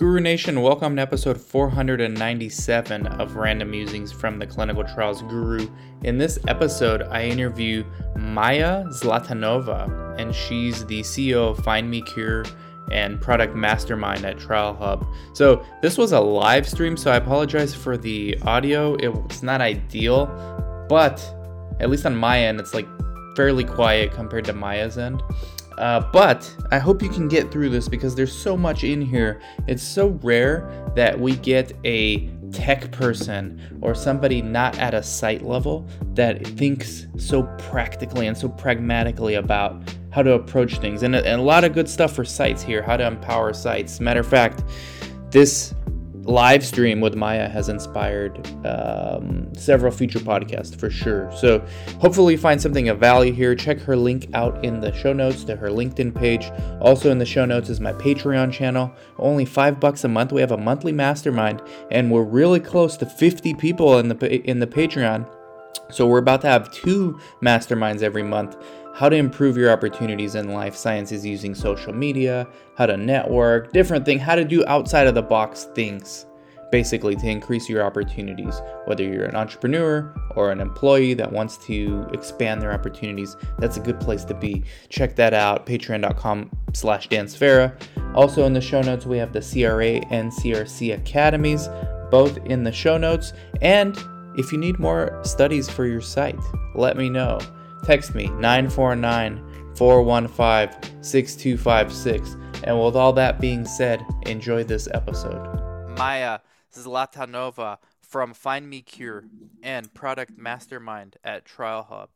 Guru 0.00 0.18
Nation, 0.18 0.62
welcome 0.62 0.96
to 0.96 1.02
episode 1.02 1.38
497 1.38 3.06
of 3.06 3.36
Random 3.36 3.70
Musings 3.70 4.10
from 4.10 4.38
the 4.38 4.46
Clinical 4.46 4.82
Trials 4.82 5.20
Guru. 5.20 5.68
In 6.04 6.16
this 6.16 6.38
episode, 6.48 7.02
I 7.02 7.26
interview 7.26 7.84
Maya 8.16 8.84
Zlatanova, 8.86 10.18
and 10.18 10.34
she's 10.34 10.86
the 10.86 11.00
CEO 11.00 11.50
of 11.50 11.62
Find 11.62 11.90
Me 11.90 12.00
Cure 12.00 12.46
and 12.90 13.20
product 13.20 13.54
mastermind 13.54 14.24
at 14.24 14.38
Trial 14.38 14.72
Hub. 14.72 15.06
So, 15.34 15.62
this 15.82 15.98
was 15.98 16.12
a 16.12 16.20
live 16.20 16.66
stream, 16.66 16.96
so 16.96 17.10
I 17.12 17.16
apologize 17.16 17.74
for 17.74 17.98
the 17.98 18.38
audio. 18.40 18.94
It's 18.94 19.42
not 19.42 19.60
ideal, 19.60 20.28
but 20.88 21.22
at 21.78 21.90
least 21.90 22.06
on 22.06 22.16
my 22.16 22.40
end, 22.40 22.58
it's 22.58 22.72
like 22.72 22.88
fairly 23.36 23.64
quiet 23.64 24.12
compared 24.12 24.46
to 24.46 24.54
Maya's 24.54 24.96
end. 24.96 25.22
Uh, 25.80 25.98
but 26.12 26.54
I 26.70 26.78
hope 26.78 27.02
you 27.02 27.08
can 27.08 27.26
get 27.26 27.50
through 27.50 27.70
this 27.70 27.88
because 27.88 28.14
there's 28.14 28.36
so 28.36 28.54
much 28.54 28.84
in 28.84 29.00
here. 29.00 29.40
It's 29.66 29.82
so 29.82 30.08
rare 30.22 30.70
that 30.94 31.18
we 31.18 31.36
get 31.36 31.72
a 31.86 32.28
tech 32.52 32.92
person 32.92 33.78
or 33.80 33.94
somebody 33.94 34.42
not 34.42 34.78
at 34.78 34.92
a 34.92 35.02
site 35.02 35.42
level 35.42 35.88
that 36.14 36.46
thinks 36.46 37.06
so 37.16 37.44
practically 37.58 38.26
and 38.26 38.36
so 38.36 38.46
pragmatically 38.46 39.36
about 39.36 39.82
how 40.10 40.22
to 40.22 40.34
approach 40.34 40.78
things. 40.80 41.02
And, 41.02 41.14
and 41.16 41.40
a 41.40 41.42
lot 41.42 41.64
of 41.64 41.72
good 41.72 41.88
stuff 41.88 42.14
for 42.14 42.26
sites 42.26 42.62
here, 42.62 42.82
how 42.82 42.98
to 42.98 43.06
empower 43.06 43.54
sites. 43.54 44.00
Matter 44.00 44.20
of 44.20 44.28
fact, 44.28 44.62
this 45.30 45.72
live 46.30 46.64
stream 46.64 47.00
with 47.00 47.14
Maya 47.14 47.48
has 47.48 47.68
inspired 47.68 48.46
um, 48.64 49.52
several 49.54 49.92
future 49.92 50.20
podcasts 50.20 50.74
for 50.78 50.88
sure. 50.88 51.30
So 51.36 51.64
hopefully 52.00 52.34
you 52.34 52.38
find 52.38 52.60
something 52.60 52.88
of 52.88 52.98
value 52.98 53.32
here. 53.32 53.54
Check 53.54 53.80
her 53.80 53.96
link 53.96 54.28
out 54.32 54.64
in 54.64 54.80
the 54.80 54.92
show 54.92 55.12
notes 55.12 55.44
to 55.44 55.56
her 55.56 55.68
LinkedIn 55.68 56.14
page. 56.14 56.50
Also 56.80 57.10
in 57.10 57.18
the 57.18 57.26
show 57.26 57.44
notes 57.44 57.68
is 57.68 57.80
my 57.80 57.92
Patreon 57.92 58.52
channel. 58.52 58.92
Only 59.18 59.44
five 59.44 59.80
bucks 59.80 60.04
a 60.04 60.08
month. 60.08 60.32
We 60.32 60.40
have 60.40 60.52
a 60.52 60.56
monthly 60.56 60.92
mastermind, 60.92 61.62
and 61.90 62.10
we're 62.10 62.22
really 62.22 62.60
close 62.60 62.96
to 62.98 63.06
50 63.06 63.54
people 63.54 63.98
in 63.98 64.08
the 64.08 64.40
in 64.48 64.60
the 64.60 64.66
Patreon. 64.66 65.28
So 65.90 66.06
we're 66.06 66.18
about 66.18 66.40
to 66.42 66.46
have 66.46 66.70
two 66.72 67.18
masterminds 67.42 68.02
every 68.02 68.22
month 68.22 68.56
how 69.00 69.08
to 69.08 69.16
improve 69.16 69.56
your 69.56 69.70
opportunities 69.70 70.34
in 70.34 70.52
life 70.52 70.76
sciences 70.76 71.24
using 71.24 71.54
social 71.54 71.90
media, 71.90 72.46
how 72.76 72.84
to 72.84 72.98
network, 72.98 73.72
different 73.72 74.04
things, 74.04 74.20
how 74.20 74.34
to 74.34 74.44
do 74.44 74.62
outside 74.66 75.06
of 75.06 75.14
the 75.14 75.22
box 75.22 75.68
things 75.74 76.26
basically 76.70 77.16
to 77.16 77.26
increase 77.26 77.66
your 77.66 77.82
opportunities. 77.82 78.60
Whether 78.84 79.04
you're 79.04 79.24
an 79.24 79.36
entrepreneur 79.36 80.14
or 80.36 80.52
an 80.52 80.60
employee 80.60 81.14
that 81.14 81.32
wants 81.32 81.56
to 81.64 82.06
expand 82.12 82.60
their 82.60 82.74
opportunities 82.74 83.38
that's 83.58 83.78
a 83.78 83.80
good 83.80 83.98
place 84.00 84.22
to 84.24 84.34
be. 84.34 84.64
Check 84.90 85.16
that 85.16 85.32
out 85.32 85.64
patreon.com 85.64 86.50
slash 86.74 87.08
dansfera. 87.08 87.72
Also 88.14 88.44
in 88.44 88.52
the 88.52 88.60
show 88.60 88.82
notes 88.82 89.06
we 89.06 89.16
have 89.16 89.32
the 89.32 89.40
cra 89.40 90.06
and 90.14 90.30
crc 90.30 90.94
academies 90.94 91.70
both 92.10 92.36
in 92.44 92.64
the 92.64 92.72
show 92.72 92.98
notes. 92.98 93.32
And 93.62 93.98
if 94.36 94.52
you 94.52 94.58
need 94.58 94.78
more 94.78 95.18
studies 95.24 95.70
for 95.70 95.86
your 95.86 96.02
site 96.02 96.38
let 96.74 96.98
me 96.98 97.08
know 97.08 97.40
text 97.84 98.14
me 98.14 98.26
949 98.28 99.74
415 99.76 101.02
6256. 101.02 102.36
And 102.64 102.82
with 102.82 102.96
all 102.96 103.12
that 103.14 103.40
being 103.40 103.64
said, 103.64 104.04
enjoy 104.26 104.64
this 104.64 104.88
episode. 104.92 105.88
Maya 105.96 106.40
Zlatanova 106.74 107.78
from 108.00 108.34
Find 108.34 108.68
Me 108.68 108.82
Cure 108.82 109.24
and 109.62 109.92
Product 109.94 110.36
Mastermind 110.36 111.16
at 111.24 111.44
Trial 111.44 111.84
Hub. 111.84 112.10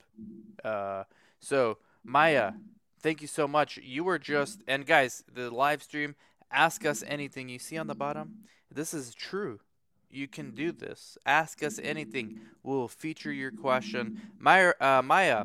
Uh, 0.64 1.04
so, 1.38 1.78
Maya, 2.02 2.52
thank 3.00 3.22
you 3.22 3.28
so 3.28 3.46
much. 3.46 3.78
You 3.78 4.04
were 4.04 4.18
just, 4.18 4.62
and 4.66 4.86
guys, 4.86 5.24
the 5.32 5.50
live 5.50 5.82
stream, 5.82 6.14
ask 6.50 6.84
us 6.84 7.04
anything 7.06 7.48
you 7.48 7.58
see 7.58 7.78
on 7.78 7.86
the 7.86 7.94
bottom. 7.94 8.38
This 8.70 8.92
is 8.92 9.14
true. 9.14 9.60
You 10.14 10.28
can 10.28 10.52
do 10.52 10.70
this. 10.70 11.18
Ask 11.26 11.62
us 11.62 11.80
anything. 11.82 12.40
We'll 12.62 12.88
feature 12.88 13.32
your 13.32 13.50
question. 13.50 14.20
Maya, 14.38 14.72
uh, 14.80 15.02
Maya 15.04 15.44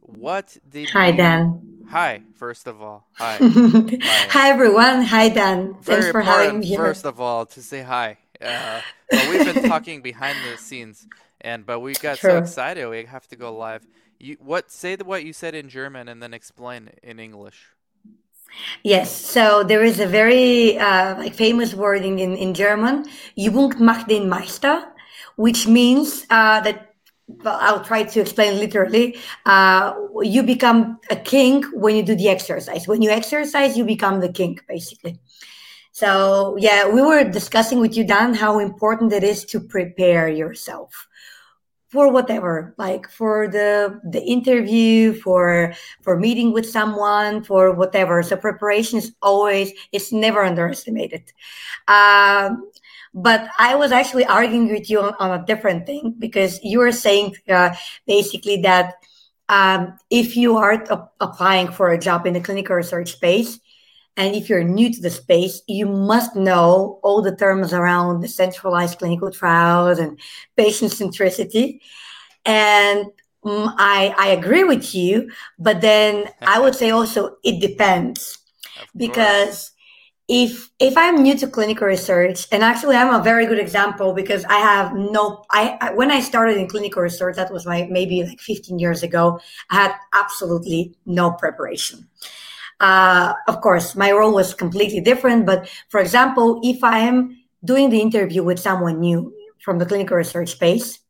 what 0.00 0.56
did 0.70 0.90
Hi, 0.90 1.08
you... 1.08 1.16
Dan. 1.16 1.84
Hi, 1.90 2.22
first 2.34 2.66
of 2.66 2.80
all. 2.80 3.06
Hi. 3.14 3.36
hi, 4.00 4.50
everyone. 4.50 5.02
Hi, 5.02 5.28
Dan. 5.28 5.76
Very 5.82 6.02
Thanks 6.02 6.12
for 6.12 6.20
having 6.22 6.60
me 6.60 6.66
here. 6.66 6.78
First 6.78 7.04
of 7.04 7.20
all, 7.20 7.46
to 7.46 7.62
say 7.62 7.82
hi. 7.82 8.18
Uh, 8.40 8.80
but 9.10 9.28
we've 9.28 9.52
been 9.52 9.64
talking 9.68 10.02
behind 10.02 10.38
the 10.50 10.58
scenes, 10.58 11.06
and 11.40 11.66
but 11.66 11.80
we 11.80 11.94
got 11.94 12.18
True. 12.18 12.30
so 12.30 12.38
excited 12.38 12.88
we 12.88 13.04
have 13.04 13.28
to 13.28 13.36
go 13.36 13.54
live. 13.54 13.86
You 14.18 14.36
what? 14.40 14.70
Say 14.70 14.96
the, 14.96 15.04
what 15.04 15.24
you 15.24 15.32
said 15.32 15.54
in 15.54 15.68
German, 15.68 16.08
and 16.08 16.22
then 16.22 16.34
explain 16.34 16.90
in 17.02 17.20
English. 17.20 17.66
Yes, 18.82 19.10
so 19.14 19.62
there 19.62 19.82
is 19.82 20.00
a 20.00 20.06
very 20.06 20.78
uh, 20.78 21.16
like 21.18 21.34
famous 21.34 21.74
wording 21.74 22.18
in, 22.18 22.36
in 22.36 22.54
German, 22.54 23.04
Übung 23.38 23.78
macht 23.80 24.08
den 24.08 24.28
Meister, 24.28 24.82
which 25.36 25.66
means 25.66 26.24
uh, 26.30 26.60
that, 26.60 26.94
well, 27.26 27.58
I'll 27.60 27.84
try 27.84 28.04
to 28.04 28.20
explain 28.20 28.58
literally, 28.58 29.18
uh, 29.44 29.94
you 30.22 30.42
become 30.42 30.98
a 31.10 31.16
king 31.16 31.64
when 31.74 31.96
you 31.96 32.02
do 32.02 32.14
the 32.14 32.28
exercise. 32.28 32.86
When 32.86 33.02
you 33.02 33.10
exercise, 33.10 33.76
you 33.76 33.84
become 33.84 34.20
the 34.20 34.32
king, 34.32 34.58
basically. 34.68 35.18
So, 35.92 36.56
yeah, 36.58 36.88
we 36.88 37.02
were 37.02 37.24
discussing 37.24 37.80
with 37.80 37.96
you, 37.96 38.04
Dan, 38.04 38.34
how 38.34 38.58
important 38.58 39.12
it 39.12 39.24
is 39.24 39.44
to 39.46 39.60
prepare 39.60 40.28
yourself 40.28 41.08
for 41.96 42.12
whatever 42.12 42.74
like 42.76 43.08
for 43.08 43.48
the 43.48 43.98
the 44.04 44.22
interview 44.22 45.14
for 45.14 45.72
for 46.02 46.14
meeting 46.18 46.52
with 46.52 46.68
someone 46.68 47.42
for 47.42 47.72
whatever. 47.72 48.22
So 48.22 48.36
preparation 48.36 48.98
is 48.98 49.14
always 49.22 49.72
it's 49.92 50.12
never 50.12 50.44
underestimated. 50.44 51.24
Um, 51.88 52.70
but 53.14 53.48
i 53.58 53.74
was 53.74 53.92
actually 53.92 54.26
arguing 54.26 54.68
with 54.70 54.90
you 54.90 55.00
on, 55.00 55.14
on 55.18 55.40
a 55.40 55.46
different 55.46 55.86
thing 55.86 56.14
because 56.18 56.60
you 56.62 56.78
were 56.78 56.92
saying 56.92 57.34
uh, 57.48 57.74
basically 58.06 58.58
that 58.60 58.86
um, 59.48 59.96
if 60.10 60.36
you 60.36 60.58
are 60.58 60.76
t- 60.76 60.94
applying 61.20 61.68
for 61.72 61.86
a 61.88 61.98
job 61.98 62.26
in 62.26 62.34
the 62.34 62.40
clinical 62.40 62.76
research 62.76 63.12
space 63.12 63.58
and 64.16 64.34
if 64.34 64.48
you're 64.48 64.64
new 64.64 64.92
to 64.92 65.00
the 65.00 65.10
space, 65.10 65.60
you 65.66 65.86
must 65.86 66.34
know 66.34 67.00
all 67.02 67.20
the 67.20 67.36
terms 67.36 67.72
around 67.72 68.22
decentralized 68.22 68.98
clinical 68.98 69.30
trials 69.30 69.98
and 69.98 70.18
patient 70.56 70.92
centricity. 70.92 71.80
And 72.44 73.06
um, 73.44 73.74
I, 73.76 74.14
I 74.18 74.28
agree 74.28 74.64
with 74.64 74.94
you, 74.94 75.30
but 75.58 75.80
then 75.82 76.30
I 76.42 76.58
would 76.60 76.74
say 76.74 76.90
also 76.90 77.36
it 77.44 77.60
depends 77.60 78.38
because 78.96 79.72
if 80.28 80.70
if 80.80 80.96
I'm 80.96 81.22
new 81.22 81.36
to 81.36 81.46
clinical 81.46 81.86
research, 81.86 82.48
and 82.50 82.64
actually 82.64 82.96
I'm 82.96 83.14
a 83.14 83.22
very 83.22 83.46
good 83.46 83.60
example 83.60 84.12
because 84.12 84.44
I 84.46 84.56
have 84.56 84.94
no 84.94 85.44
I, 85.50 85.78
I, 85.80 85.92
when 85.92 86.10
I 86.10 86.20
started 86.20 86.56
in 86.56 86.68
clinical 86.68 87.02
research, 87.02 87.36
that 87.36 87.52
was 87.52 87.66
my 87.66 87.86
maybe 87.90 88.24
like 88.24 88.40
15 88.40 88.78
years 88.78 89.02
ago, 89.02 89.38
I 89.70 89.76
had 89.76 89.94
absolutely 90.14 90.96
no 91.04 91.32
preparation. 91.32 92.08
Uh, 92.80 93.32
of 93.48 93.60
course, 93.60 93.96
my 93.96 94.12
role 94.12 94.34
was 94.34 94.54
completely 94.54 95.00
different. 95.00 95.46
But 95.46 95.68
for 95.88 96.00
example, 96.00 96.60
if 96.62 96.84
I 96.84 96.98
am 97.00 97.38
doing 97.64 97.90
the 97.90 98.00
interview 98.00 98.42
with 98.42 98.58
someone 98.58 99.00
new 99.00 99.32
from 99.58 99.78
the 99.78 99.86
clinical 99.86 100.16
research 100.16 100.50
space, 100.50 101.00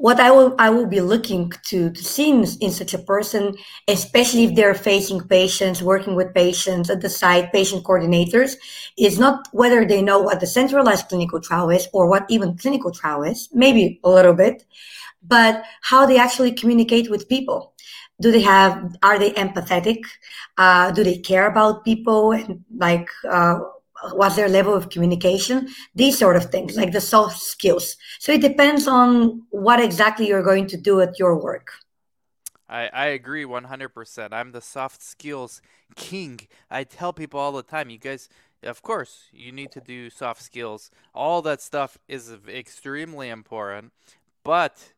what 0.00 0.18
I 0.18 0.30
will 0.30 0.54
I 0.58 0.70
will 0.70 0.86
be 0.86 1.02
looking 1.02 1.52
to, 1.66 1.90
to 1.90 2.02
see 2.02 2.30
in, 2.30 2.46
in, 2.62 2.70
such 2.70 2.94
a 2.94 2.98
person, 2.98 3.54
especially 3.86 4.44
if 4.44 4.54
they're 4.54 4.74
facing 4.74 5.20
patients, 5.20 5.82
working 5.82 6.14
with 6.14 6.32
patients 6.32 6.88
at 6.88 7.02
the 7.02 7.10
site, 7.10 7.52
patient 7.52 7.84
coordinators, 7.84 8.56
is 8.96 9.18
not 9.18 9.46
whether 9.52 9.84
they 9.84 10.00
know 10.00 10.18
what 10.18 10.40
decentralized 10.40 11.08
clinical 11.08 11.38
trial 11.38 11.68
is 11.68 11.86
or 11.92 12.08
what 12.08 12.24
even 12.30 12.56
clinical 12.56 12.90
trial 12.90 13.22
is, 13.22 13.50
maybe 13.52 14.00
a 14.02 14.08
little 14.08 14.32
bit, 14.32 14.64
but 15.22 15.64
how 15.82 16.06
they 16.06 16.18
actually 16.18 16.52
communicate 16.52 17.10
with 17.10 17.28
people 17.28 17.74
do 18.20 18.30
they 18.30 18.40
have 18.42 18.96
are 19.02 19.18
they 19.18 19.32
empathetic? 19.32 20.02
Uh, 20.58 20.90
do 20.90 21.02
they 21.02 21.18
care 21.18 21.46
about 21.46 21.84
people? 21.84 22.32
And 22.32 22.64
like 22.76 23.08
uh, 23.28 23.60
what's 24.12 24.36
their 24.36 24.48
level 24.48 24.74
of 24.74 24.90
communication? 24.90 25.68
These 25.94 26.18
sort 26.18 26.36
of 26.36 26.46
things 26.46 26.76
like 26.76 26.92
the 26.92 27.00
soft 27.00 27.38
skills. 27.38 27.96
So 28.18 28.32
it 28.32 28.40
depends 28.40 28.86
on 28.86 29.42
what 29.50 29.80
exactly 29.80 30.28
you're 30.28 30.42
going 30.42 30.66
to 30.68 30.76
do 30.76 31.00
at 31.00 31.18
your 31.18 31.40
work. 31.40 31.72
I, 32.68 32.88
I 32.92 33.06
agree 33.06 33.44
100% 33.44 34.28
i'm 34.32 34.52
the 34.52 34.60
soft 34.60 35.02
skills 35.02 35.60
king. 35.96 36.38
I 36.70 36.84
tell 36.84 37.12
people 37.12 37.40
all 37.40 37.52
the 37.52 37.64
time 37.64 37.90
you 37.90 37.98
guys 37.98 38.28
of 38.62 38.80
course 38.82 39.24
you 39.32 39.50
need 39.50 39.72
to 39.72 39.80
do 39.80 40.08
soft 40.10 40.42
skills. 40.42 40.90
All 41.14 41.42
that 41.42 41.60
stuff 41.60 41.98
is 42.06 42.32
extremely 42.48 43.28
important 43.28 43.92
but 44.44 44.92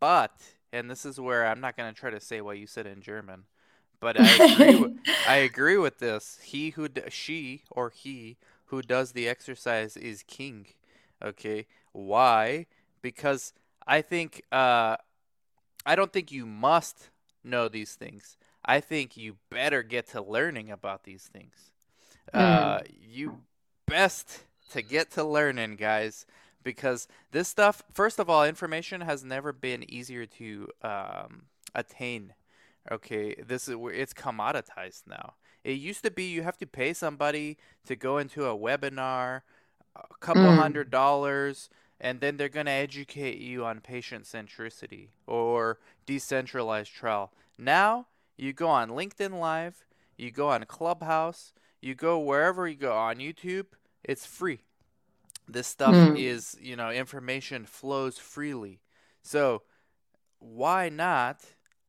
but 0.00 0.32
and 0.72 0.90
this 0.90 1.04
is 1.04 1.20
where 1.20 1.46
I'm 1.46 1.60
not 1.60 1.76
going 1.76 1.92
to 1.92 1.98
try 1.98 2.10
to 2.10 2.20
say 2.20 2.40
what 2.40 2.58
you 2.58 2.66
said 2.66 2.86
in 2.86 3.00
German, 3.00 3.44
but 4.00 4.20
I 4.20 4.34
agree. 4.34 4.76
with, 4.76 4.96
I 5.28 5.36
agree 5.36 5.76
with 5.76 5.98
this. 5.98 6.38
He 6.42 6.70
who 6.70 6.88
she 7.08 7.62
or 7.70 7.90
he 7.90 8.36
who 8.66 8.82
does 8.82 9.12
the 9.12 9.28
exercise 9.28 9.96
is 9.96 10.22
king. 10.26 10.66
Okay, 11.22 11.66
why? 11.92 12.66
Because 13.02 13.52
I 13.86 14.02
think 14.02 14.42
uh, 14.52 14.96
I 15.86 15.96
don't 15.96 16.12
think 16.12 16.30
you 16.30 16.46
must 16.46 17.08
know 17.42 17.68
these 17.68 17.94
things. 17.94 18.36
I 18.64 18.80
think 18.80 19.16
you 19.16 19.36
better 19.50 19.82
get 19.82 20.08
to 20.08 20.22
learning 20.22 20.70
about 20.70 21.04
these 21.04 21.24
things. 21.32 21.72
Mm. 22.34 22.40
Uh, 22.40 22.80
you 23.00 23.38
best 23.86 24.44
to 24.72 24.82
get 24.82 25.10
to 25.12 25.24
learning, 25.24 25.76
guys, 25.76 26.26
because 26.68 27.08
this 27.32 27.48
stuff, 27.48 27.82
first 27.94 28.18
of 28.18 28.28
all, 28.28 28.44
information 28.44 29.00
has 29.00 29.24
never 29.24 29.54
been 29.54 29.90
easier 29.90 30.26
to 30.26 30.68
um, 30.82 31.44
attain. 31.74 32.34
Okay, 32.92 33.34
this 33.36 33.68
is 33.68 33.76
it's 33.94 34.12
commoditized 34.12 35.06
now. 35.06 35.32
It 35.64 35.78
used 35.78 36.04
to 36.04 36.10
be 36.10 36.24
you 36.24 36.42
have 36.42 36.58
to 36.58 36.66
pay 36.66 36.92
somebody 36.92 37.56
to 37.86 37.96
go 37.96 38.18
into 38.18 38.44
a 38.44 38.54
webinar, 38.54 39.40
a 39.96 40.02
couple 40.20 40.42
mm. 40.42 40.58
hundred 40.58 40.90
dollars, 40.90 41.70
and 41.98 42.20
then 42.20 42.36
they're 42.36 42.50
going 42.50 42.66
to 42.66 42.72
educate 42.72 43.38
you 43.38 43.64
on 43.64 43.80
patient 43.80 44.24
centricity 44.24 45.08
or 45.26 45.78
decentralized 46.04 46.92
trial. 46.92 47.32
Now, 47.56 48.08
you 48.36 48.52
go 48.52 48.68
on 48.68 48.90
LinkedIn 48.90 49.40
Live, 49.40 49.86
you 50.18 50.30
go 50.30 50.50
on 50.50 50.64
Clubhouse, 50.64 51.54
you 51.80 51.94
go 51.94 52.18
wherever 52.18 52.68
you 52.68 52.76
go 52.76 52.94
on 52.94 53.16
YouTube, 53.16 53.68
it's 54.04 54.26
free. 54.26 54.60
This 55.48 55.66
stuff 55.66 55.94
mm. 55.94 56.18
is, 56.18 56.56
you 56.60 56.76
know, 56.76 56.90
information 56.90 57.64
flows 57.64 58.18
freely. 58.18 58.80
So, 59.22 59.62
why 60.38 60.88
not 60.88 61.40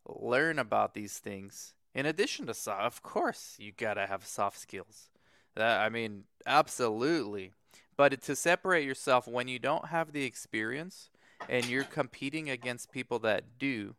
learn 0.07 0.59
about 0.59 0.93
these 0.93 1.17
things? 1.17 1.73
In 1.93 2.05
addition 2.05 2.45
to 2.47 2.53
soft, 2.53 2.85
of 2.85 3.01
course, 3.01 3.55
you 3.59 3.71
got 3.71 3.95
to 3.95 4.07
have 4.07 4.25
soft 4.25 4.57
skills. 4.57 5.09
That 5.55 5.81
I 5.81 5.89
mean, 5.89 6.23
absolutely. 6.45 7.51
But 7.97 8.21
to 8.21 8.35
separate 8.35 8.85
yourself 8.85 9.27
when 9.27 9.49
you 9.49 9.59
don't 9.59 9.87
have 9.87 10.13
the 10.13 10.23
experience 10.23 11.09
and 11.49 11.65
you're 11.65 11.83
competing 11.83 12.49
against 12.49 12.93
people 12.93 13.19
that 13.19 13.59
do, 13.59 13.95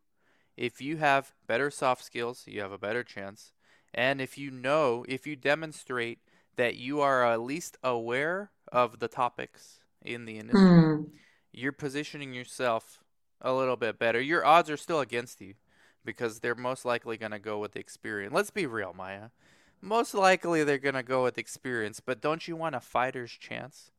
if 0.57 0.81
you 0.81 0.97
have 0.97 1.35
better 1.47 1.71
soft 1.71 2.05
skills, 2.05 2.45
you 2.47 2.63
have 2.63 2.73
a 2.73 2.79
better 2.79 3.05
chance. 3.05 3.53
And 3.93 4.21
if 4.21 4.39
you 4.39 4.51
know, 4.51 5.05
if 5.09 5.27
you 5.27 5.37
demonstrate 5.37 6.21
that 6.61 6.77
you 6.77 7.01
are 7.01 7.25
at 7.25 7.41
least 7.41 7.77
aware 7.83 8.51
of 8.71 8.99
the 8.99 9.09
topics 9.09 9.81
in 10.03 10.25
the 10.25 10.39
industry, 10.39 10.61
mm. 10.61 11.07
you're 11.53 11.73
positioning 11.73 12.33
yourself 12.33 13.01
a 13.41 13.53
little 13.53 13.77
bit 13.77 13.99
better. 13.99 14.21
Your 14.21 14.45
odds 14.45 14.71
are 14.71 14.77
still 14.77 15.01
against 15.01 15.41
you 15.41 15.55
because 16.05 16.41
they're 16.41 16.55
most 16.55 16.85
likely 16.85 17.17
going 17.17 17.33
to 17.33 17.39
go 17.39 17.59
with 17.59 17.77
experience. 17.77 18.33
Let's 18.33 18.51
be 18.51 18.67
real, 18.67 18.95
Maya 18.97 19.29
most 19.81 20.15
likely 20.15 20.65
they're 20.65 20.79
gonna 20.79 21.03
go 21.03 21.25
with 21.25 21.39
experience. 21.39 22.01
But 22.01 22.21
don't 22.21 22.47
you 22.47 22.57
want 22.57 22.75
a 22.75 22.81
fighter's 22.81 23.33
chance? 23.33 23.91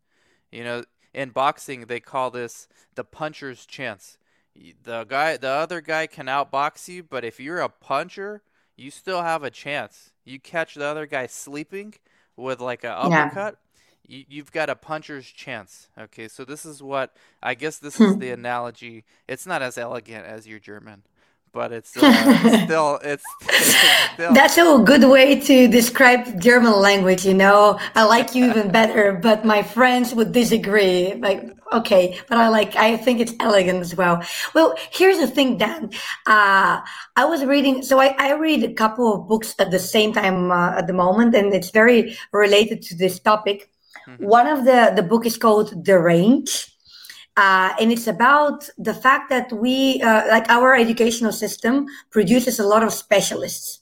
You 0.51 0.63
know, 0.63 0.83
in 1.13 1.29
boxing 1.29 1.85
they 1.85 1.99
call 1.99 2.31
this 2.31 2.67
the 2.95 3.03
puncher's 3.03 3.65
chance. 3.65 4.17
The 4.83 5.05
guy, 5.05 5.37
the 5.37 5.49
other 5.49 5.79
guy 5.79 6.07
can 6.07 6.25
outbox 6.25 6.87
you, 6.87 7.03
but 7.03 7.23
if 7.23 7.39
you're 7.39 7.61
a 7.61 7.69
puncher, 7.69 8.41
you 8.75 8.91
still 8.91 9.21
have 9.21 9.43
a 9.43 9.49
chance. 9.49 10.11
You 10.25 10.39
catch 10.39 10.75
the 10.75 10.85
other 10.85 11.05
guy 11.05 11.27
sleeping 11.27 11.93
with 12.35 12.59
like 12.59 12.83
an 12.83 12.91
uppercut. 12.91 13.57
Yeah. 14.07 14.17
You, 14.17 14.25
you've 14.27 14.51
got 14.51 14.69
a 14.69 14.75
puncher's 14.75 15.25
chance. 15.25 15.87
Okay, 15.97 16.27
so 16.27 16.43
this 16.43 16.65
is 16.65 16.81
what 16.83 17.15
I 17.41 17.53
guess 17.53 17.77
this 17.77 17.99
is 18.01 18.17
the 18.19 18.31
analogy. 18.31 19.05
It's 19.27 19.45
not 19.45 19.61
as 19.61 19.77
elegant 19.77 20.25
as 20.25 20.47
your 20.47 20.59
German, 20.59 21.03
but 21.53 21.71
it's 21.71 21.95
uh, 21.97 22.63
still 22.65 22.99
it's, 23.03 23.23
it's 23.41 23.75
still. 24.13 24.33
that's 24.33 24.57
a 24.57 24.81
good 24.85 25.03
way 25.03 25.39
to 25.39 25.67
describe 25.67 26.39
german 26.39 26.73
language 26.73 27.25
you 27.25 27.33
know? 27.33 27.79
I 27.95 28.03
like 28.05 28.33
you 28.35 28.49
even 28.49 28.71
better 28.71 29.13
but 29.13 29.45
my 29.45 29.63
friends 29.63 30.13
would 30.13 30.31
disagree. 30.31 31.15
Like 31.15 31.49
okay 31.73 32.19
but 32.27 32.37
i 32.37 32.49
like 32.49 32.75
i 32.75 32.97
think 32.97 33.19
it's 33.19 33.33
elegant 33.39 33.79
as 33.79 33.95
well. 33.95 34.21
Well 34.53 34.75
here's 34.91 35.19
the 35.19 35.27
thing 35.27 35.57
dan. 35.57 35.91
Uh, 36.25 36.81
i 37.15 37.25
was 37.25 37.43
reading 37.45 37.81
so 37.81 37.99
I, 37.99 38.15
I 38.17 38.33
read 38.33 38.63
a 38.63 38.73
couple 38.73 39.13
of 39.13 39.27
books 39.27 39.55
at 39.59 39.71
the 39.71 39.79
same 39.79 40.13
time 40.13 40.51
uh, 40.51 40.77
at 40.77 40.87
the 40.87 40.93
moment 40.93 41.35
and 41.35 41.53
it's 41.53 41.71
very 41.71 42.17
related 42.31 42.81
to 42.83 42.95
this 42.95 43.19
topic. 43.19 43.67
Mm-hmm. 44.07 44.25
one 44.25 44.47
of 44.47 44.65
the 44.65 44.93
the 44.95 45.03
book 45.03 45.27
is 45.27 45.37
called 45.37 45.85
the 45.85 45.99
range 45.99 46.70
uh, 47.37 47.73
and 47.79 47.91
it's 47.91 48.07
about 48.07 48.69
the 48.77 48.93
fact 48.93 49.29
that 49.29 49.51
we, 49.53 50.01
uh, 50.01 50.27
like 50.27 50.49
our 50.49 50.75
educational 50.75 51.31
system, 51.31 51.85
produces 52.11 52.59
a 52.59 52.67
lot 52.67 52.83
of 52.83 52.93
specialists. 52.93 53.81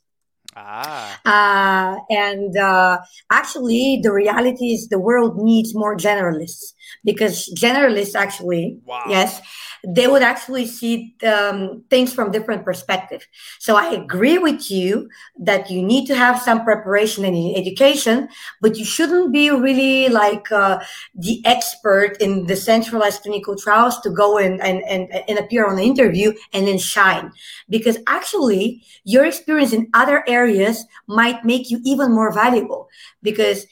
Ah. 0.55 1.19
Uh, 1.25 1.99
and 2.09 2.57
uh, 2.57 2.97
actually, 3.31 3.99
the 4.03 4.11
reality 4.11 4.73
is 4.73 4.89
the 4.89 4.99
world 4.99 5.37
needs 5.37 5.73
more 5.73 5.95
generalists 5.95 6.73
because 7.03 7.51
generalists 7.55 8.15
actually, 8.15 8.79
wow. 8.85 9.03
yes, 9.07 9.41
they 9.87 10.07
would 10.07 10.21
actually 10.21 10.65
see 10.65 11.15
um, 11.25 11.83
things 11.89 12.13
from 12.13 12.31
different 12.31 12.65
perspective. 12.65 13.25
So 13.59 13.75
I 13.75 13.91
agree 13.91 14.37
with 14.37 14.69
you 14.69 15.09
that 15.39 15.69
you 15.69 15.81
need 15.81 16.05
to 16.07 16.15
have 16.15 16.41
some 16.41 16.63
preparation 16.63 17.23
in 17.23 17.55
education, 17.55 18.27
but 18.61 18.77
you 18.77 18.85
shouldn't 18.85 19.31
be 19.31 19.49
really 19.49 20.09
like 20.09 20.51
uh, 20.51 20.79
the 21.15 21.41
expert 21.45 22.17
in 22.19 22.45
decentralized 22.45 23.21
clinical 23.21 23.55
trials 23.55 23.99
to 24.01 24.09
go 24.09 24.37
in 24.37 24.59
and, 24.61 24.83
and, 24.83 25.09
and 25.27 25.39
appear 25.39 25.65
on 25.65 25.77
the 25.77 25.83
interview 25.83 26.33
and 26.53 26.67
then 26.67 26.77
shine. 26.77 27.31
Because 27.69 27.97
actually, 28.07 28.83
your 29.05 29.25
experience 29.25 29.73
in 29.73 29.89
other 29.93 30.23
areas 30.27 30.85
might 31.07 31.45
make 31.45 31.69
you 31.69 31.79
even 31.85 32.11
more 32.11 32.33
valuable 32.33 32.89
because 33.23 33.65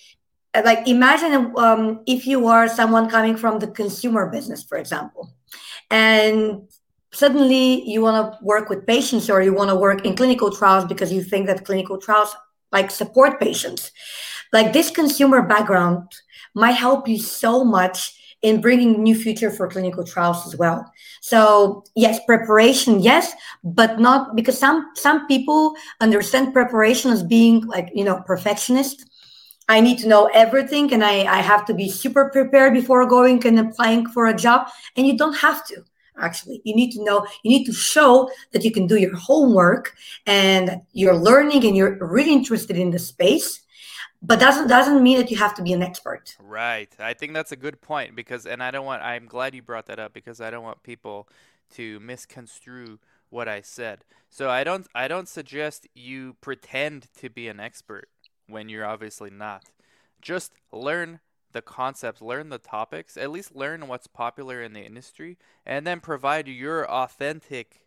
like 0.66 0.88
imagine 0.88 1.54
um, 1.58 2.02
if 2.06 2.26
you 2.26 2.48
are 2.48 2.68
someone 2.68 3.10
coming 3.10 3.36
from 3.36 3.60
the 3.60 3.68
consumer 3.68 4.30
business 4.30 4.64
for 4.64 4.78
example 4.78 5.32
and 5.90 6.62
suddenly 7.12 7.88
you 7.90 8.02
want 8.02 8.34
to 8.34 8.46
work 8.46 8.70
with 8.70 8.86
patients 8.86 9.30
or 9.30 9.42
you 9.42 9.54
want 9.54 9.70
to 9.70 9.76
work 9.76 10.06
in 10.06 10.16
clinical 10.16 10.52
trials 10.52 10.86
because 10.86 11.12
you 11.12 11.24
think 11.24 11.48
that 11.48 11.66
clinical 11.66 11.98
trials 11.98 12.36
like 12.72 12.92
support 12.92 13.40
patients. 13.40 13.92
Like 14.54 14.74
this 14.74 14.92
consumer 14.92 15.42
background 15.42 16.12
might 16.54 16.72
help 16.72 17.08
you 17.08 17.18
so 17.18 17.64
much 17.64 18.14
in 18.44 18.62
bringing 18.62 19.02
new 19.02 19.16
future 19.16 19.50
for 19.50 19.68
clinical 19.68 20.06
trials 20.06 20.46
as 20.46 20.56
well. 20.56 20.86
So 21.22 21.84
yes 21.96 22.20
preparation 22.26 23.00
yes 23.00 23.34
but 23.64 24.00
not 24.00 24.36
because 24.36 24.58
some 24.58 24.92
some 24.96 25.28
people 25.28 25.76
understand 26.02 26.54
preparation 26.54 27.12
as 27.12 27.24
being 27.24 27.66
like 27.66 27.90
you 27.94 28.04
know 28.04 28.22
perfectionist 28.26 29.10
I 29.70 29.82
need 29.82 29.98
to 30.00 30.08
know 30.08 30.30
everything 30.34 30.94
and 30.94 31.04
I, 31.04 31.26
I 31.26 31.42
have 31.42 31.66
to 31.66 31.74
be 31.74 31.90
super 31.90 32.30
prepared 32.30 32.74
before 32.74 33.06
going 33.06 33.46
and 33.46 33.60
applying 33.60 34.08
for 34.08 34.28
a 34.28 34.34
job. 34.34 34.70
And 34.96 35.06
you 35.06 35.18
don't 35.18 35.36
have 35.38 35.66
to 35.68 35.84
actually. 36.20 36.62
You 36.64 36.76
need 36.76 36.92
to 36.92 37.04
know, 37.04 37.26
you 37.44 37.50
need 37.50 37.66
to 37.66 37.74
show 37.74 38.30
that 38.52 38.64
you 38.64 38.72
can 38.72 38.88
do 38.88 38.98
your 38.98 39.16
homework 39.16 39.96
and 40.26 40.82
you're 40.94 41.16
learning 41.16 41.66
and 41.66 41.76
you're 41.76 41.98
really 42.00 42.34
interested 42.34 42.78
in 42.78 42.92
the 42.92 43.00
space. 43.00 43.62
But 44.22 44.40
doesn't 44.40 44.68
doesn't 44.68 45.04
mean 45.04 45.20
that 45.20 45.30
you 45.30 45.38
have 45.38 45.54
to 45.56 45.62
be 45.62 45.74
an 45.74 45.84
expert. 45.84 46.36
Right. 46.40 46.90
I 46.98 47.14
think 47.14 47.34
that's 47.34 47.52
a 47.52 47.56
good 47.56 47.82
point 47.82 48.16
because 48.16 48.48
and 48.48 48.64
I 48.64 48.72
don't 48.72 48.86
want 48.86 49.04
I'm 49.04 49.28
glad 49.28 49.54
you 49.54 49.62
brought 49.62 49.86
that 49.86 50.00
up 50.00 50.12
because 50.12 50.42
I 50.42 50.50
don't 50.50 50.64
want 50.64 50.82
people 50.82 51.30
to 51.76 52.00
misconstrue 52.00 52.98
what 53.30 53.48
I 53.48 53.62
said. 53.62 54.06
So 54.32 54.50
I 54.50 54.64
don't 54.64 54.88
I 54.96 55.08
don't 55.08 55.30
suggest 55.30 55.88
you 55.94 56.36
pretend 56.42 57.14
to 57.18 57.30
be 57.30 57.48
an 57.48 57.60
expert 57.60 58.10
when 58.48 58.70
you're 58.70 58.86
obviously 58.86 59.30
not. 59.30 59.64
Just 60.22 60.54
learn 60.72 61.20
the 61.52 61.62
concepts, 61.62 62.22
learn 62.22 62.50
the 62.50 62.58
topics, 62.58 63.18
at 63.18 63.32
least 63.32 63.56
learn 63.56 63.88
what's 63.88 64.08
popular 64.08 64.62
in 64.62 64.74
the 64.74 64.82
industry, 64.82 65.38
and 65.66 65.86
then 65.88 66.00
provide 66.00 66.48
your 66.48 66.90
authentic 66.90 67.86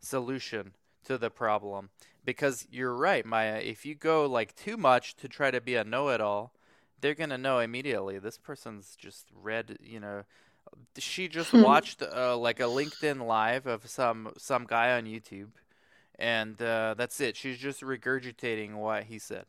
solution 0.00 0.72
to 1.04 1.16
the 1.16 1.30
problem. 1.30 1.90
Because 2.24 2.66
you're 2.70 2.94
right, 2.94 3.24
Maya, 3.24 3.60
if 3.62 3.86
you 3.86 3.94
go 3.94 4.26
like 4.26 4.56
too 4.56 4.76
much 4.76 5.16
to 5.16 5.28
try 5.28 5.50
to 5.50 5.60
be 5.60 5.76
a 5.76 5.84
know 5.84 6.08
it 6.08 6.20
all, 6.20 6.52
they're 7.00 7.14
going 7.14 7.30
to 7.30 7.38
know 7.38 7.60
immediately 7.60 8.18
this 8.18 8.38
person's 8.38 8.96
just 8.96 9.26
read, 9.32 9.78
you 9.80 10.00
know, 10.00 10.24
she 10.98 11.28
just 11.28 11.50
hmm. 11.50 11.62
watched 11.62 12.02
uh, 12.02 12.36
like 12.36 12.58
a 12.58 12.64
LinkedIn 12.64 13.24
live 13.24 13.66
of 13.66 13.88
some 13.88 14.32
some 14.36 14.64
guy 14.64 14.96
on 14.96 15.04
YouTube 15.04 15.50
and 16.18 16.60
uh, 16.60 16.94
that's 16.96 17.20
it. 17.20 17.36
She's 17.36 17.58
just 17.58 17.82
regurgitating 17.82 18.74
what 18.74 19.04
he 19.04 19.18
said. 19.18 19.46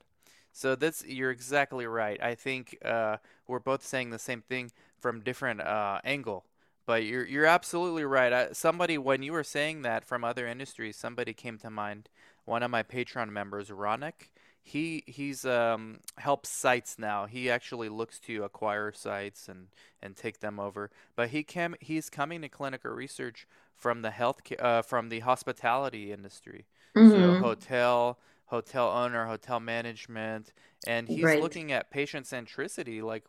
So 0.58 0.74
that's 0.74 1.06
you're 1.06 1.30
exactly 1.30 1.86
right. 1.86 2.20
I 2.22 2.34
think 2.34 2.80
uh, 2.84 3.18
we're 3.48 3.60
both 3.60 3.86
saying 3.86 4.10
the 4.10 4.18
same 4.18 4.42
thing 4.42 4.72
from 5.00 5.22
different 5.22 5.62
uh, 5.62 6.00
angle. 6.04 6.46
But 6.88 7.04
you're 7.04 7.26
you're 7.26 7.46
absolutely 7.46 8.06
right. 8.06 8.34
I, 8.34 8.52
somebody 8.54 8.98
when 8.98 9.22
you 9.22 9.34
were 9.34 9.44
saying 9.44 9.84
that 9.84 10.04
from 10.04 10.24
other 10.24 10.48
industries, 10.48 10.96
somebody 10.96 11.34
came 11.34 11.60
to 11.60 11.70
mind. 11.70 12.10
One 12.46 12.64
of 12.64 12.72
my 12.72 12.82
Patreon 12.82 13.30
members, 13.30 13.70
Ronik. 13.70 14.30
He 14.64 15.04
he's 15.06 15.46
um, 15.46 16.00
helps 16.18 16.50
sites 16.50 16.98
now. 16.98 17.28
He 17.28 17.52
actually 17.52 17.90
looks 17.90 18.20
to 18.22 18.44
acquire 18.44 18.92
sites 18.92 19.48
and, 19.48 19.68
and 20.02 20.16
take 20.16 20.40
them 20.40 20.60
over. 20.60 20.90
But 21.16 21.30
he 21.30 21.44
came 21.44 21.76
he's 21.80 22.10
coming 22.10 22.42
to 22.42 22.50
clinical 22.50 22.92
research 22.92 23.48
from 23.76 24.02
the 24.02 24.12
health 24.12 24.42
uh, 24.58 24.82
from 24.82 25.10
the 25.10 25.20
hospitality 25.20 26.12
industry. 26.12 26.66
Mm-hmm. 26.96 27.12
So 27.12 27.40
hotel 27.40 28.18
hotel 28.48 28.90
owner, 28.90 29.26
hotel 29.26 29.60
management, 29.60 30.54
and 30.86 31.08
he's 31.08 31.24
right. 31.24 31.42
looking 31.42 31.72
at 31.72 31.92
patient 31.92 32.26
centricity. 32.26 33.02
Like, 33.02 33.24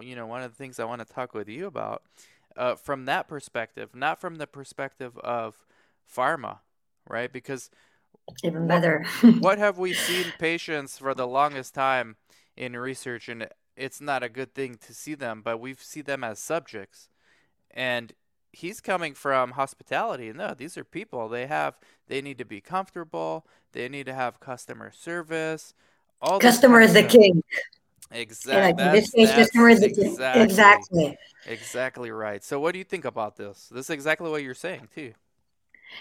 you 0.00 0.16
know, 0.16 0.26
one 0.26 0.42
of 0.42 0.50
the 0.50 0.56
things 0.56 0.78
I 0.78 0.84
want 0.84 1.06
to 1.06 1.12
talk 1.12 1.34
with 1.34 1.48
you 1.48 1.66
about 1.66 2.02
uh, 2.56 2.74
from 2.74 3.04
that 3.06 3.28
perspective, 3.28 3.94
not 3.94 4.20
from 4.20 4.36
the 4.36 4.46
perspective 4.46 5.16
of 5.18 5.64
pharma, 6.14 6.58
right? 7.08 7.32
Because 7.32 7.70
even 8.42 8.66
better. 8.66 9.04
what 9.40 9.58
have 9.58 9.78
we 9.78 9.92
seen 9.94 10.26
patients 10.38 10.98
for 10.98 11.14
the 11.14 11.26
longest 11.26 11.74
time 11.74 12.16
in 12.56 12.76
research 12.76 13.28
and 13.28 13.48
it's 13.76 14.00
not 14.00 14.22
a 14.22 14.28
good 14.28 14.54
thing 14.54 14.76
to 14.86 14.92
see 14.92 15.14
them, 15.14 15.40
but 15.42 15.58
we 15.58 15.74
see 15.74 16.02
them 16.02 16.22
as 16.22 16.38
subjects. 16.38 17.08
And 17.70 18.12
he's 18.52 18.80
coming 18.80 19.14
from 19.14 19.52
hospitality. 19.52 20.32
No, 20.32 20.54
these 20.54 20.76
are 20.76 20.84
people. 20.84 21.28
They 21.28 21.46
have 21.46 21.78
they 22.08 22.20
need 22.20 22.38
to 22.38 22.44
be 22.44 22.60
comfortable. 22.60 23.46
They 23.72 23.88
need 23.88 24.06
to 24.06 24.14
have 24.14 24.40
customer 24.40 24.92
service. 24.92 25.74
All 26.20 26.38
customer 26.38 26.80
is 26.80 26.92
the 26.92 27.02
king. 27.02 27.42
Exactly. 28.10 28.84
Yeah, 28.84 28.92
this 28.92 29.10
case, 29.10 29.30
customer 29.32 29.70
is 29.70 29.80
the 29.80 29.90
king. 29.90 30.16
Exactly. 30.20 31.18
Exactly 31.46 32.10
right. 32.10 32.44
So, 32.44 32.60
what 32.60 32.72
do 32.72 32.78
you 32.78 32.84
think 32.84 33.04
about 33.04 33.36
this? 33.36 33.68
This 33.72 33.86
is 33.86 33.90
exactly 33.90 34.30
what 34.30 34.42
you're 34.42 34.54
saying 34.54 34.88
too. 34.94 35.14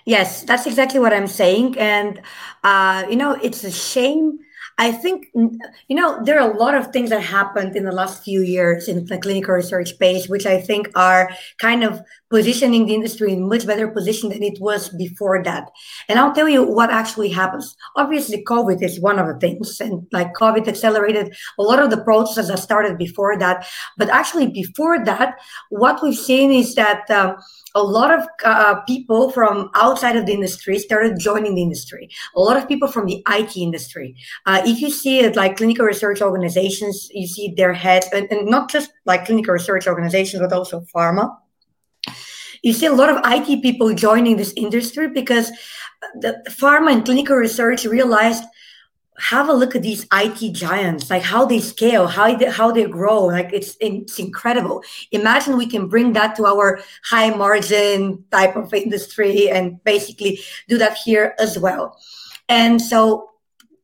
Yes, 0.06 0.44
that's 0.44 0.68
exactly 0.68 1.00
what 1.00 1.14
I'm 1.14 1.28
saying, 1.28 1.78
and 1.78 2.22
uh, 2.64 3.06
you 3.10 3.16
know, 3.16 3.34
it's 3.34 3.64
a 3.64 3.72
shame 3.72 4.40
I 4.78 4.92
think, 4.92 5.28
you 5.34 5.96
know, 5.96 6.24
there 6.24 6.40
are 6.40 6.52
a 6.52 6.58
lot 6.58 6.76
of 6.76 6.88
things 6.88 7.10
that 7.10 7.22
happened 7.22 7.76
in 7.76 7.86
the 7.86 7.92
last 7.92 8.24
few 8.24 8.42
years 8.42 8.88
in 8.88 9.06
the 9.06 9.18
clinical 9.18 9.54
research 9.54 9.90
space, 9.90 10.28
which 10.28 10.46
I 10.46 10.60
think 10.60 10.90
are 10.96 11.32
kind 11.60 11.84
of 11.84 12.02
positioning 12.30 12.86
the 12.86 12.96
industry 12.96 13.34
in 13.34 13.48
much 13.48 13.68
better 13.68 13.88
position 13.90 14.30
than 14.30 14.42
it 14.42 14.60
was 14.60 14.90
before 14.90 15.44
that. 15.44 15.70
And 16.08 16.18
I'll 16.18 16.34
tell 16.34 16.50
you 16.50 16.64
what 16.64 16.90
actually 16.90 17.30
happens. 17.30 17.76
Obviously, 17.96 18.44
COVID 18.44 18.82
is 18.82 19.00
one 19.00 19.20
of 19.20 19.28
the 19.28 19.38
things, 19.40 19.80
and 19.82 20.08
like 20.12 20.34
COVID 20.34 20.68
accelerated 20.68 21.36
a 21.60 21.64
lot 21.64 21.80
of 21.80 21.90
the 21.90 22.04
processes 22.04 22.48
that 22.48 22.60
started 22.60 22.98
before 22.98 23.38
that. 23.38 23.68
But 23.98 24.10
actually, 24.10 24.48
before 24.48 25.04
that, 25.06 25.38
what 25.70 26.02
we've 26.02 26.18
seen 26.18 26.52
is 26.52 26.76
that. 26.76 27.10
Um, 27.12 27.36
a 27.76 27.82
lot 27.82 28.12
of 28.18 28.28
uh, 28.44 28.82
people 28.82 29.32
from 29.32 29.70
outside 29.76 30.16
of 30.16 30.26
the 30.26 30.34
industry 30.34 30.78
started 30.78 31.20
joining 31.20 31.56
the 31.56 31.62
industry. 31.62 32.10
A 32.36 32.40
lot 32.40 32.58
of 32.58 32.68
people 32.68 32.88
from 32.88 33.06
the 33.06 33.24
IT 33.30 33.56
industry. 33.56 34.16
Uh, 34.46 34.62
if 34.66 34.82
you 34.82 34.90
see 34.90 35.20
it 35.20 35.36
like 35.36 35.58
clinical 35.58 35.86
research 35.86 36.22
organizations, 36.22 37.10
you 37.14 37.28
see 37.28 37.54
their 37.56 37.74
heads, 37.74 38.08
and, 38.14 38.32
and 38.32 38.48
not 38.48 38.70
just 38.70 38.92
like 39.06 39.26
clinical 39.26 39.54
research 39.54 39.88
organizations, 39.88 40.42
but 40.42 40.54
also 40.54 40.84
pharma. 40.94 41.36
You 42.62 42.74
see 42.74 42.86
a 42.86 42.94
lot 42.94 43.10
of 43.10 43.22
IT 43.26 43.62
people 43.62 43.94
joining 43.94 44.38
this 44.38 44.54
industry 44.56 45.10
because 45.10 45.52
the 46.20 46.44
pharma 46.50 46.92
and 46.92 47.06
clinical 47.06 47.36
research 47.36 47.86
realized 47.86 48.44
have 49.22 49.50
a 49.50 49.54
look 49.54 49.76
at 49.76 49.84
these 49.84 50.06
IT 50.12 50.54
giants, 50.54 51.10
like 51.10 51.22
how 51.22 51.46
they 51.46 51.60
scale, 51.60 52.08
how 52.08 52.36
they, 52.36 52.50
how 52.50 52.72
they 52.72 52.86
grow. 52.86 53.26
Like 53.26 53.54
it's 53.54 53.78
it's 53.80 54.20
incredible. 54.20 54.84
Imagine 55.12 55.58
we 55.58 55.68
can 55.68 55.88
bring 55.88 56.14
that 56.14 56.36
to 56.38 56.46
our 56.46 56.80
high 57.04 57.30
margin 57.30 58.26
type 58.32 58.56
of 58.56 58.74
industry 58.74 59.50
and 59.50 59.84
basically 59.84 60.40
do 60.68 60.78
that 60.80 60.98
here 60.98 61.36
as 61.40 61.58
well. 61.58 62.00
And 62.50 62.82
so 62.82 63.30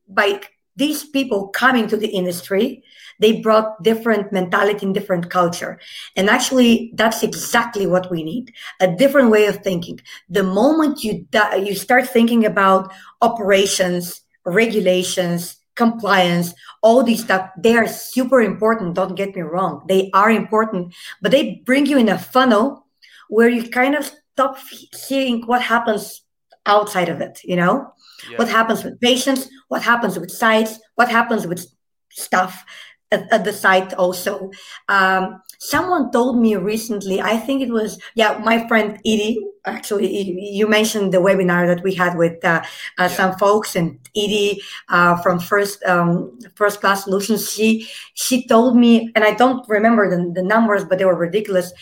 by 0.08 0.40
these 0.76 1.04
people 1.04 1.48
coming 1.48 1.88
to 1.88 1.96
the 1.96 2.08
industry, 2.08 2.82
they 3.20 3.40
brought 3.40 3.82
different 3.82 4.32
mentality 4.32 4.86
and 4.86 4.94
different 4.94 5.28
culture. 5.30 5.78
And 6.16 6.30
actually, 6.30 6.92
that's 6.94 7.22
exactly 7.22 7.86
what 7.86 8.10
we 8.10 8.22
need. 8.22 8.52
A 8.80 8.86
different 8.86 9.30
way 9.30 9.46
of 9.46 9.56
thinking. 9.56 10.00
The 10.28 10.44
moment 10.44 11.02
you, 11.02 11.26
you 11.58 11.74
start 11.74 12.08
thinking 12.08 12.46
about 12.46 12.92
operations, 13.20 14.22
regulations, 14.50 15.56
compliance, 15.74 16.54
all 16.82 17.02
these 17.02 17.22
stuff, 17.24 17.50
they 17.58 17.76
are 17.76 17.86
super 17.86 18.40
important. 18.40 18.94
Don't 18.94 19.14
get 19.14 19.34
me 19.34 19.42
wrong. 19.42 19.84
They 19.88 20.10
are 20.12 20.30
important, 20.30 20.94
but 21.22 21.30
they 21.30 21.62
bring 21.64 21.86
you 21.86 21.98
in 21.98 22.08
a 22.08 22.18
funnel 22.18 22.86
where 23.28 23.48
you 23.48 23.68
kind 23.68 23.94
of 23.94 24.10
stop 24.32 24.58
seeing 24.94 25.46
what 25.46 25.62
happens 25.62 26.22
outside 26.66 27.08
of 27.08 27.20
it, 27.20 27.40
you 27.44 27.56
know? 27.56 27.92
Yeah. 28.30 28.38
What 28.38 28.48
happens 28.48 28.84
with 28.84 29.00
patients, 29.00 29.48
what 29.68 29.82
happens 29.82 30.18
with 30.18 30.30
sites, 30.30 30.78
what 30.96 31.08
happens 31.08 31.46
with 31.46 31.66
stuff 32.10 32.64
at, 33.10 33.32
at 33.32 33.44
the 33.44 33.52
site 33.52 33.94
also. 33.94 34.50
Um, 34.88 35.42
someone 35.58 36.10
told 36.10 36.38
me 36.38 36.56
recently, 36.56 37.20
I 37.20 37.36
think 37.36 37.62
it 37.62 37.70
was, 37.70 37.98
yeah, 38.14 38.40
my 38.44 38.66
friend 38.68 38.98
Edye, 39.06 39.36
actually, 39.64 40.16
you 40.38 40.66
mentioned 40.66 41.12
the 41.12 41.18
webinar 41.18 41.66
that 41.66 41.82
we 41.82 41.94
had 41.94 42.16
with 42.16 42.44
uh, 42.44 42.48
uh, 42.48 42.62
yeah. 42.98 43.08
some 43.08 43.36
folks 43.36 43.76
and 43.76 43.98
Edye 44.16 44.58
uh, 44.88 45.20
from 45.22 45.38
First 45.38 45.82
um, 45.84 46.38
First 46.54 46.80
Class 46.80 47.04
Solutions. 47.04 47.50
She 47.50 47.88
she 48.14 48.46
told 48.46 48.76
me, 48.76 49.10
and 49.14 49.24
I 49.24 49.32
don't 49.34 49.68
remember 49.68 50.08
the, 50.08 50.32
the 50.32 50.42
numbers, 50.42 50.84
but 50.84 50.98
they 50.98 51.04
were 51.04 51.16
ridiculous. 51.16 51.72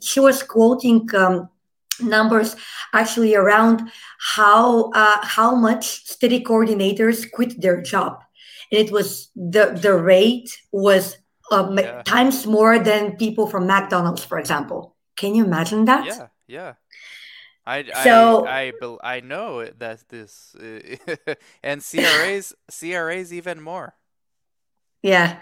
She 0.00 0.20
was 0.20 0.42
quoting. 0.42 1.08
Um, 1.14 1.48
numbers 2.00 2.54
actually 2.92 3.34
around 3.34 3.90
how 4.20 4.88
uh, 4.90 5.18
how 5.24 5.52
much 5.56 6.06
study 6.06 6.40
coordinators 6.44 7.28
quit 7.28 7.60
their 7.60 7.82
job 7.82 8.22
and 8.70 8.80
it 8.80 8.90
was 8.92 9.30
the 9.34 9.78
the 9.80 9.94
rate 9.94 10.60
was 10.72 11.18
um, 11.50 11.78
yeah. 11.78 12.02
times 12.02 12.46
more 12.46 12.78
than 12.78 13.16
people 13.16 13.46
from 13.46 13.66
McDonald's, 13.66 14.24
for 14.24 14.38
example. 14.38 14.96
Can 15.16 15.34
you 15.34 15.44
imagine 15.44 15.84
that? 15.86 16.06
Yeah, 16.06 16.26
yeah. 16.46 16.74
I, 17.66 17.84
so, 18.02 18.46
I, 18.46 18.72
I, 18.80 19.16
I 19.16 19.20
know 19.20 19.66
that 19.66 20.08
this 20.08 20.56
and 21.62 21.82
CRAs 21.84 22.54
CRAs 22.70 23.32
even 23.32 23.60
more. 23.60 23.94
Yeah. 25.02 25.38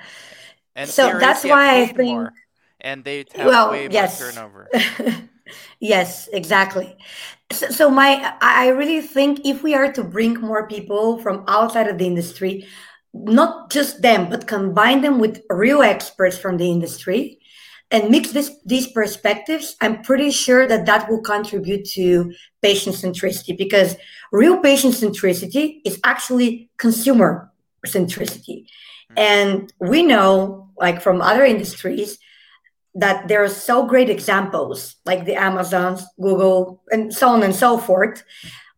And 0.74 0.90
so 0.90 1.10
CRAs 1.10 1.20
that's 1.20 1.44
why 1.44 1.82
I 1.82 1.86
think 1.86 1.98
more, 1.98 2.32
and 2.80 3.04
they 3.04 3.26
have 3.34 3.46
well, 3.46 3.70
way 3.70 3.88
yes. 3.90 4.20
more 4.20 4.32
turnover. 4.32 4.68
yes, 5.80 6.28
exactly. 6.32 6.96
So, 7.52 7.68
so 7.68 7.90
my 7.90 8.34
I 8.40 8.68
really 8.68 9.02
think 9.02 9.46
if 9.46 9.62
we 9.62 9.74
are 9.74 9.92
to 9.92 10.02
bring 10.02 10.34
more 10.34 10.66
people 10.66 11.18
from 11.18 11.44
outside 11.46 11.86
of 11.86 11.98
the 11.98 12.06
industry, 12.06 12.66
not 13.24 13.70
just 13.70 14.02
them, 14.02 14.28
but 14.28 14.46
combine 14.46 15.00
them 15.00 15.18
with 15.18 15.42
real 15.50 15.82
experts 15.82 16.38
from 16.38 16.56
the 16.56 16.70
industry 16.70 17.38
and 17.90 18.10
mix 18.10 18.32
this, 18.32 18.50
these 18.64 18.88
perspectives, 18.88 19.76
I'm 19.80 20.02
pretty 20.02 20.30
sure 20.30 20.66
that 20.66 20.86
that 20.86 21.08
will 21.08 21.20
contribute 21.20 21.84
to 21.90 22.32
patient 22.60 22.96
centricity 22.96 23.56
because 23.56 23.96
real 24.32 24.58
patient 24.58 24.94
centricity 24.94 25.80
is 25.84 26.00
actually 26.02 26.68
consumer 26.78 27.52
centricity. 27.86 28.66
And 29.16 29.72
we 29.78 30.02
know, 30.02 30.70
like 30.76 31.00
from 31.00 31.22
other 31.22 31.44
industries, 31.44 32.18
that 32.96 33.28
there 33.28 33.44
are 33.44 33.48
so 33.48 33.86
great 33.86 34.10
examples 34.10 34.96
like 35.04 35.24
the 35.24 35.34
Amazons, 35.34 36.04
Google, 36.20 36.82
and 36.90 37.14
so 37.14 37.28
on 37.28 37.42
and 37.42 37.54
so 37.54 37.78
forth, 37.78 38.24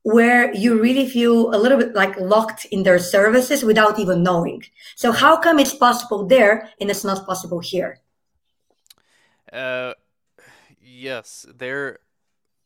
where 0.09 0.55
you 0.55 0.81
really 0.81 1.07
feel 1.07 1.55
a 1.55 1.59
little 1.59 1.77
bit 1.77 1.95
like 1.95 2.19
locked 2.19 2.65
in 2.67 2.83
their 2.83 2.99
services 2.99 3.63
without 3.63 3.99
even 3.99 4.23
knowing. 4.23 4.65
So 4.97 5.13
how 5.13 5.37
come 5.37 5.59
it's 5.59 5.75
possible 5.75 6.27
there 6.27 6.71
and 6.81 6.89
it's 6.89 7.05
not 7.05 7.27
possible 7.27 7.61
here? 7.61 8.01
Uh, 9.53 9.93
yes, 10.83 11.45
they're 11.55 11.99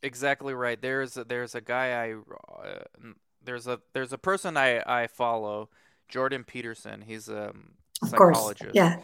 exactly 0.01 0.53
right. 0.53 0.81
There's 0.81 1.17
a, 1.17 1.25
there's 1.25 1.53
a 1.53 1.59
guy 1.59 1.87
I 1.91 2.13
uh, 2.13 3.11
there's 3.43 3.67
a 3.67 3.81
there's 3.91 4.13
a 4.13 4.17
person 4.17 4.55
I 4.55 4.81
I 4.87 5.07
follow, 5.07 5.69
Jordan 6.07 6.45
Peterson. 6.45 7.01
He's 7.01 7.27
a 7.27 7.53
psychologist. 8.05 8.71
yeah. 8.73 8.99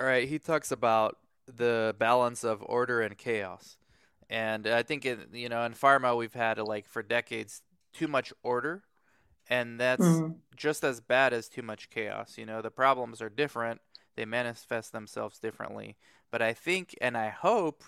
All 0.00 0.06
right, 0.06 0.26
he 0.26 0.38
talks 0.38 0.72
about 0.72 1.18
the 1.54 1.94
balance 1.98 2.44
of 2.44 2.62
order 2.64 3.02
and 3.02 3.18
chaos. 3.18 3.76
And 4.30 4.66
I 4.66 4.82
think 4.82 5.04
you 5.04 5.50
know, 5.50 5.62
in 5.64 5.74
pharma 5.74 6.16
we've 6.16 6.32
had 6.32 6.56
like 6.58 6.88
for 6.88 7.02
decades 7.02 7.60
too 7.94 8.08
much 8.08 8.32
order 8.42 8.82
and 9.48 9.78
that's 9.78 10.04
mm-hmm. 10.04 10.32
just 10.56 10.84
as 10.84 11.00
bad 11.00 11.32
as 11.32 11.48
too 11.48 11.62
much 11.62 11.90
chaos 11.90 12.36
you 12.36 12.46
know? 12.46 12.60
The 12.60 12.70
problems 12.70 13.20
are 13.22 13.28
different. 13.28 13.80
They 14.16 14.24
manifest 14.24 14.92
themselves 14.92 15.38
differently. 15.38 15.96
But 16.30 16.42
i 16.42 16.52
think 16.52 16.96
and 17.00 17.16
i 17.16 17.28
hope 17.28 17.84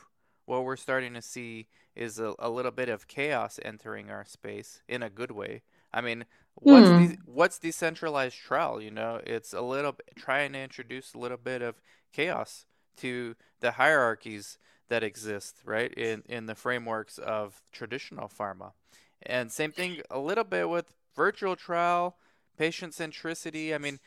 what 0.46 0.64
we're 0.64 0.76
starting 0.76 1.14
to 1.14 1.22
see 1.22 1.66
is 1.96 2.18
a, 2.18 2.34
a 2.38 2.48
little 2.48 2.70
bit 2.70 2.88
of 2.88 3.08
chaos 3.08 3.58
entering 3.64 4.10
our 4.10 4.24
space 4.24 4.82
in 4.88 5.02
a 5.02 5.10
good 5.10 5.32
way. 5.32 5.62
I 5.92 6.00
mean 6.00 6.24
what's 6.54 6.88
mm. 6.88 7.08
de- 7.10 7.18
what's 7.26 7.58
decentralized 7.58 8.36
trial 8.36 8.80
you 8.80 8.90
know? 8.90 9.20
It's 9.26 9.52
a 9.52 9.62
little 9.62 9.96
trying 10.14 10.52
to 10.52 10.60
introduce 10.60 11.14
a 11.14 11.18
little 11.18 11.36
bit 11.36 11.62
of 11.62 11.80
chaos 12.12 12.64
to 12.98 13.34
the 13.60 13.72
hierarchies 13.72 14.58
that 14.88 15.02
exist 15.02 15.56
right 15.64 15.92
in 15.94 16.22
in 16.28 16.46
the 16.46 16.54
frameworks 16.54 17.18
of 17.18 17.60
traditional 17.72 18.28
pharma 18.28 18.72
and 19.26 19.50
same 19.52 19.72
thing 19.72 20.00
a 20.10 20.18
little 20.18 20.44
bit 20.44 20.68
with 20.68 20.94
virtual 21.14 21.56
trial, 21.56 22.16
patient 22.56 22.92
centricity. 22.92 23.74
I 23.74 23.78
mean, 23.78 23.98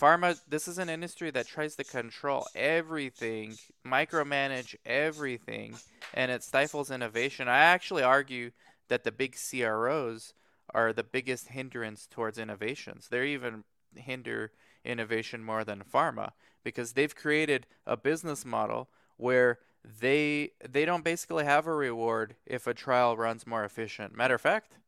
pharma, 0.00 0.38
this 0.48 0.68
is 0.68 0.78
an 0.78 0.88
industry 0.88 1.30
that 1.30 1.46
tries 1.46 1.76
to 1.76 1.84
control 1.84 2.46
everything, 2.54 3.54
micromanage 3.86 4.74
everything, 4.84 5.76
and 6.12 6.30
it 6.30 6.42
stifles 6.42 6.90
innovation. 6.90 7.48
I 7.48 7.58
actually 7.58 8.02
argue 8.02 8.50
that 8.88 9.04
the 9.04 9.12
big 9.12 9.36
CROs 9.36 10.34
are 10.74 10.92
the 10.92 11.04
biggest 11.04 11.48
hindrance 11.48 12.06
towards 12.10 12.38
innovations. 12.38 13.08
They 13.08 13.28
even 13.28 13.64
hinder 13.94 14.52
innovation 14.84 15.42
more 15.42 15.64
than 15.64 15.82
pharma 15.82 16.30
because 16.62 16.92
they've 16.92 17.14
created 17.14 17.66
a 17.86 17.96
business 17.96 18.44
model 18.44 18.88
where 19.16 19.58
they 19.84 20.50
they 20.68 20.84
don't 20.84 21.04
basically 21.04 21.44
have 21.44 21.66
a 21.66 21.74
reward 21.74 22.36
if 22.46 22.66
a 22.66 22.74
trial 22.74 23.16
runs 23.16 23.46
more 23.46 23.64
efficient. 23.64 24.16
Matter 24.16 24.34
of 24.34 24.40
fact, 24.40 24.78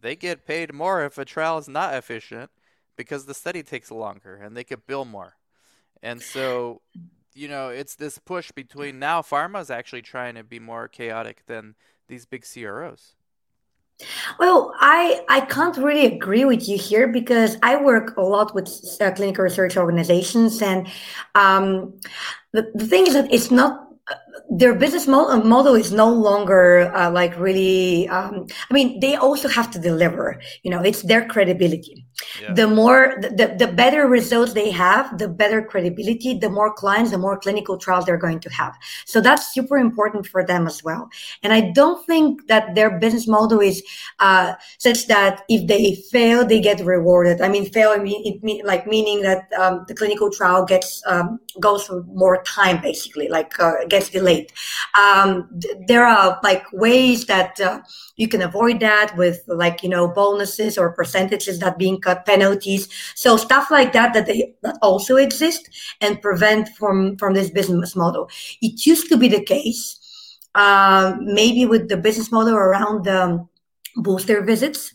they 0.00 0.14
get 0.16 0.46
paid 0.46 0.72
more 0.72 1.04
if 1.04 1.16
a 1.16 1.24
trial 1.24 1.58
is 1.58 1.68
not 1.68 1.94
efficient 1.94 2.50
because 2.96 3.24
the 3.24 3.34
study 3.34 3.62
takes 3.62 3.90
longer 3.90 4.36
and 4.36 4.56
they 4.56 4.64
could 4.64 4.86
bill 4.86 5.04
more. 5.04 5.36
And 6.02 6.20
so, 6.20 6.82
you 7.34 7.48
know, 7.48 7.70
it's 7.70 7.94
this 7.94 8.18
push 8.18 8.52
between 8.52 8.98
now 8.98 9.22
pharma 9.22 9.60
is 9.62 9.70
actually 9.70 10.02
trying 10.02 10.34
to 10.34 10.44
be 10.44 10.58
more 10.58 10.88
chaotic 10.88 11.44
than 11.46 11.74
these 12.08 12.26
big 12.26 12.44
CROs. 12.44 13.14
Well, 14.38 14.74
I 14.80 15.24
I 15.28 15.40
can't 15.42 15.76
really 15.76 16.04
agree 16.04 16.44
with 16.44 16.68
you 16.68 16.76
here 16.76 17.08
because 17.08 17.56
I 17.62 17.76
work 17.76 18.16
a 18.16 18.22
lot 18.22 18.54
with 18.54 18.68
uh, 19.00 19.12
clinical 19.12 19.44
research 19.44 19.76
organizations, 19.76 20.60
and 20.60 20.88
um, 21.36 22.00
the, 22.52 22.70
the 22.74 22.86
thing 22.86 23.06
is 23.06 23.14
that 23.14 23.32
it's 23.32 23.52
not 23.52 23.84
their 24.50 24.74
business 24.74 25.08
uh, 25.08 25.38
model 25.38 25.74
is 25.74 25.92
no 25.92 26.08
longer 26.08 26.92
uh, 26.94 27.10
like 27.10 27.38
really 27.38 28.08
um, 28.08 28.46
i 28.70 28.74
mean 28.74 29.00
they 29.00 29.16
also 29.16 29.48
have 29.48 29.70
to 29.70 29.78
deliver 29.78 30.40
you 30.62 30.70
know 30.70 30.80
it's 30.80 31.02
their 31.02 31.26
credibility. 31.26 32.06
Yeah. 32.40 32.52
the 32.52 32.68
more 32.68 33.16
the, 33.20 33.56
the 33.58 33.66
better 33.66 34.06
results 34.06 34.52
they 34.52 34.70
have 34.70 35.18
the 35.18 35.28
better 35.28 35.60
credibility 35.60 36.38
the 36.38 36.48
more 36.48 36.72
clients 36.72 37.10
the 37.10 37.18
more 37.18 37.36
clinical 37.36 37.76
trials 37.76 38.04
they're 38.04 38.16
going 38.16 38.38
to 38.38 38.50
have. 38.50 38.72
So 39.04 39.20
that's 39.20 39.52
super 39.52 39.78
important 39.78 40.28
for 40.28 40.46
them 40.46 40.68
as 40.68 40.84
well. 40.84 41.10
And 41.42 41.52
i 41.52 41.72
don't 41.72 42.06
think 42.06 42.46
that 42.46 42.76
their 42.76 42.98
business 43.00 43.26
model 43.26 43.60
is 43.60 43.82
uh, 44.20 44.54
such 44.78 45.08
that 45.08 45.42
if 45.48 45.66
they 45.66 45.96
fail 46.12 46.46
they 46.46 46.60
get 46.60 46.78
rewarded. 46.80 47.40
I 47.40 47.48
mean 47.48 47.68
fail 47.70 47.90
i 47.90 47.98
mean 47.98 48.22
it 48.24 48.42
mean 48.44 48.64
like 48.64 48.86
meaning 48.86 49.22
that 49.22 49.52
um, 49.58 49.84
the 49.88 49.94
clinical 49.94 50.30
trial 50.30 50.64
gets 50.64 51.02
um, 51.06 51.40
goes 51.58 51.84
for 51.84 52.04
more 52.04 52.42
time 52.44 52.80
basically 52.80 53.28
like 53.28 53.58
uh, 53.58 53.72
gets 53.88 54.08
delayed 54.08 54.23
um, 54.98 55.48
there 55.86 56.06
are 56.06 56.40
like 56.42 56.64
ways 56.72 57.26
that 57.26 57.60
uh, 57.60 57.80
you 58.16 58.28
can 58.28 58.42
avoid 58.42 58.80
that 58.80 59.14
with 59.16 59.42
like 59.46 59.82
you 59.82 59.88
know 59.88 60.08
bonuses 60.08 60.78
or 60.78 60.92
percentages 60.92 61.58
that 61.60 61.78
being 61.78 62.00
cut 62.00 62.26
penalties. 62.26 62.88
So 63.14 63.36
stuff 63.36 63.70
like 63.70 63.92
that 63.92 64.14
that 64.14 64.26
they 64.26 64.54
that 64.62 64.78
also 64.82 65.16
exist 65.16 65.68
and 66.00 66.20
prevent 66.20 66.68
from 66.70 67.16
from 67.16 67.34
this 67.34 67.50
business 67.50 67.94
model. 67.96 68.30
It 68.60 68.86
used 68.86 69.08
to 69.08 69.16
be 69.16 69.28
the 69.28 69.42
case 69.42 70.00
uh, 70.54 71.16
maybe 71.20 71.66
with 71.66 71.88
the 71.88 71.96
business 71.96 72.30
model 72.30 72.54
around 72.54 73.04
the 73.04 73.46
booster 73.96 74.42
visits 74.42 74.94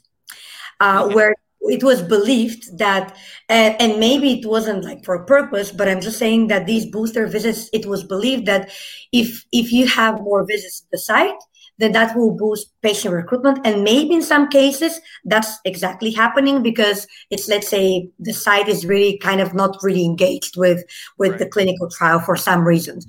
uh, 0.79 1.09
where 1.09 1.35
it 1.69 1.83
was 1.83 2.01
believed 2.01 2.77
that 2.77 3.15
and, 3.47 3.79
and, 3.81 3.99
maybe 3.99 4.33
it 4.33 4.45
wasn't 4.45 4.83
like 4.83 5.03
for 5.03 5.15
a 5.15 5.25
purpose 5.25 5.71
but 5.71 5.87
i'm 5.87 6.01
just 6.01 6.19
saying 6.19 6.47
that 6.47 6.65
these 6.65 6.85
booster 6.85 7.27
visits 7.27 7.69
it 7.73 7.85
was 7.85 8.03
believed 8.03 8.45
that 8.45 8.69
if 9.11 9.45
if 9.51 9.71
you 9.71 9.87
have 9.87 10.21
more 10.21 10.45
visits 10.45 10.81
to 10.81 10.87
the 10.91 10.97
site 10.97 11.39
then 11.79 11.93
that 11.93 12.15
will 12.15 12.35
boost 12.35 12.73
patient 12.81 13.13
recruitment 13.13 13.59
and 13.65 13.83
maybe 13.83 14.13
in 14.13 14.21
some 14.21 14.47
cases 14.49 14.99
that's 15.25 15.59
exactly 15.65 16.11
happening 16.11 16.61
because 16.61 17.07
it's 17.31 17.47
let's 17.47 17.67
say 17.67 18.09
the 18.19 18.33
site 18.33 18.67
is 18.67 18.85
really 18.85 19.17
kind 19.17 19.41
of 19.41 19.53
not 19.53 19.77
really 19.81 20.05
engaged 20.05 20.57
with 20.57 20.83
with 21.17 21.31
right. 21.31 21.39
the 21.39 21.45
clinical 21.47 21.89
trial 21.89 22.19
for 22.19 22.35
some 22.35 22.63
reasons 22.63 23.05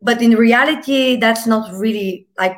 but 0.00 0.22
in 0.22 0.32
reality 0.32 1.16
that's 1.16 1.46
not 1.46 1.72
really 1.74 2.26
like 2.38 2.56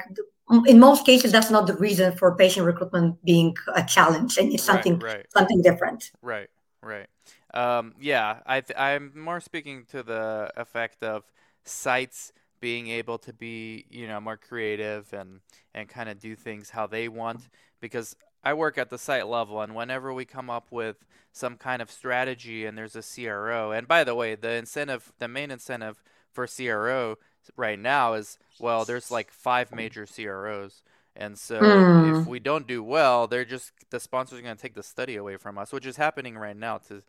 in 0.66 0.78
most 0.78 1.06
cases 1.06 1.32
that's 1.32 1.50
not 1.50 1.66
the 1.66 1.74
reason 1.74 2.12
for 2.16 2.34
patient 2.36 2.66
recruitment 2.66 3.22
being 3.24 3.54
a 3.74 3.82
challenge 3.82 4.36
and 4.36 4.52
it's 4.52 4.62
something 4.62 4.98
right, 4.98 5.16
right. 5.16 5.26
something 5.32 5.62
different 5.62 6.10
right 6.22 6.48
right 6.82 7.06
um, 7.54 7.94
yeah 8.00 8.40
I 8.44 8.60
th- 8.60 8.78
i'm 8.78 9.12
more 9.14 9.40
speaking 9.40 9.84
to 9.90 10.02
the 10.02 10.50
effect 10.56 11.02
of 11.02 11.24
sites 11.64 12.32
being 12.60 12.88
able 12.88 13.18
to 13.18 13.32
be 13.32 13.84
you 13.90 14.06
know 14.06 14.20
more 14.20 14.36
creative 14.36 15.12
and 15.12 15.40
and 15.74 15.88
kind 15.88 16.08
of 16.08 16.18
do 16.18 16.34
things 16.34 16.70
how 16.70 16.86
they 16.86 17.08
want 17.08 17.48
because 17.80 18.16
I 18.42 18.54
work 18.54 18.78
at 18.78 18.90
the 18.90 18.98
site 18.98 19.26
level 19.26 19.60
and 19.60 19.74
whenever 19.74 20.12
we 20.12 20.24
come 20.24 20.50
up 20.50 20.68
with 20.70 20.96
some 21.32 21.56
kind 21.56 21.80
of 21.82 21.90
strategy 21.90 22.64
and 22.64 22.76
there's 22.76 22.96
a 22.96 23.02
CRO 23.02 23.72
and 23.72 23.88
by 23.88 24.04
the 24.04 24.14
way 24.14 24.34
the 24.34 24.52
incentive 24.52 25.12
the 25.18 25.28
main 25.28 25.50
incentive 25.50 26.02
for 26.32 26.46
CRO 26.46 27.16
right 27.56 27.78
now 27.78 28.14
is 28.14 28.38
well, 28.58 28.84
there's 28.84 29.10
like 29.10 29.30
five 29.30 29.72
major 29.72 30.06
CROs. 30.06 30.82
And 31.16 31.38
so 31.38 31.60
mm. 31.60 32.20
if 32.20 32.26
we 32.26 32.40
don't 32.40 32.66
do 32.66 32.82
well, 32.82 33.26
they're 33.26 33.44
just 33.44 33.72
the 33.90 34.00
sponsors 34.00 34.38
are 34.38 34.42
going 34.42 34.56
to 34.56 34.60
take 34.60 34.74
the 34.74 34.82
study 34.82 35.16
away 35.16 35.36
from 35.36 35.58
us, 35.58 35.72
which 35.72 35.86
is 35.86 35.96
happening 35.96 36.36
right 36.36 36.56
now 36.56 36.78
to 36.88 37.02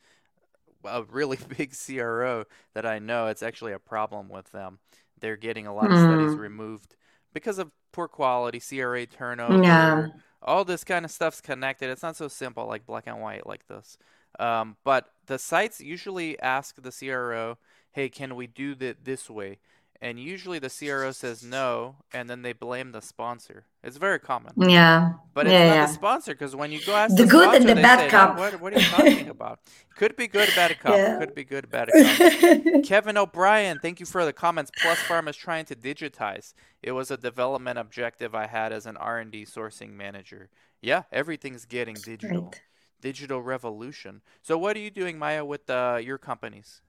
a 0.83 1.03
really 1.03 1.39
big 1.57 1.73
CRO 1.75 2.45
that 2.73 2.85
I 2.85 2.99
know. 2.99 3.27
It's 3.27 3.43
actually 3.43 3.73
a 3.73 3.79
problem 3.79 4.29
with 4.29 4.51
them. 4.51 4.79
They're 5.19 5.37
getting 5.37 5.65
a 5.65 5.73
lot 5.73 5.91
of 5.91 5.97
studies 5.97 6.33
hmm. 6.33 6.39
removed 6.39 6.95
because 7.33 7.57
of 7.57 7.71
poor 7.91 8.07
quality, 8.07 8.59
CRA 8.59 9.05
turnover. 9.05 9.63
Yeah. 9.63 10.07
All 10.41 10.65
this 10.65 10.83
kind 10.83 11.05
of 11.05 11.11
stuff's 11.11 11.41
connected. 11.41 11.89
It's 11.89 12.03
not 12.03 12.15
so 12.15 12.27
simple 12.27 12.67
like 12.67 12.85
black 12.85 13.07
and 13.07 13.21
white 13.21 13.47
like 13.47 13.67
this. 13.67 13.97
Um, 14.37 14.75
but 14.83 15.09
the 15.25 15.39
sites 15.39 15.79
usually 15.79 16.39
ask 16.39 16.81
the 16.81 16.91
CRO, 16.91 17.57
"Hey, 17.91 18.09
can 18.09 18.35
we 18.35 18.45
do 18.45 18.75
that 18.75 19.05
this 19.05 19.29
way?" 19.29 19.59
And 20.01 20.19
usually 20.19 20.59
the 20.59 20.69
CRO 20.69 21.11
says 21.11 21.43
no, 21.43 21.95
and 22.13 22.29
then 22.29 22.41
they 22.41 22.53
blame 22.53 22.91
the 22.91 23.01
sponsor. 23.01 23.65
It's 23.83 23.97
very 23.97 24.19
common. 24.19 24.53
Yeah, 24.57 25.13
but 25.33 25.45
it's 25.45 25.53
yeah, 25.53 25.67
not 25.67 25.75
yeah. 25.75 25.85
the 25.87 25.93
sponsor 25.93 26.33
because 26.33 26.55
when 26.55 26.71
you 26.71 26.83
go 26.85 26.95
ask 26.95 27.15
the, 27.15 27.23
the 27.23 27.29
good 27.29 27.43
sponsor, 27.43 27.69
and 27.69 27.69
the 27.69 27.81
bad 27.81 28.11
say. 28.11 28.17
No, 28.17 28.33
what, 28.33 28.61
what, 28.61 28.73
are 28.73 28.79
you 28.79 28.85
talking 28.85 29.29
about? 29.29 29.59
Could 29.95 30.15
be 30.15 30.27
good, 30.27 30.49
bad 30.55 30.77
cop. 30.79 30.95
Yeah. 30.95 31.19
Could 31.19 31.35
be 31.35 31.43
good, 31.43 31.69
bad 31.69 31.89
cop. 31.91 32.83
Kevin 32.83 33.17
O'Brien, 33.17 33.79
thank 33.79 33.99
you 33.99 34.05
for 34.05 34.25
the 34.25 34.33
comments. 34.33 34.71
Plus 34.81 34.97
Pharma 34.99 35.29
is 35.29 35.37
trying 35.37 35.65
to 35.65 35.75
digitize. 35.75 36.53
It 36.81 36.91
was 36.91 37.09
a 37.11 37.17
development 37.17 37.79
objective 37.79 38.35
I 38.35 38.47
had 38.47 38.73
as 38.73 38.85
an 38.85 38.97
R 38.97 39.19
and 39.19 39.31
D 39.31 39.45
sourcing 39.45 39.93
manager. 39.93 40.49
Yeah, 40.81 41.03
everything's 41.11 41.65
getting 41.65 41.95
digital. 41.95 42.45
Right. 42.45 42.61
Digital 43.01 43.41
revolution. 43.41 44.21
So, 44.41 44.57
what 44.57 44.75
are 44.75 44.79
you 44.79 44.89
doing, 44.89 45.19
Maya, 45.19 45.45
with 45.45 45.69
uh, 45.69 45.99
your 46.01 46.17
companies? 46.17 46.81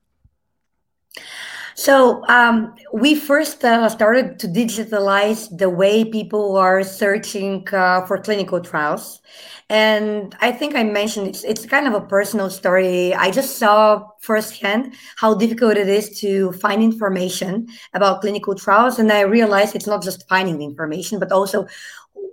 So 1.79 2.25
um, 2.29 2.75
we 2.95 3.15
first 3.15 3.63
uh, 3.63 3.91
started 3.91 4.39
to 4.39 4.49
digitalize 4.49 5.55
the 5.59 5.69
way 5.69 6.07
people 6.07 6.57
are 6.57 6.83
searching 6.83 7.69
uh, 7.71 8.07
for 8.07 8.17
clinical 8.17 8.61
trials, 8.61 9.21
and 9.69 10.35
I 10.41 10.53
think 10.53 10.75
I 10.75 10.85
mentioned 10.85 11.29
it's 11.29 11.45
it's 11.45 11.67
kind 11.67 11.87
of 11.87 11.93
a 11.93 12.01
personal 12.01 12.49
story. 12.49 13.15
I 13.15 13.31
just 13.31 13.59
saw 13.59 14.09
firsthand 14.21 14.95
how 15.19 15.35
difficult 15.35 15.77
it 15.77 15.87
is 15.89 16.19
to 16.21 16.53
find 16.53 16.83
information 16.83 17.69
about 17.93 18.23
clinical 18.23 18.55
trials, 18.55 18.99
and 18.99 19.13
I 19.13 19.21
realized 19.21 19.77
it's 19.77 19.87
not 19.87 20.03
just 20.03 20.27
finding 20.31 20.57
the 20.57 20.65
information, 20.65 21.19
but 21.19 21.31
also 21.31 21.67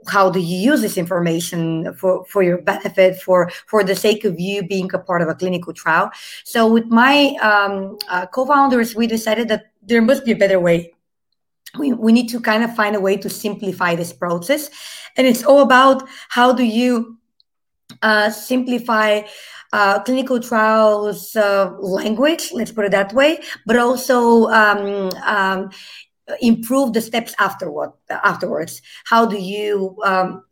how 0.07 0.29
do 0.29 0.39
you 0.39 0.57
use 0.57 0.81
this 0.81 0.97
information 0.97 1.93
for, 1.93 2.25
for 2.25 2.43
your 2.43 2.61
benefit 2.61 3.21
for 3.21 3.49
for 3.67 3.83
the 3.83 3.95
sake 3.95 4.25
of 4.25 4.39
you 4.39 4.67
being 4.67 4.93
a 4.93 4.99
part 4.99 5.21
of 5.21 5.29
a 5.29 5.35
clinical 5.35 5.73
trial? 5.73 6.11
So 6.43 6.67
with 6.67 6.87
my 6.87 7.35
um, 7.41 7.97
uh, 8.09 8.25
co-founders 8.27 8.95
we 8.95 9.07
decided 9.07 9.47
that 9.47 9.71
there 9.81 10.01
must 10.01 10.25
be 10.25 10.31
a 10.31 10.35
better 10.35 10.59
way. 10.59 10.93
We, 11.77 11.93
we 11.93 12.11
need 12.11 12.29
to 12.29 12.39
kind 12.39 12.63
of 12.63 12.75
find 12.75 12.95
a 12.95 12.99
way 12.99 13.17
to 13.17 13.29
simplify 13.29 13.95
this 13.95 14.13
process. 14.13 14.69
And 15.17 15.25
it's 15.25 15.43
all 15.43 15.61
about 15.61 16.07
how 16.29 16.53
do 16.53 16.63
you 16.63 17.17
uh, 18.01 18.29
simplify 18.29 19.23
uh, 19.73 19.99
clinical 20.03 20.39
trials 20.39 21.35
uh, 21.35 21.71
language, 21.79 22.51
let's 22.53 22.71
put 22.71 22.85
it 22.85 22.91
that 22.91 23.11
way, 23.11 23.39
but 23.65 23.75
also 23.75 24.45
um, 24.49 25.09
um, 25.25 25.71
improve 26.41 26.93
the 26.93 27.01
steps 27.01 27.33
afterward 27.39 27.91
afterwards. 28.09 28.81
How 29.05 29.25
do 29.25 29.38
you 29.38 29.97
um, 30.03 30.43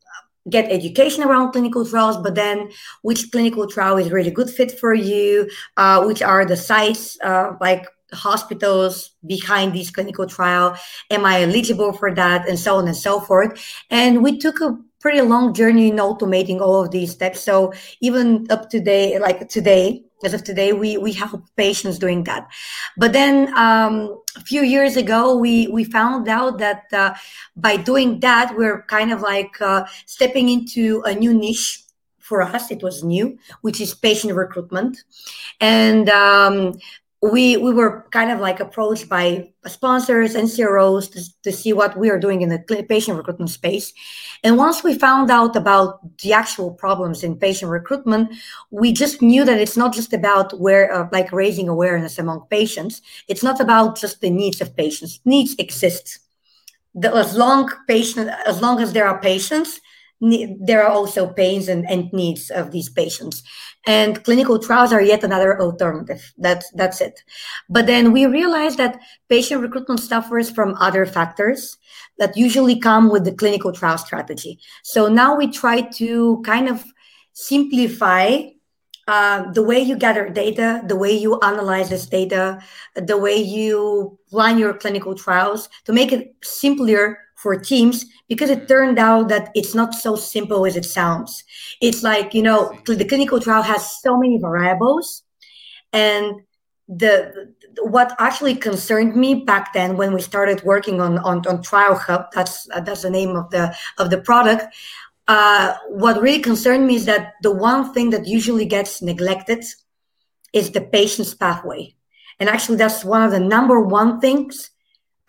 get 0.50 0.72
education 0.72 1.24
around 1.24 1.52
clinical 1.52 1.86
trials 1.86 2.18
but 2.18 2.36
then 2.36 2.72
which 3.04 3.32
clinical 3.32 3.68
trial 3.68 3.98
is 3.98 4.12
really 4.12 4.32
good 4.32 4.50
fit 4.50 4.80
for 4.80 4.94
you? 4.94 5.50
Uh, 5.78 6.04
which 6.04 6.22
are 6.22 6.46
the 6.46 6.58
sites 6.58 7.18
uh, 7.24 7.54
like 7.62 7.88
hospitals 8.14 9.12
behind 9.26 9.74
this 9.74 9.92
clinical 9.92 10.28
trial? 10.28 10.76
Am 11.10 11.26
i 11.26 11.42
eligible 11.42 11.94
for 11.94 12.14
that? 12.14 12.48
And 12.48 12.60
so 12.60 12.76
on 12.76 12.88
and 12.88 12.98
so 12.98 13.20
forth. 13.20 13.64
And 13.90 14.24
we 14.24 14.38
took 14.38 14.60
a 14.62 14.78
pretty 15.00 15.22
long 15.22 15.54
journey 15.54 15.90
in 15.90 15.98
automating 15.98 16.60
all 16.60 16.84
of 16.84 16.92
these 16.92 17.12
steps. 17.12 17.42
So 17.42 17.74
even 18.02 18.46
up 18.50 18.70
to 18.70 18.80
today 18.80 19.20
like 19.20 19.50
today 19.50 20.04
as 20.24 20.34
of 20.34 20.44
today 20.44 20.74
we 20.74 20.98
we 20.98 21.12
help 21.14 21.44
patients 21.56 22.00
doing 22.00 22.24
that. 22.26 22.48
But 22.98 23.14
then 23.14 23.56
um, 23.58 24.22
a 24.36 24.42
few 24.42 24.64
years 24.64 24.98
ago 24.98 25.36
we 25.36 25.68
we 25.68 25.84
found 25.84 26.28
out 26.28 26.60
that 26.60 26.84
uh, 26.94 27.14
by 27.56 27.78
doing 27.78 28.20
that 28.22 28.56
we're 28.56 28.84
kind 28.84 29.12
of 29.12 29.22
like 29.22 29.60
uh, 29.62 29.86
stepping 30.06 30.50
into 30.50 31.02
a 31.06 31.14
new 31.14 31.34
niche 31.34 31.84
for 32.20 32.42
us. 32.42 32.72
It 32.72 32.82
was 32.82 33.04
new 33.04 33.38
which 33.62 33.82
is 33.82 33.94
patient 33.94 34.34
recruitment. 34.36 35.04
And 35.60 36.10
um, 36.10 36.80
we 37.22 37.56
we 37.56 37.72
were 37.72 38.08
kind 38.10 38.32
of 38.32 38.40
like 38.40 38.60
approached 38.60 39.08
by 39.08 39.48
sponsors 39.68 40.34
and 40.34 40.50
CROs 40.52 41.08
to, 41.10 41.22
to 41.44 41.52
see 41.52 41.72
what 41.72 41.96
we 41.96 42.10
are 42.10 42.20
doing 42.20 42.42
in 42.42 42.50
the 42.50 42.86
patient 42.90 43.16
recruitment 43.16 43.52
space. 43.52 43.94
And 44.44 44.58
once 44.58 44.84
we 44.84 44.98
found 44.98 45.30
out 45.30 45.56
about 45.56 46.18
the 46.18 46.34
actual 46.34 46.72
problems 46.72 47.24
in 47.24 47.38
patient 47.38 47.70
recruitment, 47.70 48.34
we 48.72 48.92
just 48.92 49.22
knew 49.22 49.46
that 49.46 49.60
it's 49.60 49.78
not 49.78 49.94
just 49.94 50.14
about 50.14 50.60
where 50.60 50.92
uh, 50.92 51.08
like 51.12 51.32
raising 51.32 51.70
awareness 51.70 52.18
among 52.18 52.48
patients. 52.50 53.04
It's 53.28 53.44
not 53.44 53.60
about 53.60 54.00
just 54.00 54.22
the 54.22 54.32
needs 54.32 54.60
of 54.60 54.76
patients. 54.76 55.20
Needs 55.24 55.54
exist. 55.60 56.20
The, 56.96 57.14
as 57.16 57.36
long 57.36 57.70
patient 57.88 58.32
as 58.48 58.62
long 58.62 58.82
as 58.82 58.94
there 58.94 59.08
are 59.08 59.22
patients, 59.22 59.80
there 60.22 60.84
are 60.84 60.92
also 60.92 61.34
pains 61.34 61.68
and, 61.68 61.90
and 61.90 62.14
needs 62.14 62.52
of 62.52 62.72
these 62.72 62.90
patients. 62.90 63.44
And 63.88 64.24
clinical 64.24 64.60
trials 64.60 64.94
are 64.94 65.02
yet 65.02 65.24
another 65.24 65.60
alternative. 65.60 66.32
That's 66.38 66.70
that's 66.72 67.02
it. 67.02 67.24
But 67.68 67.88
then 67.88 68.12
we 68.12 68.28
realize 68.28 68.76
that 68.76 69.00
patient 69.28 69.62
recruitment 69.62 70.00
suffers 70.00 70.52
from 70.52 70.76
other 70.76 71.08
factors 71.08 71.78
that 72.20 72.38
usually 72.38 72.80
come 72.80 73.10
with 73.10 73.26
the 73.26 73.34
clinical 73.34 73.72
trial 73.72 73.98
strategy. 73.98 74.60
So 74.84 75.08
now 75.08 75.36
we 75.36 75.48
try 75.48 75.82
to 75.82 76.44
kind 76.46 76.70
of 76.70 76.86
simplify 77.34 78.42
uh, 79.08 79.52
the 79.54 79.64
way 79.64 79.80
you 79.80 79.98
gather 79.98 80.30
data, 80.30 80.84
the 80.86 80.96
way 80.96 81.12
you 81.12 81.40
analyze 81.40 81.90
this 81.90 82.06
data, 82.06 82.62
the 82.96 83.18
way 83.18 83.36
you 83.36 84.20
plan 84.30 84.60
your 84.60 84.76
clinical 84.76 85.16
trials 85.16 85.68
to 85.86 85.92
make 85.92 86.12
it 86.12 86.36
simpler 86.44 87.18
for 87.42 87.56
teams 87.56 88.06
because 88.28 88.50
it 88.50 88.68
turned 88.68 89.00
out 89.00 89.30
that 89.30 89.52
it's 89.56 89.74
not 89.74 89.94
so 89.94 90.16
simple 90.16 90.66
as 90.66 90.76
it 90.76 90.86
sounds. 90.86 91.44
It's 91.82 92.04
like, 92.04 92.34
you 92.34 92.44
know, 92.44 92.78
the 92.86 93.06
clinical 93.06 93.40
trial 93.40 93.64
has 93.64 94.00
so 94.02 94.18
many 94.18 94.38
variables 94.38 95.24
and 95.92 96.42
the 96.88 97.54
what 97.84 98.14
actually 98.20 98.56
concerned 98.56 99.16
me 99.16 99.34
back 99.34 99.72
then 99.74 99.96
when 99.96 100.14
we 100.14 100.22
started 100.22 100.62
working 100.64 101.00
on, 101.00 101.20
on, 101.20 101.46
on 101.48 101.62
trial 101.64 101.96
hub 101.96 102.26
that's 102.34 102.68
that's 102.84 103.04
the 103.04 103.10
name 103.10 103.38
of 103.38 103.50
the 103.50 103.74
of 103.98 104.10
the 104.10 104.18
product 104.18 104.66
uh, 105.28 105.78
what 105.88 106.22
really 106.22 106.42
concerned 106.42 106.86
me 106.86 106.96
is 106.96 107.06
that 107.06 107.36
the 107.42 107.52
one 107.52 107.94
thing 107.94 108.10
that 108.10 108.28
usually 108.28 108.66
gets 108.66 109.02
neglected 109.02 109.64
is 110.52 110.72
the 110.72 110.82
patient's 110.82 111.34
pathway. 111.34 111.96
And 112.40 112.50
actually, 112.50 112.78
that's 112.78 113.06
one 113.06 113.22
of 113.22 113.32
the 113.32 113.40
number 113.40 113.80
one 113.80 114.20
things, 114.20 114.71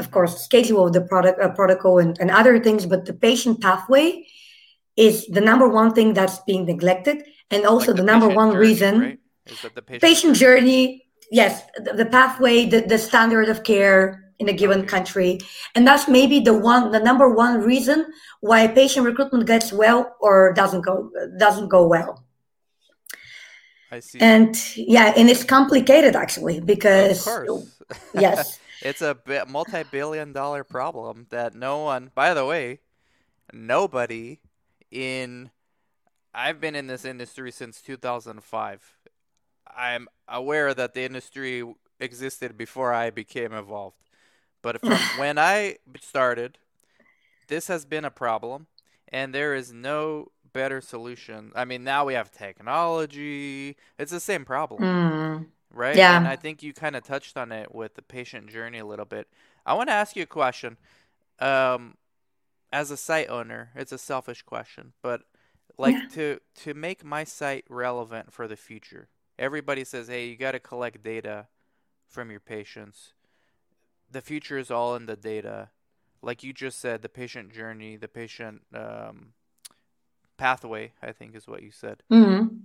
of 0.02 0.10
course, 0.10 0.32
schedule 0.48 0.86
of 0.86 0.92
the 0.92 1.04
product 1.12 1.40
uh, 1.40 1.50
protocol 1.60 1.94
and, 2.02 2.12
and 2.20 2.30
other 2.30 2.54
things, 2.66 2.82
but 2.92 3.06
the 3.06 3.14
patient 3.28 3.60
pathway 3.60 4.26
is 4.96 5.26
the 5.36 5.40
number 5.40 5.68
one 5.68 5.90
thing 5.96 6.08
that's 6.18 6.38
being 6.50 6.66
neglected. 6.66 7.16
And 7.50 7.64
also 7.64 7.88
like 7.88 7.96
the, 7.96 8.02
the 8.02 8.10
number 8.12 8.28
one 8.28 8.50
journey, 8.50 8.66
reason 8.66 8.94
right? 9.00 9.18
the 9.74 9.82
patient, 9.82 10.02
patient 10.08 10.36
journey, 10.36 10.60
journey 10.60 11.06
yes, 11.30 11.62
the, 11.84 11.92
the 12.00 12.06
pathway, 12.06 12.66
the, 12.66 12.80
the 12.92 12.98
standard 12.98 13.48
of 13.48 13.62
care, 13.62 14.22
in 14.42 14.48
a 14.48 14.52
given 14.52 14.84
country 14.84 15.38
and 15.74 15.86
that's 15.86 16.08
maybe 16.08 16.40
the 16.40 16.56
one 16.72 16.90
the 16.90 16.98
number 16.98 17.28
one 17.44 17.60
reason 17.60 17.98
why 18.40 18.66
patient 18.66 19.06
recruitment 19.06 19.46
gets 19.46 19.72
well 19.72 20.16
or 20.20 20.52
doesn't 20.52 20.82
go 20.82 20.96
doesn't 21.38 21.68
go 21.68 21.86
well 21.86 22.24
I 23.92 24.00
see. 24.00 24.18
And 24.20 24.57
yeah, 24.74 25.12
and 25.16 25.28
it's 25.28 25.44
complicated 25.44 26.16
actually 26.16 26.61
because 26.61 27.28
yes, 28.14 28.59
it's 28.83 29.02
a 29.02 29.18
multi-billion 29.46 30.33
dollar 30.33 30.64
problem 30.64 31.26
that 31.28 31.55
no 31.55 31.81
one. 31.81 32.11
By 32.14 32.33
the 32.33 32.46
way, 32.46 32.81
nobody 33.52 34.40
in. 34.90 35.50
I've 36.35 36.59
been 36.59 36.74
in 36.74 36.87
this 36.87 37.05
industry 37.05 37.52
since 37.52 37.83
2005. 37.83 38.94
I'm 39.76 40.09
aware 40.26 40.72
that 40.72 40.94
the 40.94 41.02
industry 41.02 41.62
existed 42.00 42.57
before 42.57 42.94
I 42.94 43.11
became 43.11 43.52
involved. 43.52 43.96
But 44.62 44.81
from 44.81 44.92
when 45.18 45.38
I 45.38 45.76
started, 46.00 46.57
this 47.48 47.66
has 47.68 47.85
been 47.85 48.07
a 48.07 48.11
problem, 48.11 48.68
and 49.09 49.35
there 49.35 49.55
is 49.55 49.70
no 49.70 50.33
better 50.52 50.80
solution. 50.80 51.52
I 51.54 51.64
mean, 51.64 51.84
now 51.84 52.04
we 52.04 52.14
have 52.14 52.30
technology. 52.30 53.76
It's 53.98 54.12
the 54.12 54.20
same 54.20 54.44
problem, 54.44 54.82
mm. 54.82 55.46
right? 55.70 55.96
Yeah. 55.96 56.16
And 56.16 56.28
I 56.28 56.36
think 56.36 56.62
you 56.62 56.72
kind 56.72 56.96
of 56.96 57.04
touched 57.04 57.36
on 57.36 57.52
it 57.52 57.74
with 57.74 57.94
the 57.94 58.02
patient 58.02 58.48
journey 58.48 58.78
a 58.78 58.86
little 58.86 59.04
bit. 59.04 59.28
I 59.64 59.74
want 59.74 59.88
to 59.88 59.94
ask 59.94 60.16
you 60.16 60.22
a 60.22 60.26
question. 60.26 60.76
Um, 61.38 61.96
as 62.72 62.90
a 62.90 62.96
site 62.96 63.28
owner, 63.28 63.70
it's 63.74 63.92
a 63.92 63.98
selfish 63.98 64.42
question, 64.42 64.92
but 65.02 65.22
like 65.78 65.94
yeah. 65.94 66.08
to 66.12 66.40
to 66.62 66.74
make 66.74 67.04
my 67.04 67.24
site 67.24 67.64
relevant 67.68 68.32
for 68.32 68.48
the 68.48 68.56
future. 68.56 69.08
Everybody 69.38 69.84
says, 69.84 70.08
"Hey, 70.08 70.28
you 70.28 70.36
got 70.36 70.52
to 70.52 70.60
collect 70.60 71.02
data 71.02 71.48
from 72.08 72.30
your 72.30 72.40
patients." 72.40 73.12
the 74.12 74.20
future 74.20 74.58
is 74.58 74.70
all 74.70 74.94
in 74.94 75.06
the 75.06 75.16
data. 75.16 75.70
Like 76.22 76.44
you 76.44 76.52
just 76.52 76.78
said, 76.78 77.02
the 77.02 77.08
patient 77.08 77.52
journey, 77.52 77.96
the 77.96 78.08
patient 78.08 78.62
um, 78.72 79.32
pathway, 80.37 80.92
I 81.03 81.12
think 81.12 81.35
is 81.35 81.47
what 81.47 81.62
you 81.62 81.71
said. 81.71 82.03
Mm-hmm. 82.11 82.57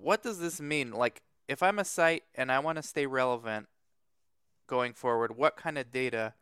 What 0.00 0.22
does 0.22 0.38
this 0.38 0.60
mean? 0.60 0.92
Like, 0.92 1.22
if 1.48 1.62
I'm 1.62 1.78
a 1.78 1.84
site 1.84 2.24
and 2.34 2.52
I 2.52 2.58
want 2.58 2.76
to 2.76 2.82
stay 2.82 3.06
relevant 3.06 3.68
going 4.66 4.92
forward, 4.92 5.36
what 5.36 5.56
kind 5.56 5.78
of 5.78 5.90
data 5.90 6.34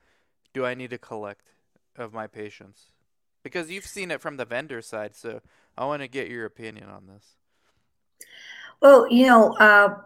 do 0.52 0.64
I 0.64 0.74
need 0.74 0.90
to 0.90 0.98
collect 0.98 1.52
of 1.96 2.12
my 2.12 2.26
patients? 2.26 2.92
Because 3.42 3.70
you've 3.70 3.86
seen 3.86 4.10
it 4.10 4.20
from 4.20 4.36
the 4.36 4.44
vendor 4.44 4.82
side, 4.82 5.14
so 5.14 5.40
I 5.78 5.84
want 5.84 6.02
to 6.02 6.08
get 6.08 6.28
your 6.28 6.44
opinion 6.44 6.88
on 6.88 7.06
this. 7.06 7.36
Well, 8.80 9.10
you 9.10 9.26
know, 9.26 9.54
uh, 9.54 9.98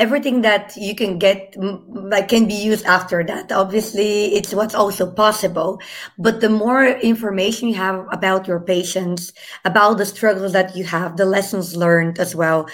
everything 0.00 0.40
that 0.40 0.76
you 0.76 0.94
can 0.94 1.18
get 1.18 1.54
like 1.88 2.28
can 2.28 2.48
be 2.48 2.54
used 2.54 2.86
after 2.86 3.22
that. 3.22 3.52
Obviously 3.52 4.34
it's 4.34 4.54
what's 4.54 4.74
also 4.74 5.12
possible. 5.12 5.80
But 6.18 6.40
the 6.40 6.48
more 6.48 6.84
information 6.86 7.68
you 7.68 7.74
have 7.74 8.06
about 8.10 8.48
your 8.48 8.60
patients 8.60 9.32
about 9.64 9.98
the 9.98 10.06
struggles 10.06 10.52
that 10.52 10.74
you 10.74 10.84
have 10.84 11.16
the 11.16 11.26
lessons 11.26 11.76
learned 11.76 12.18
as 12.18 12.34
well 12.34 12.68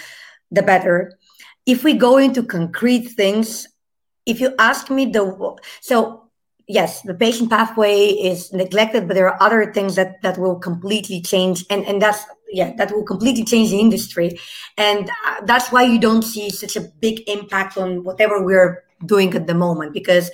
the 0.50 0.62
better. 0.62 1.12
If 1.66 1.82
we 1.82 1.94
go 1.94 2.16
into 2.16 2.42
concrete 2.42 3.08
things 3.08 3.66
if 4.24 4.40
you 4.40 4.54
ask 4.58 4.90
me 4.90 5.06
the 5.06 5.56
so 5.80 6.26
yes, 6.66 7.02
the 7.02 7.14
patient 7.14 7.50
pathway 7.50 8.08
is 8.08 8.52
neglected, 8.52 9.06
but 9.06 9.14
there 9.14 9.28
are 9.28 9.42
other 9.42 9.72
things 9.72 9.94
that 9.96 10.20
that 10.22 10.38
will 10.38 10.56
completely 10.56 11.20
change, 11.22 11.64
and 11.70 11.84
and 11.86 12.02
that's 12.02 12.24
yeah, 12.56 12.72
that 12.78 12.90
will 12.92 13.04
completely 13.04 13.44
change 13.44 13.70
the 13.70 13.80
industry, 13.80 14.38
and 14.76 15.10
uh, 15.26 15.40
that's 15.44 15.70
why 15.72 15.82
you 15.82 15.98
don't 15.98 16.22
see 16.22 16.48
such 16.50 16.74
a 16.76 16.80
big 16.80 17.16
impact 17.28 17.76
on 17.76 18.02
whatever 18.02 18.42
we're 18.42 18.84
doing 19.04 19.34
at 19.34 19.46
the 19.46 19.54
moment 19.54 19.92
because 19.92 20.30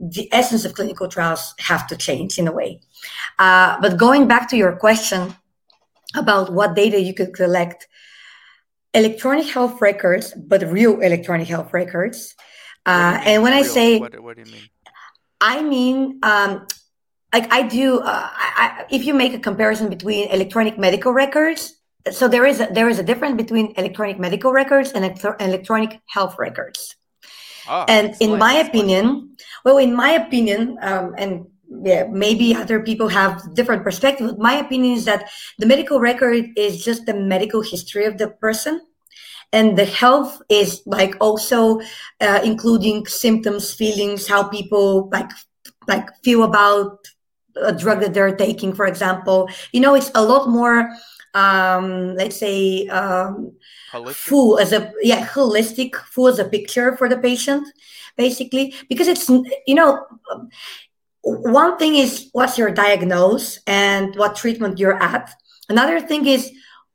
the 0.00 0.28
essence 0.32 0.64
of 0.64 0.74
clinical 0.74 1.06
trials 1.08 1.54
have 1.58 1.86
to 1.86 1.96
change 1.96 2.38
in 2.38 2.48
a 2.48 2.52
way. 2.52 2.80
Uh, 3.38 3.78
but 3.80 3.96
going 3.96 4.26
back 4.26 4.48
to 4.50 4.56
your 4.56 4.74
question 4.76 5.34
about 6.16 6.52
what 6.52 6.74
data 6.74 6.98
you 7.00 7.14
could 7.14 7.32
collect, 7.32 7.86
electronic 8.92 9.46
health 9.46 9.80
records, 9.80 10.34
but 10.34 10.62
real 10.62 11.00
electronic 11.00 11.46
health 11.46 11.72
records. 11.72 12.34
Uh, 12.86 13.20
and 13.24 13.42
when 13.42 13.52
real? 13.52 13.64
I 13.64 13.66
say, 13.66 13.98
what, 14.00 14.18
what 14.18 14.36
do 14.36 14.42
you 14.42 14.52
mean? 14.52 14.62
I 15.40 15.62
mean, 15.62 16.18
um, 16.22 16.66
like 17.32 17.52
I 17.52 17.62
do. 17.62 18.00
Uh, 18.00 18.28
I, 18.32 18.84
if 18.90 19.04
you 19.04 19.14
make 19.14 19.34
a 19.34 19.38
comparison 19.38 19.88
between 19.88 20.28
electronic 20.28 20.78
medical 20.78 21.12
records, 21.12 21.74
so 22.10 22.28
there 22.28 22.46
is 22.46 22.60
a, 22.60 22.68
there 22.72 22.88
is 22.88 22.98
a 22.98 23.02
difference 23.02 23.36
between 23.36 23.72
electronic 23.76 24.18
medical 24.18 24.52
records 24.52 24.92
and 24.92 25.04
electronic 25.40 26.00
health 26.06 26.36
records. 26.38 26.96
Oh, 27.68 27.84
and 27.88 28.14
in 28.20 28.38
my 28.38 28.54
opinion, 28.54 29.36
well, 29.64 29.78
in 29.78 29.94
my 29.94 30.10
opinion, 30.10 30.78
um, 30.82 31.14
and 31.18 31.46
yeah, 31.84 32.04
maybe 32.10 32.54
other 32.54 32.80
people 32.80 33.08
have 33.08 33.54
different 33.54 33.84
perspective. 33.84 34.26
But 34.28 34.38
my 34.38 34.54
opinion 34.54 34.96
is 34.96 35.04
that 35.04 35.30
the 35.58 35.66
medical 35.66 36.00
record 36.00 36.46
is 36.56 36.84
just 36.84 37.06
the 37.06 37.14
medical 37.14 37.62
history 37.62 38.06
of 38.06 38.18
the 38.18 38.28
person 38.28 38.80
and 39.52 39.76
the 39.76 39.84
health 39.84 40.40
is 40.48 40.82
like 40.86 41.16
also 41.20 41.80
uh, 42.20 42.40
including 42.44 43.06
symptoms 43.06 43.74
feelings 43.74 44.28
how 44.28 44.44
people 44.44 45.08
like 45.10 45.30
like 45.88 46.08
feel 46.22 46.44
about 46.44 46.98
a 47.56 47.72
drug 47.72 48.00
that 48.00 48.14
they're 48.14 48.36
taking 48.36 48.72
for 48.72 48.86
example. 48.86 49.48
You 49.72 49.80
know 49.80 49.94
it's 49.94 50.10
a 50.14 50.22
lot 50.22 50.48
more 50.48 50.90
um 51.34 52.16
let's 52.16 52.36
say 52.36 52.88
um 52.88 53.52
full 54.12 54.58
as 54.58 54.72
a 54.72 54.92
yeah 55.02 55.24
holistic 55.26 55.94
full 55.94 56.26
as 56.26 56.38
a 56.38 56.44
picture 56.44 56.96
for 56.96 57.08
the 57.08 57.18
patient 57.18 57.66
basically. 58.16 58.74
Because 58.88 59.08
it's 59.08 59.28
you 59.66 59.74
know 59.74 60.04
one 61.22 61.76
thing 61.78 61.96
is 61.96 62.28
what's 62.32 62.58
your 62.58 62.70
diagnose 62.70 63.60
and 63.66 64.14
what 64.16 64.36
treatment 64.36 64.78
you're 64.78 65.00
at. 65.02 65.32
Another 65.68 66.00
thing 66.00 66.26
is 66.26 66.50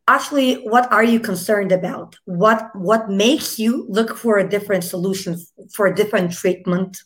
actually 0.08 0.56
what 0.68 0.92
are 0.92 1.04
you 1.04 1.20
concerned 1.20 1.72
about? 1.72 2.16
What 2.26 2.70
what 2.76 3.10
makes 3.10 3.60
you 3.60 3.86
look 3.90 4.18
for 4.18 4.38
a 4.38 4.50
different 4.50 4.84
solution 4.84 5.38
for 5.74 5.88
a 5.88 5.96
different 5.96 6.34
treatment? 6.34 6.98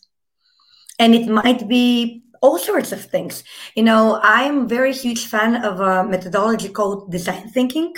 And 0.98 1.14
it 1.14 1.28
might 1.28 1.66
be 1.68 2.22
all 2.40 2.58
sorts 2.58 2.92
of 2.92 3.04
things. 3.04 3.44
You 3.74 3.82
know 3.82 4.18
i'm 4.22 4.68
very 4.68 4.92
huge 4.92 5.26
fan 5.26 5.64
of 5.64 5.80
a 5.80 6.04
methodology 6.04 6.68
called 6.68 7.10
design 7.10 7.48
thinking. 7.48 7.94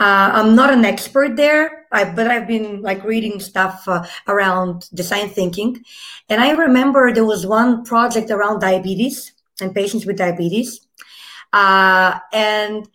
Uh, 0.00 0.30
i'm 0.38 0.56
not 0.56 0.72
an 0.72 0.84
expert 0.84 1.36
there 1.36 1.86
I, 1.92 2.04
but 2.04 2.26
i've 2.26 2.48
been 2.48 2.82
like 2.82 3.04
reading 3.04 3.38
stuff 3.38 3.86
uh, 3.86 4.04
around 4.26 4.88
design 4.94 5.28
thinking. 5.28 5.84
And 6.28 6.40
i 6.40 6.50
remember 6.50 7.12
there 7.12 7.24
was 7.24 7.46
one 7.46 7.84
project 7.84 8.30
around 8.30 8.60
diabetes 8.60 9.32
and 9.60 9.74
patients 9.74 10.06
with 10.06 10.16
diabetes. 10.16 10.80
Uh, 11.52 12.18
and 12.32 12.88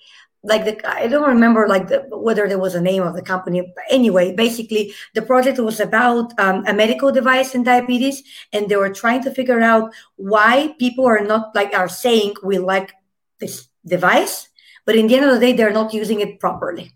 like 0.44 0.64
the 0.64 0.88
I 0.88 1.08
don't 1.08 1.28
remember 1.28 1.68
like 1.68 1.88
the, 1.88 2.06
whether 2.12 2.48
there 2.48 2.60
was 2.60 2.76
a 2.76 2.82
name 2.82 3.04
of 3.04 3.16
the 3.16 3.22
company. 3.22 3.62
But 3.62 3.84
anyway, 3.90 4.34
basically 4.34 4.94
the 5.14 5.22
project 5.22 5.60
was 5.60 5.80
about 5.80 6.38
um, 6.40 6.64
a 6.66 6.74
medical 6.74 7.12
device 7.12 7.56
in 7.56 7.64
diabetes, 7.64 8.24
and 8.54 8.70
they 8.70 8.76
were 8.76 8.90
trying 8.94 9.24
to 9.24 9.32
figure 9.32 9.62
out 9.62 9.94
why 10.16 10.76
people 10.80 11.06
are 11.06 11.24
not 11.24 11.54
like 11.56 11.74
are 11.74 11.90
saying 11.90 12.36
we 12.44 12.58
like 12.58 12.94
this 13.40 13.68
device, 13.86 14.50
but 14.86 14.96
in 14.96 15.08
the 15.08 15.16
end 15.16 15.26
of 15.26 15.34
the 15.34 15.40
day, 15.40 15.54
they're 15.54 15.74
not 15.74 15.94
using 15.94 16.22
it 16.22 16.40
properly. 16.40 16.94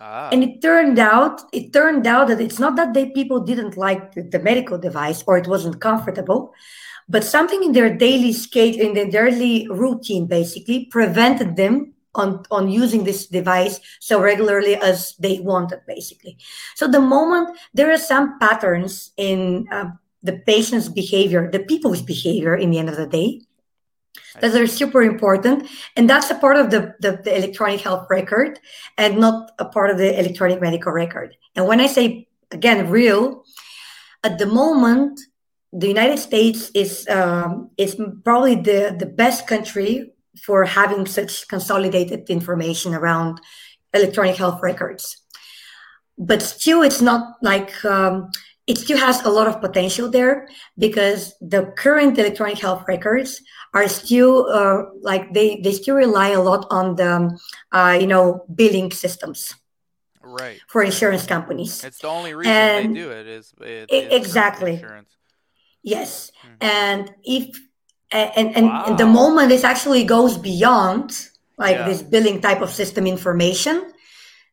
Ah. 0.00 0.28
And 0.30 0.42
it 0.42 0.60
turned 0.60 0.98
out, 0.98 1.42
it 1.52 1.72
turned 1.72 2.06
out 2.06 2.28
that 2.28 2.40
it's 2.40 2.58
not 2.58 2.76
that 2.76 2.92
they 2.92 3.10
people 3.10 3.40
didn't 3.40 3.76
like 3.76 4.12
the, 4.12 4.22
the 4.22 4.38
medical 4.38 4.76
device 4.76 5.22
or 5.26 5.38
it 5.38 5.46
wasn't 5.46 5.80
comfortable, 5.80 6.52
but 7.08 7.24
something 7.24 7.62
in 7.62 7.72
their 7.72 7.94
daily 7.94 8.32
skate 8.32 8.76
in 8.76 8.94
their 8.94 9.08
daily 9.08 9.68
routine 9.68 10.26
basically 10.26 10.86
prevented 10.86 11.56
them 11.56 11.94
on, 12.16 12.44
on 12.50 12.68
using 12.68 13.04
this 13.04 13.26
device 13.26 13.80
so 14.00 14.20
regularly 14.20 14.76
as 14.76 15.14
they 15.18 15.40
wanted 15.40 15.80
basically. 15.86 16.38
So 16.74 16.88
the 16.88 17.00
moment 17.00 17.56
there 17.74 17.92
are 17.92 17.98
some 17.98 18.38
patterns 18.38 19.12
in 19.16 19.66
uh, 19.70 19.90
the 20.22 20.38
patient's 20.46 20.88
behavior 20.88 21.50
the 21.50 21.60
people's 21.60 22.02
behavior 22.02 22.54
in 22.56 22.70
the 22.70 22.78
end 22.78 22.88
of 22.88 22.96
the 22.96 23.06
day 23.06 23.42
that 24.40 24.54
are 24.54 24.66
super 24.66 25.02
important 25.02 25.68
and 25.96 26.10
that's 26.10 26.30
a 26.30 26.34
part 26.34 26.56
of 26.56 26.70
the, 26.70 26.94
the, 27.00 27.20
the 27.24 27.36
electronic 27.36 27.80
health 27.80 28.06
record 28.10 28.58
and 28.98 29.18
not 29.18 29.50
a 29.58 29.64
part 29.64 29.90
of 29.90 29.98
the 29.98 30.18
electronic 30.18 30.60
medical 30.60 30.92
record. 30.92 31.36
And 31.54 31.66
when 31.66 31.80
i 31.80 31.86
say 31.86 32.28
again 32.50 32.90
real 32.90 33.44
at 34.24 34.38
the 34.38 34.46
moment 34.46 35.20
the 35.72 35.88
United 35.88 36.18
States 36.18 36.70
is 36.74 37.06
um, 37.08 37.70
is 37.76 37.96
probably 38.24 38.54
the 38.54 38.96
the 38.98 39.06
best 39.06 39.46
country 39.46 40.12
for 40.42 40.64
having 40.64 41.06
such 41.06 41.48
consolidated 41.48 42.28
information 42.30 42.94
around 42.94 43.40
electronic 43.92 44.36
health 44.36 44.60
records. 44.62 45.18
But 46.18 46.42
still, 46.42 46.82
it's 46.82 47.00
not 47.00 47.36
like 47.42 47.84
um, 47.84 48.30
it 48.66 48.78
still 48.78 48.98
has 48.98 49.22
a 49.24 49.30
lot 49.30 49.46
of 49.46 49.60
potential 49.60 50.10
there 50.10 50.48
because 50.78 51.34
the 51.40 51.72
current 51.76 52.18
electronic 52.18 52.58
health 52.58 52.84
records 52.88 53.42
are 53.74 53.88
still 53.88 54.48
uh, 54.50 54.84
like 55.02 55.32
they 55.32 55.60
they 55.60 55.72
still 55.72 55.94
rely 55.94 56.28
a 56.28 56.40
lot 56.40 56.66
on 56.70 56.96
the 56.96 57.38
uh, 57.72 57.96
you 58.00 58.06
know 58.06 58.44
billing 58.54 58.90
systems. 58.90 59.54
Right. 60.22 60.60
For 60.66 60.82
insurance 60.82 61.24
companies. 61.24 61.84
It's 61.84 61.98
the 61.98 62.08
only 62.08 62.34
reason 62.34 62.52
and 62.52 62.96
they 62.96 63.00
do 63.00 63.10
it 63.10 63.26
is 63.28 63.54
it, 63.60 64.12
exactly. 64.12 64.74
insurance. 64.74 65.16
Yes, 65.82 66.32
mm-hmm. 66.42 66.56
and 66.60 67.14
if 67.22 67.56
and 68.10 68.56
and, 68.56 68.66
wow. 68.66 68.84
and, 68.86 68.98
the 68.98 69.06
moment 69.06 69.48
this 69.48 69.64
actually 69.64 70.04
goes 70.04 70.38
beyond 70.38 71.28
like 71.58 71.76
yeah. 71.76 71.88
this 71.88 72.02
billing 72.02 72.40
type 72.40 72.60
of 72.60 72.70
system 72.70 73.06
information, 73.06 73.92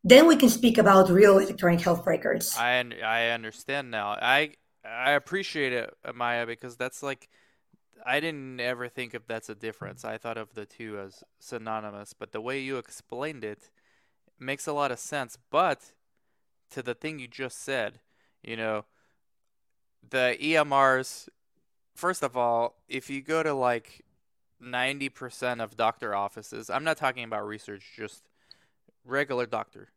then 0.04 0.28
we 0.28 0.36
can 0.36 0.50
speak 0.50 0.78
about 0.78 1.10
real 1.10 1.38
electronic 1.38 1.82
health 1.82 2.06
records. 2.06 2.56
I 2.58 2.84
I 3.04 3.30
understand 3.30 3.92
now. 3.92 4.10
I 4.10 4.56
I 4.86 5.12
appreciate 5.12 5.74
it, 5.74 5.94
Maya, 6.14 6.46
because 6.46 6.76
that's 6.76 7.04
like 7.04 7.30
I 8.06 8.20
didn't 8.20 8.60
ever 8.60 8.90
think 8.90 9.14
of 9.14 9.24
that's 9.28 9.50
a 9.50 9.56
difference. 9.56 10.04
I 10.04 10.18
thought 10.18 10.38
of 10.38 10.54
the 10.54 10.66
two 10.66 11.00
as 11.00 11.24
synonymous, 11.40 12.14
but 12.14 12.32
the 12.32 12.42
way 12.42 12.60
you 12.60 12.78
explained 12.78 13.44
it 13.44 13.70
makes 14.40 14.68
a 14.68 14.74
lot 14.74 14.92
of 14.92 15.00
sense. 15.00 15.38
But 15.50 15.94
to 16.72 16.82
the 16.82 16.96
thing 16.96 17.20
you 17.20 17.28
just 17.28 17.64
said, 17.64 18.00
you 18.42 18.58
know, 18.58 18.86
the 20.10 20.38
EMRs, 20.42 21.30
first 21.94 22.24
of 22.24 22.36
all, 22.38 22.76
if 22.88 23.10
you 23.10 23.22
go 23.22 23.44
to 23.44 23.54
like 23.54 24.04
90% 24.62 25.62
of 25.62 25.78
doctor 25.78 26.16
offices, 26.16 26.70
I'm 26.70 26.84
not 26.84 26.98
talking 26.98 27.24
about 27.24 27.48
research, 27.48 27.94
just 27.96 28.24
regular 29.06 29.46
doctor, 29.46 29.90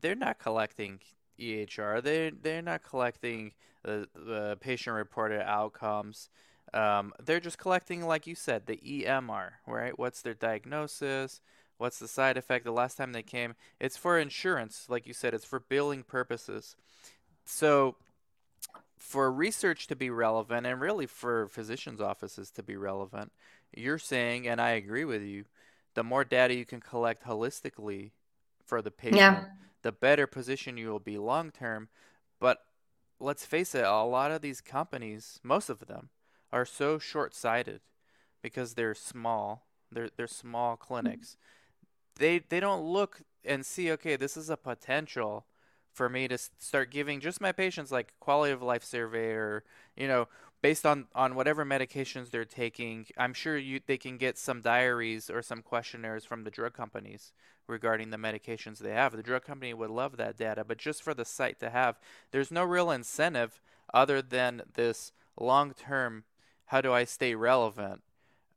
they're 0.00 0.14
not 0.14 0.38
collecting 0.38 1.00
EHR. 1.38 2.02
They're, 2.02 2.30
they're 2.30 2.62
not 2.62 2.82
collecting 2.82 3.52
the, 3.82 4.08
the 4.14 4.56
patient 4.60 4.96
reported 4.96 5.42
outcomes. 5.42 6.30
Um, 6.72 7.12
they're 7.24 7.40
just 7.40 7.58
collecting, 7.58 8.04
like 8.04 8.26
you 8.26 8.34
said, 8.34 8.66
the 8.66 8.76
EMR, 8.76 9.50
right? 9.66 9.98
What's 9.98 10.22
their 10.22 10.34
diagnosis? 10.34 11.40
What's 11.76 11.98
the 11.98 12.08
side 12.08 12.36
effect? 12.36 12.64
The 12.64 12.72
last 12.72 12.96
time 12.96 13.12
they 13.12 13.22
came, 13.22 13.54
it's 13.80 13.96
for 13.96 14.18
insurance, 14.18 14.86
like 14.88 15.06
you 15.06 15.12
said, 15.12 15.34
it's 15.34 15.44
for 15.44 15.60
billing 15.60 16.02
purposes. 16.02 16.76
So 17.44 17.96
for 19.04 19.30
research 19.30 19.86
to 19.86 19.94
be 19.94 20.08
relevant 20.08 20.66
and 20.66 20.80
really 20.80 21.06
for 21.06 21.46
physicians' 21.48 22.00
offices 22.00 22.50
to 22.50 22.62
be 22.62 22.74
relevant, 22.74 23.30
you're 23.76 23.98
saying, 23.98 24.48
and 24.48 24.62
I 24.62 24.70
agree 24.70 25.04
with 25.04 25.22
you, 25.22 25.44
the 25.92 26.02
more 26.02 26.24
data 26.24 26.54
you 26.54 26.64
can 26.64 26.80
collect 26.80 27.26
holistically 27.26 28.12
for 28.64 28.80
the 28.80 28.90
patient, 28.90 29.18
yeah. 29.18 29.44
the 29.82 29.92
better 29.92 30.26
position 30.26 30.78
you 30.78 30.88
will 30.88 31.00
be 31.00 31.18
long 31.18 31.50
term. 31.50 31.90
But 32.40 32.60
let's 33.20 33.44
face 33.44 33.74
it, 33.74 33.84
a 33.84 34.02
lot 34.04 34.30
of 34.30 34.40
these 34.40 34.62
companies, 34.62 35.38
most 35.42 35.68
of 35.68 35.80
them, 35.86 36.08
are 36.50 36.64
so 36.64 36.98
short 36.98 37.34
sighted 37.34 37.82
because 38.40 38.72
they're 38.72 38.94
small. 38.94 39.66
They're 39.92 40.08
they're 40.16 40.26
small 40.26 40.76
mm-hmm. 40.76 40.82
clinics. 40.82 41.36
They 42.16 42.38
they 42.38 42.58
don't 42.58 42.82
look 42.82 43.20
and 43.44 43.66
see, 43.66 43.92
okay, 43.92 44.16
this 44.16 44.34
is 44.38 44.48
a 44.48 44.56
potential 44.56 45.44
for 45.94 46.08
me 46.08 46.28
to 46.28 46.36
start 46.36 46.90
giving 46.90 47.20
just 47.20 47.40
my 47.40 47.52
patients 47.52 47.92
like 47.92 48.12
quality 48.20 48.52
of 48.52 48.60
life 48.60 48.84
survey 48.84 49.30
or 49.30 49.64
you 49.96 50.08
know 50.08 50.28
based 50.60 50.84
on 50.84 51.06
on 51.14 51.34
whatever 51.34 51.64
medications 51.64 52.30
they're 52.30 52.44
taking 52.44 53.06
i'm 53.16 53.32
sure 53.32 53.56
you 53.56 53.80
they 53.86 53.96
can 53.96 54.18
get 54.18 54.36
some 54.36 54.60
diaries 54.60 55.30
or 55.30 55.40
some 55.40 55.62
questionnaires 55.62 56.24
from 56.24 56.42
the 56.42 56.50
drug 56.50 56.74
companies 56.74 57.32
regarding 57.66 58.10
the 58.10 58.16
medications 58.16 58.78
they 58.78 58.90
have 58.90 59.16
the 59.16 59.22
drug 59.22 59.44
company 59.44 59.72
would 59.72 59.90
love 59.90 60.16
that 60.16 60.36
data 60.36 60.64
but 60.64 60.76
just 60.76 61.02
for 61.02 61.14
the 61.14 61.24
site 61.24 61.60
to 61.60 61.70
have 61.70 61.98
there's 62.32 62.50
no 62.50 62.64
real 62.64 62.90
incentive 62.90 63.60
other 63.92 64.20
than 64.20 64.62
this 64.74 65.12
long 65.38 65.72
term 65.72 66.24
how 66.66 66.80
do 66.80 66.92
i 66.92 67.04
stay 67.04 67.34
relevant 67.34 68.02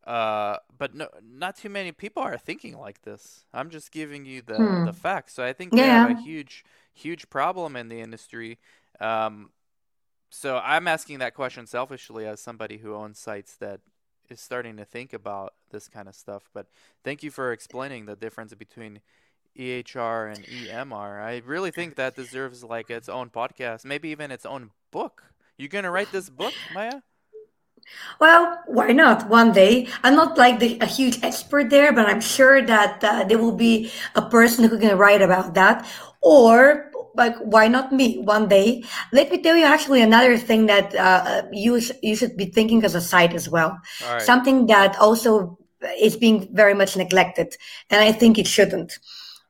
uh, 0.08 0.56
but 0.78 0.96
no, 0.96 1.10
not 1.22 1.58
too 1.58 1.68
many 1.68 1.92
people 1.92 2.24
are 2.24 2.38
thinking 2.38 2.78
like 2.78 3.02
this. 3.02 3.44
I'm 3.54 3.70
just 3.70 3.92
giving 3.92 4.26
you 4.26 4.42
the, 4.42 4.56
hmm. 4.56 4.86
the 4.86 4.94
facts. 4.94 5.34
So 5.34 5.44
I 5.44 5.52
think 5.52 5.74
yeah. 5.74 6.06
we 6.06 6.14
have 6.14 6.20
a 6.20 6.22
huge 6.22 6.64
huge 6.98 7.30
problem 7.30 7.76
in 7.76 7.88
the 7.88 8.00
industry. 8.00 8.60
Um, 9.00 9.52
so 10.30 10.58
I'm 10.58 10.88
asking 10.88 11.20
that 11.20 11.34
question 11.34 11.68
selfishly 11.68 12.26
as 12.26 12.42
somebody 12.42 12.78
who 12.78 12.94
owns 12.94 13.20
sites 13.20 13.56
that 13.58 13.80
is 14.30 14.42
starting 14.42 14.76
to 14.78 14.86
think 14.86 15.14
about 15.14 15.54
this 15.72 15.88
kind 15.88 16.08
of 16.08 16.16
stuff. 16.16 16.50
But 16.54 16.68
thank 17.04 17.24
you 17.24 17.32
for 17.32 17.52
explaining 17.52 18.06
the 18.06 18.16
difference 18.16 18.54
between 18.54 19.00
EHR 19.58 20.36
and 20.36 20.46
EMR. 20.46 21.22
I 21.22 21.42
really 21.46 21.72
think 21.72 21.96
that 21.96 22.16
deserves 22.16 22.64
like 22.64 22.90
its 22.90 23.10
own 23.10 23.30
podcast, 23.30 23.86
maybe 23.86 24.10
even 24.10 24.32
its 24.32 24.46
own 24.46 24.72
book. 24.92 25.24
You 25.58 25.68
gonna 25.68 25.92
write 25.92 26.12
this 26.12 26.30
book, 26.30 26.54
Maya? 26.76 27.02
Well, 28.20 28.60
why 28.68 28.92
not? 28.92 29.30
One 29.30 29.54
day, 29.54 29.88
I'm 30.04 30.16
not 30.16 30.38
like 30.38 30.60
the, 30.60 30.78
a 30.82 30.86
huge 30.86 31.24
expert 31.24 31.70
there, 31.70 31.94
but 31.94 32.08
I'm 32.08 32.20
sure 32.22 32.62
that 32.62 33.04
uh, 33.04 33.24
there 33.24 33.38
will 33.38 33.56
be 33.56 33.92
a 34.14 34.22
person 34.22 34.66
who 34.68 34.78
can 34.78 34.98
write 34.98 35.22
about 35.22 35.54
that 35.54 35.88
or 36.22 36.87
like 37.18 37.36
why 37.40 37.68
not 37.68 37.92
me 37.92 38.20
one 38.20 38.48
day? 38.48 38.84
Let 39.12 39.32
me 39.32 39.42
tell 39.42 39.56
you 39.56 39.66
actually 39.66 40.02
another 40.02 40.38
thing 40.38 40.68
that 40.68 40.96
uh, 40.96 41.44
you 41.52 41.82
sh- 41.82 41.92
you 42.02 42.16
should 42.16 42.38
be 42.38 42.46
thinking 42.46 42.84
as 42.86 42.96
a 42.96 43.02
site 43.02 43.34
as 43.34 43.50
well. 43.50 43.78
Right. 44.04 44.22
something 44.22 44.68
that 44.68 44.98
also 45.00 45.58
is 46.00 46.16
being 46.16 46.48
very 46.54 46.74
much 46.74 46.98
neglected 46.98 47.56
and 47.90 48.02
i 48.02 48.12
think 48.12 48.38
it 48.38 48.48
shouldn't. 48.48 49.00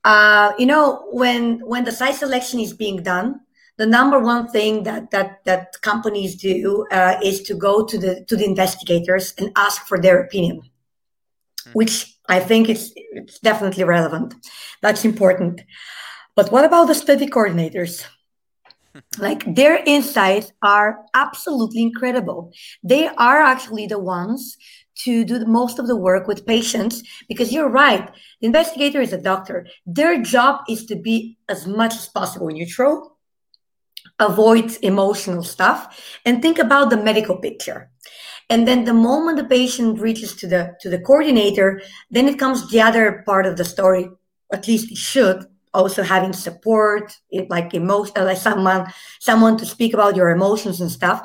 Uh, 0.03 0.53
you 0.57 0.65
know 0.65 1.05
when 1.11 1.59
when 1.67 1.83
the 1.83 1.91
site 1.91 2.15
selection 2.15 2.59
is 2.59 2.73
being 2.73 3.03
done 3.03 3.39
the 3.77 3.85
number 3.85 4.19
one 4.19 4.47
thing 4.47 4.83
that 4.83 5.11
that 5.11 5.43
that 5.43 5.73
companies 5.81 6.35
do 6.35 6.85
uh, 6.91 7.15
is 7.23 7.41
to 7.41 7.53
go 7.55 7.85
to 7.85 7.97
the 7.97 8.23
to 8.25 8.35
the 8.37 8.45
investigators 8.45 9.33
and 9.37 9.51
ask 9.55 9.85
for 9.87 9.99
their 9.99 10.21
opinion 10.21 10.61
mm-hmm. 10.61 11.71
which 11.73 12.15
i 12.29 12.39
think 12.39 12.69
it's 12.69 12.91
it's 13.17 13.39
definitely 13.39 13.83
relevant. 13.83 14.35
That's 14.81 15.03
important 15.03 15.61
but 16.37 16.51
what 16.51 16.63
about 16.63 16.85
the 16.85 16.93
study 16.93 17.25
coordinators? 17.25 18.05
like 19.17 19.43
their 19.55 19.81
insights 19.85 20.53
are 20.61 20.99
absolutely 21.15 21.81
incredible. 21.81 22.51
They 22.83 23.07
are 23.07 23.41
actually 23.41 23.87
the 23.87 23.97
ones 23.97 24.55
to 24.99 25.25
do 25.25 25.43
most 25.45 25.79
of 25.79 25.87
the 25.87 25.95
work 25.95 26.27
with 26.27 26.45
patients 26.45 27.01
because 27.27 27.51
you're 27.51 27.69
right. 27.69 28.07
The 28.39 28.47
investigator 28.47 29.01
is 29.01 29.13
a 29.13 29.21
doctor. 29.21 29.65
Their 29.87 30.21
job 30.21 30.61
is 30.69 30.85
to 30.85 30.95
be 30.95 31.39
as 31.49 31.65
much 31.65 31.95
as 31.95 32.07
possible 32.07 32.49
neutral, 32.49 33.17
avoid 34.19 34.77
emotional 34.83 35.41
stuff, 35.41 36.19
and 36.23 36.39
think 36.39 36.59
about 36.59 36.91
the 36.91 36.97
medical 36.97 37.37
picture. 37.37 37.89
And 38.47 38.67
then 38.67 38.85
the 38.85 38.93
moment 38.93 39.37
the 39.37 39.43
patient 39.43 39.99
reaches 39.99 40.35
to 40.35 40.47
the 40.47 40.75
to 40.81 40.89
the 40.89 40.99
coordinator, 40.99 41.81
then 42.11 42.27
it 42.27 42.37
comes 42.37 42.69
the 42.69 42.81
other 42.81 43.23
part 43.25 43.47
of 43.47 43.57
the 43.57 43.65
story. 43.65 44.07
At 44.53 44.67
least 44.67 44.91
it 44.91 44.97
should, 44.97 45.45
also 45.77 46.01
having 46.03 46.33
support, 46.33 47.05
like 47.55 47.73
emotion, 47.73 48.13
uh, 48.17 48.25
like 48.25 48.41
someone, 48.49 48.81
someone 49.19 49.55
to 49.57 49.65
speak 49.65 49.93
about 49.93 50.15
your 50.15 50.29
emotions 50.29 50.81
and 50.81 50.91
stuff. 50.91 51.21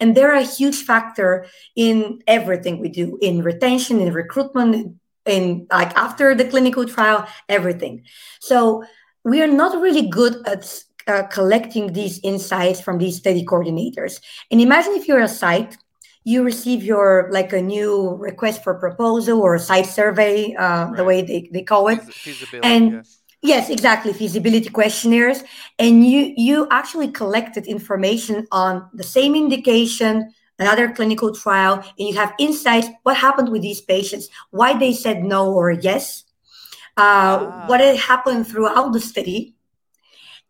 And 0.00 0.16
they're 0.16 0.34
a 0.34 0.42
huge 0.58 0.82
factor 0.90 1.46
in 1.76 1.98
everything 2.26 2.80
we 2.80 2.88
do, 2.88 3.18
in 3.20 3.42
retention, 3.42 4.00
in 4.00 4.12
recruitment, 4.12 4.96
in 5.26 5.66
like 5.70 5.92
after 5.96 6.34
the 6.34 6.46
clinical 6.52 6.84
trial, 6.86 7.26
everything. 7.48 8.04
So 8.40 8.82
we 9.24 9.42
are 9.42 9.52
not 9.62 9.80
really 9.80 10.08
good 10.08 10.34
at 10.46 10.62
uh, 11.06 11.24
collecting 11.24 11.92
these 11.92 12.18
insights 12.22 12.80
from 12.80 12.96
these 12.98 13.16
study 13.18 13.44
coordinators. 13.44 14.20
And 14.50 14.60
imagine 14.60 14.94
if 14.94 15.06
you're 15.06 15.20
a 15.20 15.28
site, 15.28 15.76
you 16.24 16.42
receive 16.42 16.82
your 16.82 17.28
like 17.32 17.52
a 17.52 17.62
new 17.62 18.16
request 18.16 18.62
for 18.64 18.74
proposal 18.74 19.40
or 19.40 19.54
a 19.54 19.58
site 19.58 19.86
survey, 19.86 20.54
uh, 20.54 20.62
right. 20.62 20.96
the 20.96 21.04
way 21.04 21.22
they, 21.22 21.48
they 21.52 21.62
call 21.62 21.88
it. 21.88 22.00
Feasibility, 22.02 22.68
and 22.68 22.92
yeah. 22.92 23.02
Yes, 23.42 23.70
exactly, 23.70 24.12
feasibility 24.12 24.68
questionnaires. 24.70 25.42
And 25.78 26.06
you 26.06 26.32
you 26.36 26.66
actually 26.70 27.08
collected 27.08 27.66
information 27.66 28.46
on 28.52 28.88
the 28.92 29.04
same 29.04 29.34
indication, 29.34 30.32
another 30.58 30.90
clinical 30.92 31.34
trial, 31.34 31.82
and 31.98 32.08
you 32.08 32.14
have 32.16 32.34
insights. 32.38 32.88
What 33.02 33.16
happened 33.16 33.50
with 33.50 33.62
these 33.62 33.80
patients? 33.80 34.28
Why 34.50 34.76
they 34.78 34.92
said 34.92 35.24
no 35.24 35.52
or 35.52 35.70
yes? 35.70 36.24
Uh, 36.96 37.48
ah. 37.48 37.64
What 37.66 37.80
had 37.80 37.96
happened 37.96 38.46
throughout 38.46 38.92
the 38.92 39.00
study? 39.00 39.54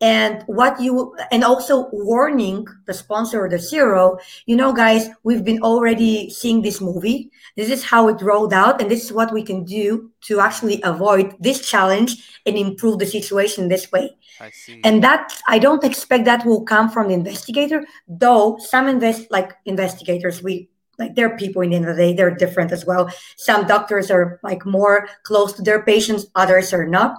And 0.01 0.43
what 0.47 0.81
you 0.81 1.15
and 1.31 1.45
also 1.45 1.89
warning 1.93 2.67
the 2.87 2.95
sponsor 2.95 3.45
or 3.45 3.49
the 3.49 3.59
CRO 3.59 4.19
you 4.47 4.57
know 4.57 4.73
guys 4.73 5.09
we've 5.25 5.45
been 5.45 5.63
already 5.63 6.31
seeing 6.31 6.63
this 6.63 6.81
movie. 6.81 7.31
This 7.57 7.71
is 7.71 7.85
how 7.85 8.09
it 8.09 8.23
rolled 8.23 8.55
out 8.55 8.81
and 8.81 8.91
this 8.91 9.05
is 9.05 9.13
what 9.13 9.33
we 9.33 9.43
can 9.43 9.65
do 9.65 10.11
to 10.23 10.41
actually 10.41 10.81
avoid 10.85 11.35
this 11.41 11.69
challenge 11.69 12.41
and 12.47 12.57
improve 12.57 12.99
the 12.99 13.07
situation 13.07 13.69
this 13.69 13.93
way. 13.93 14.11
I 14.41 14.51
see. 14.51 14.81
and 14.85 15.05
that 15.05 15.39
i 15.49 15.59
don't 15.59 15.85
expect 15.85 16.25
that 16.25 16.47
will 16.47 16.63
come 16.63 16.89
from 16.89 17.09
the 17.09 17.15
investigator 17.15 17.85
though 18.09 18.57
some 18.59 18.89
invest 18.89 19.31
like 19.31 19.53
investigators 19.67 20.43
we 20.43 20.71
like 20.99 21.15
they're 21.15 21.37
people 21.37 21.61
in 21.61 21.71
the 21.71 21.77
end 21.77 21.89
of 21.89 21.97
the 21.97 22.03
day 22.03 22.13
they're 22.15 22.35
different 22.35 22.73
as 22.73 22.85
well. 22.87 23.11
Some 23.37 23.67
doctors 23.67 24.11
are 24.11 24.39
like 24.43 24.65
more 24.65 25.09
close 25.25 25.53
to 25.55 25.63
their 25.63 25.83
patients 25.83 26.27
others 26.37 26.73
are 26.73 26.87
not 26.87 27.19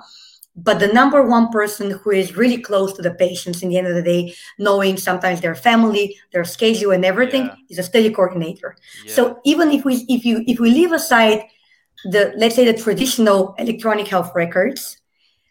but 0.56 0.80
the 0.80 0.88
number 0.88 1.24
one 1.24 1.50
person 1.50 1.92
who 1.92 2.12
is 2.12 2.36
really 2.36 2.58
close 2.58 2.94
to 2.94 3.02
the 3.02 3.14
patients 3.14 3.64
in 3.64 3.70
the 3.70 3.78
end 3.78 3.88
of 3.88 3.96
the 3.96 4.04
day 4.04 4.34
knowing 4.60 4.98
sometimes 4.98 5.42
their 5.42 5.56
family 5.56 6.18
their 6.34 6.44
schedule 6.44 6.92
and 6.92 7.06
everything 7.06 7.46
yeah. 7.46 7.56
is 7.70 7.80
a 7.80 7.84
study 7.84 8.10
coordinator 8.10 8.76
yeah. 9.06 9.14
so 9.14 9.40
even 9.46 9.72
if 9.72 9.86
we 9.86 10.06
if 10.10 10.26
you 10.26 10.44
if 10.48 10.60
we 10.60 10.72
leave 10.72 10.92
aside 10.92 11.44
the 12.06 12.34
let's 12.38 12.56
say 12.56 12.66
the 12.66 12.78
traditional 12.78 13.56
electronic 13.60 14.08
health 14.08 14.32
records 14.36 14.98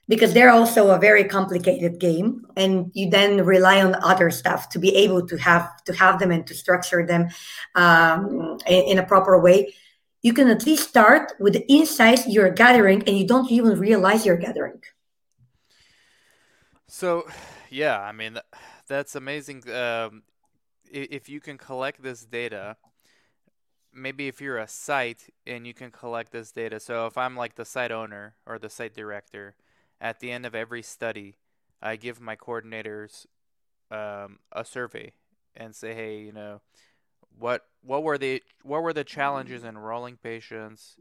because 0.08 0.34
they're 0.34 0.50
also 0.50 0.90
a 0.90 0.98
very 0.98 1.22
complicated 1.22 2.00
game 2.00 2.44
and 2.56 2.90
you 2.94 3.08
then 3.08 3.44
rely 3.44 3.80
on 3.80 3.94
other 4.02 4.28
stuff 4.28 4.68
to 4.68 4.78
be 4.78 4.94
able 4.96 5.24
to 5.24 5.36
have 5.36 5.82
to 5.84 5.94
have 5.94 6.18
them 6.18 6.32
and 6.32 6.46
to 6.48 6.54
structure 6.54 7.06
them 7.06 7.28
um, 7.76 8.58
in, 8.66 8.82
in 8.82 8.98
a 8.98 9.06
proper 9.06 9.40
way 9.40 9.72
you 10.22 10.32
can 10.32 10.48
at 10.48 10.66
least 10.66 10.88
start 10.88 11.32
with 11.38 11.54
the 11.54 11.66
insights 11.72 12.26
you're 12.26 12.50
gathering 12.50 13.02
and 13.06 13.16
you 13.16 13.26
don't 13.26 13.50
even 13.50 13.78
realize 13.78 14.26
you're 14.26 14.36
gathering. 14.36 14.80
So, 16.86 17.26
yeah, 17.70 18.00
I 18.00 18.12
mean, 18.12 18.38
that's 18.88 19.14
amazing. 19.14 19.62
Um, 19.70 20.22
if 20.90 21.28
you 21.28 21.40
can 21.40 21.56
collect 21.56 22.02
this 22.02 22.24
data, 22.24 22.76
maybe 23.94 24.28
if 24.28 24.40
you're 24.40 24.58
a 24.58 24.68
site 24.68 25.30
and 25.46 25.66
you 25.66 25.72
can 25.72 25.90
collect 25.90 26.32
this 26.32 26.52
data. 26.52 26.80
So, 26.80 27.06
if 27.06 27.16
I'm 27.16 27.36
like 27.36 27.54
the 27.54 27.64
site 27.64 27.92
owner 27.92 28.34
or 28.44 28.58
the 28.58 28.68
site 28.68 28.94
director, 28.94 29.54
at 30.00 30.20
the 30.20 30.32
end 30.32 30.46
of 30.46 30.54
every 30.54 30.82
study, 30.82 31.36
I 31.80 31.96
give 31.96 32.20
my 32.20 32.36
coordinators 32.36 33.26
um, 33.90 34.38
a 34.52 34.64
survey 34.64 35.12
and 35.54 35.74
say, 35.74 35.94
hey, 35.94 36.20
you 36.20 36.32
know, 36.32 36.60
what 37.40 37.66
what 37.82 38.02
were 38.02 38.18
the 38.18 38.42
what 38.62 38.82
were 38.82 38.92
the 38.92 39.04
challenges 39.04 39.62
in 39.62 39.70
enrolling 39.70 40.16
patients? 40.16 40.96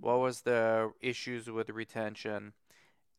What 0.00 0.20
was 0.20 0.42
the 0.42 0.92
issues 1.00 1.50
with 1.50 1.70
retention? 1.70 2.52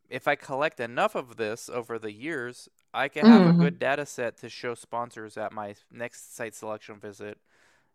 If 0.09 0.27
I 0.27 0.35
collect 0.35 0.79
enough 0.79 1.15
of 1.15 1.37
this 1.37 1.69
over 1.69 1.99
the 1.99 2.11
years, 2.11 2.69
I 2.93 3.09
can 3.09 3.25
have 3.25 3.41
mm-hmm. 3.41 3.61
a 3.61 3.63
good 3.63 3.79
data 3.79 4.05
set 4.05 4.37
to 4.37 4.49
show 4.49 4.73
sponsors 4.73 5.37
at 5.37 5.51
my 5.51 5.75
next 5.91 6.35
site 6.35 6.55
selection 6.55 6.99
visit. 6.99 7.37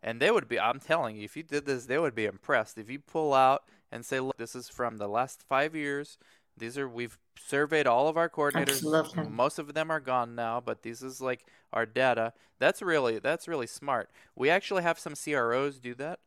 And 0.03 0.21
they 0.21 0.31
would 0.31 0.47
be 0.47 0.59
I'm 0.59 0.79
telling 0.79 1.17
you, 1.17 1.23
if 1.23 1.35
you 1.35 1.43
did 1.43 1.65
this, 1.65 1.85
they 1.85 1.97
would 1.97 2.15
be 2.15 2.25
impressed. 2.25 2.77
If 2.77 2.89
you 2.89 2.99
pull 2.99 3.33
out 3.33 3.63
and 3.91 4.05
say, 4.05 4.19
look, 4.19 4.37
this 4.37 4.55
is 4.55 4.69
from 4.69 4.97
the 4.97 5.07
last 5.07 5.43
five 5.47 5.75
years, 5.75 6.17
these 6.57 6.77
are 6.77 6.87
we've 6.87 7.17
surveyed 7.39 7.87
all 7.87 8.07
of 8.07 8.17
our 8.17 8.29
coordinators. 8.29 8.83
Absolutely. 8.83 9.27
Most 9.29 9.59
of 9.59 9.73
them 9.73 9.91
are 9.91 9.99
gone 9.99 10.35
now, 10.35 10.61
but 10.61 10.83
this 10.83 11.01
is 11.01 11.21
like 11.21 11.45
our 11.73 11.85
data. 11.85 12.33
That's 12.59 12.81
really 12.81 13.19
that's 13.19 13.47
really 13.47 13.67
smart. 13.67 14.09
We 14.35 14.49
actually 14.49 14.83
have 14.83 14.99
some 14.99 15.13
CROs 15.15 15.79
do 15.79 15.93
that, 15.95 16.19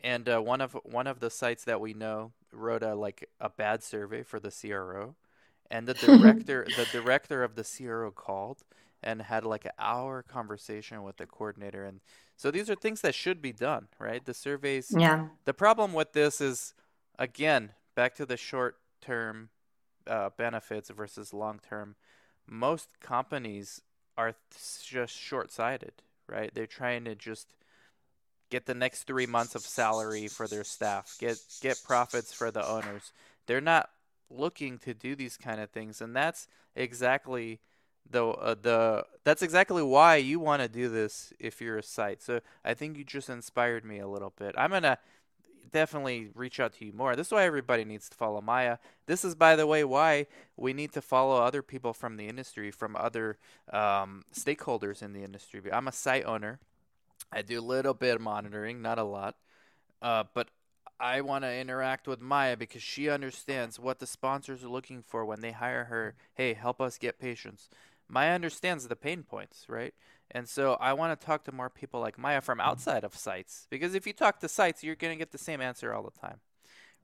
and 0.00 0.28
uh, 0.28 0.40
one 0.40 0.60
of 0.60 0.76
one 0.84 1.06
of 1.06 1.20
the 1.20 1.30
sites 1.30 1.64
that 1.64 1.80
we 1.80 1.94
know 1.94 2.32
wrote 2.52 2.82
a 2.82 2.94
like 2.94 3.28
a 3.40 3.50
bad 3.50 3.82
survey 3.82 4.22
for 4.22 4.40
the 4.40 4.50
CRO, 4.50 5.14
and 5.70 5.86
the 5.86 5.94
director 5.94 6.66
the 6.76 6.86
director 6.92 7.42
of 7.42 7.54
the 7.54 7.64
CRO 7.64 8.10
called 8.10 8.62
and 9.02 9.22
had 9.22 9.44
like 9.44 9.64
an 9.64 9.72
hour 9.78 10.22
conversation 10.22 11.02
with 11.02 11.16
the 11.18 11.26
coordinator 11.26 11.84
and 11.84 12.00
so 12.36 12.50
these 12.50 12.68
are 12.70 12.74
things 12.74 13.02
that 13.02 13.14
should 13.14 13.40
be 13.42 13.52
done 13.52 13.86
right 13.98 14.24
the 14.24 14.34
surveys 14.34 14.92
yeah 14.96 15.26
the 15.44 15.54
problem 15.54 15.92
with 15.92 16.12
this 16.12 16.40
is 16.40 16.74
again 17.18 17.70
back 17.94 18.14
to 18.14 18.24
the 18.26 18.36
short 18.36 18.76
term 19.00 19.50
uh, 20.06 20.30
benefits 20.36 20.90
versus 20.90 21.32
long 21.32 21.60
term, 21.68 21.96
most 22.46 22.88
companies 23.00 23.80
are 24.16 24.34
just 24.84 25.14
short 25.14 25.52
sighted, 25.52 25.92
right? 26.28 26.50
They're 26.54 26.66
trying 26.66 27.04
to 27.04 27.14
just 27.14 27.54
get 28.50 28.66
the 28.66 28.74
next 28.74 29.04
three 29.04 29.26
months 29.26 29.54
of 29.54 29.62
salary 29.62 30.28
for 30.28 30.46
their 30.46 30.64
staff, 30.64 31.16
get 31.18 31.38
get 31.60 31.82
profits 31.84 32.32
for 32.32 32.50
the 32.50 32.66
owners. 32.66 33.12
They're 33.46 33.60
not 33.60 33.90
looking 34.30 34.78
to 34.78 34.94
do 34.94 35.14
these 35.14 35.36
kind 35.36 35.60
of 35.60 35.70
things, 35.70 36.00
and 36.00 36.14
that's 36.14 36.48
exactly 36.74 37.60
the 38.08 38.26
uh, 38.26 38.54
the 38.60 39.04
that's 39.24 39.42
exactly 39.42 39.82
why 39.82 40.16
you 40.16 40.38
want 40.38 40.62
to 40.62 40.68
do 40.68 40.88
this 40.88 41.32
if 41.38 41.60
you're 41.60 41.78
a 41.78 41.82
site. 41.82 42.22
So 42.22 42.40
I 42.64 42.74
think 42.74 42.96
you 42.96 43.04
just 43.04 43.28
inspired 43.28 43.84
me 43.84 43.98
a 43.98 44.08
little 44.08 44.32
bit. 44.36 44.54
I'm 44.56 44.70
gonna 44.70 44.98
definitely 45.76 46.30
reach 46.34 46.58
out 46.58 46.72
to 46.72 46.86
you 46.86 46.92
more. 46.94 47.14
This 47.14 47.26
is 47.26 47.32
why 47.34 47.44
everybody 47.44 47.84
needs 47.84 48.08
to 48.08 48.16
follow 48.16 48.40
Maya. 48.40 48.78
This 49.04 49.26
is, 49.26 49.34
by 49.34 49.56
the 49.56 49.66
way, 49.66 49.84
why 49.84 50.26
we 50.56 50.72
need 50.72 50.90
to 50.92 51.02
follow 51.02 51.36
other 51.36 51.60
people 51.60 51.92
from 51.92 52.16
the 52.16 52.28
industry, 52.28 52.70
from 52.70 52.96
other 52.96 53.36
um, 53.70 54.24
stakeholders 54.34 55.02
in 55.02 55.12
the 55.12 55.22
industry. 55.22 55.60
I'm 55.70 55.86
a 55.86 55.92
site 55.92 56.24
owner. 56.24 56.60
I 57.30 57.42
do 57.42 57.60
a 57.60 57.60
little 57.60 57.92
bit 57.92 58.14
of 58.14 58.22
monitoring, 58.22 58.80
not 58.80 58.98
a 58.98 59.04
lot, 59.04 59.34
uh, 60.00 60.24
but 60.32 60.48
I 60.98 61.20
want 61.20 61.44
to 61.44 61.54
interact 61.54 62.08
with 62.08 62.22
Maya 62.22 62.56
because 62.56 62.82
she 62.82 63.10
understands 63.10 63.78
what 63.78 63.98
the 63.98 64.06
sponsors 64.06 64.64
are 64.64 64.68
looking 64.68 65.02
for 65.02 65.26
when 65.26 65.42
they 65.42 65.52
hire 65.52 65.84
her. 65.84 66.14
Hey, 66.32 66.54
help 66.54 66.80
us 66.80 66.96
get 66.96 67.20
patients. 67.20 67.68
Maya 68.08 68.34
understands 68.34 68.88
the 68.88 68.96
pain 68.96 69.24
points, 69.24 69.66
right? 69.68 69.92
And 70.30 70.48
so 70.48 70.76
I 70.80 70.92
want 70.92 71.18
to 71.18 71.26
talk 71.26 71.44
to 71.44 71.52
more 71.52 71.70
people 71.70 72.00
like 72.00 72.18
Maya 72.18 72.40
from 72.40 72.58
mm-hmm. 72.58 72.68
outside 72.68 73.04
of 73.04 73.14
sites 73.16 73.66
because 73.70 73.94
if 73.94 74.06
you 74.06 74.12
talk 74.12 74.40
to 74.40 74.48
sites, 74.48 74.82
you're 74.82 74.96
going 74.96 75.12
to 75.12 75.18
get 75.18 75.32
the 75.32 75.38
same 75.38 75.60
answer 75.60 75.94
all 75.94 76.02
the 76.02 76.18
time, 76.20 76.40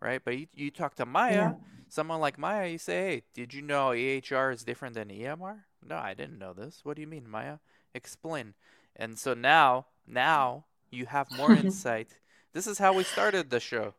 right? 0.00 0.20
But 0.24 0.38
you, 0.38 0.46
you 0.54 0.70
talk 0.70 0.94
to 0.96 1.06
Maya, 1.06 1.34
yeah. 1.34 1.54
someone 1.88 2.20
like 2.20 2.38
Maya, 2.38 2.68
you 2.68 2.78
say, 2.78 2.94
hey, 2.94 3.22
did 3.34 3.54
you 3.54 3.62
know 3.62 3.90
EHR 3.90 4.52
is 4.52 4.64
different 4.64 4.94
than 4.94 5.08
EMR? 5.08 5.60
No, 5.86 5.96
I 5.96 6.14
didn't 6.14 6.38
know 6.38 6.52
this. 6.52 6.80
What 6.82 6.96
do 6.96 7.02
you 7.02 7.08
mean, 7.08 7.28
Maya? 7.28 7.58
Explain. 7.94 8.54
And 8.96 9.18
so 9.18 9.34
now, 9.34 9.86
now 10.06 10.66
you 10.90 11.06
have 11.06 11.30
more 11.30 11.52
insight. 11.56 12.18
This 12.52 12.66
is 12.66 12.78
how 12.78 12.92
we 12.92 13.04
started 13.04 13.50
the 13.50 13.60
show. 13.60 13.94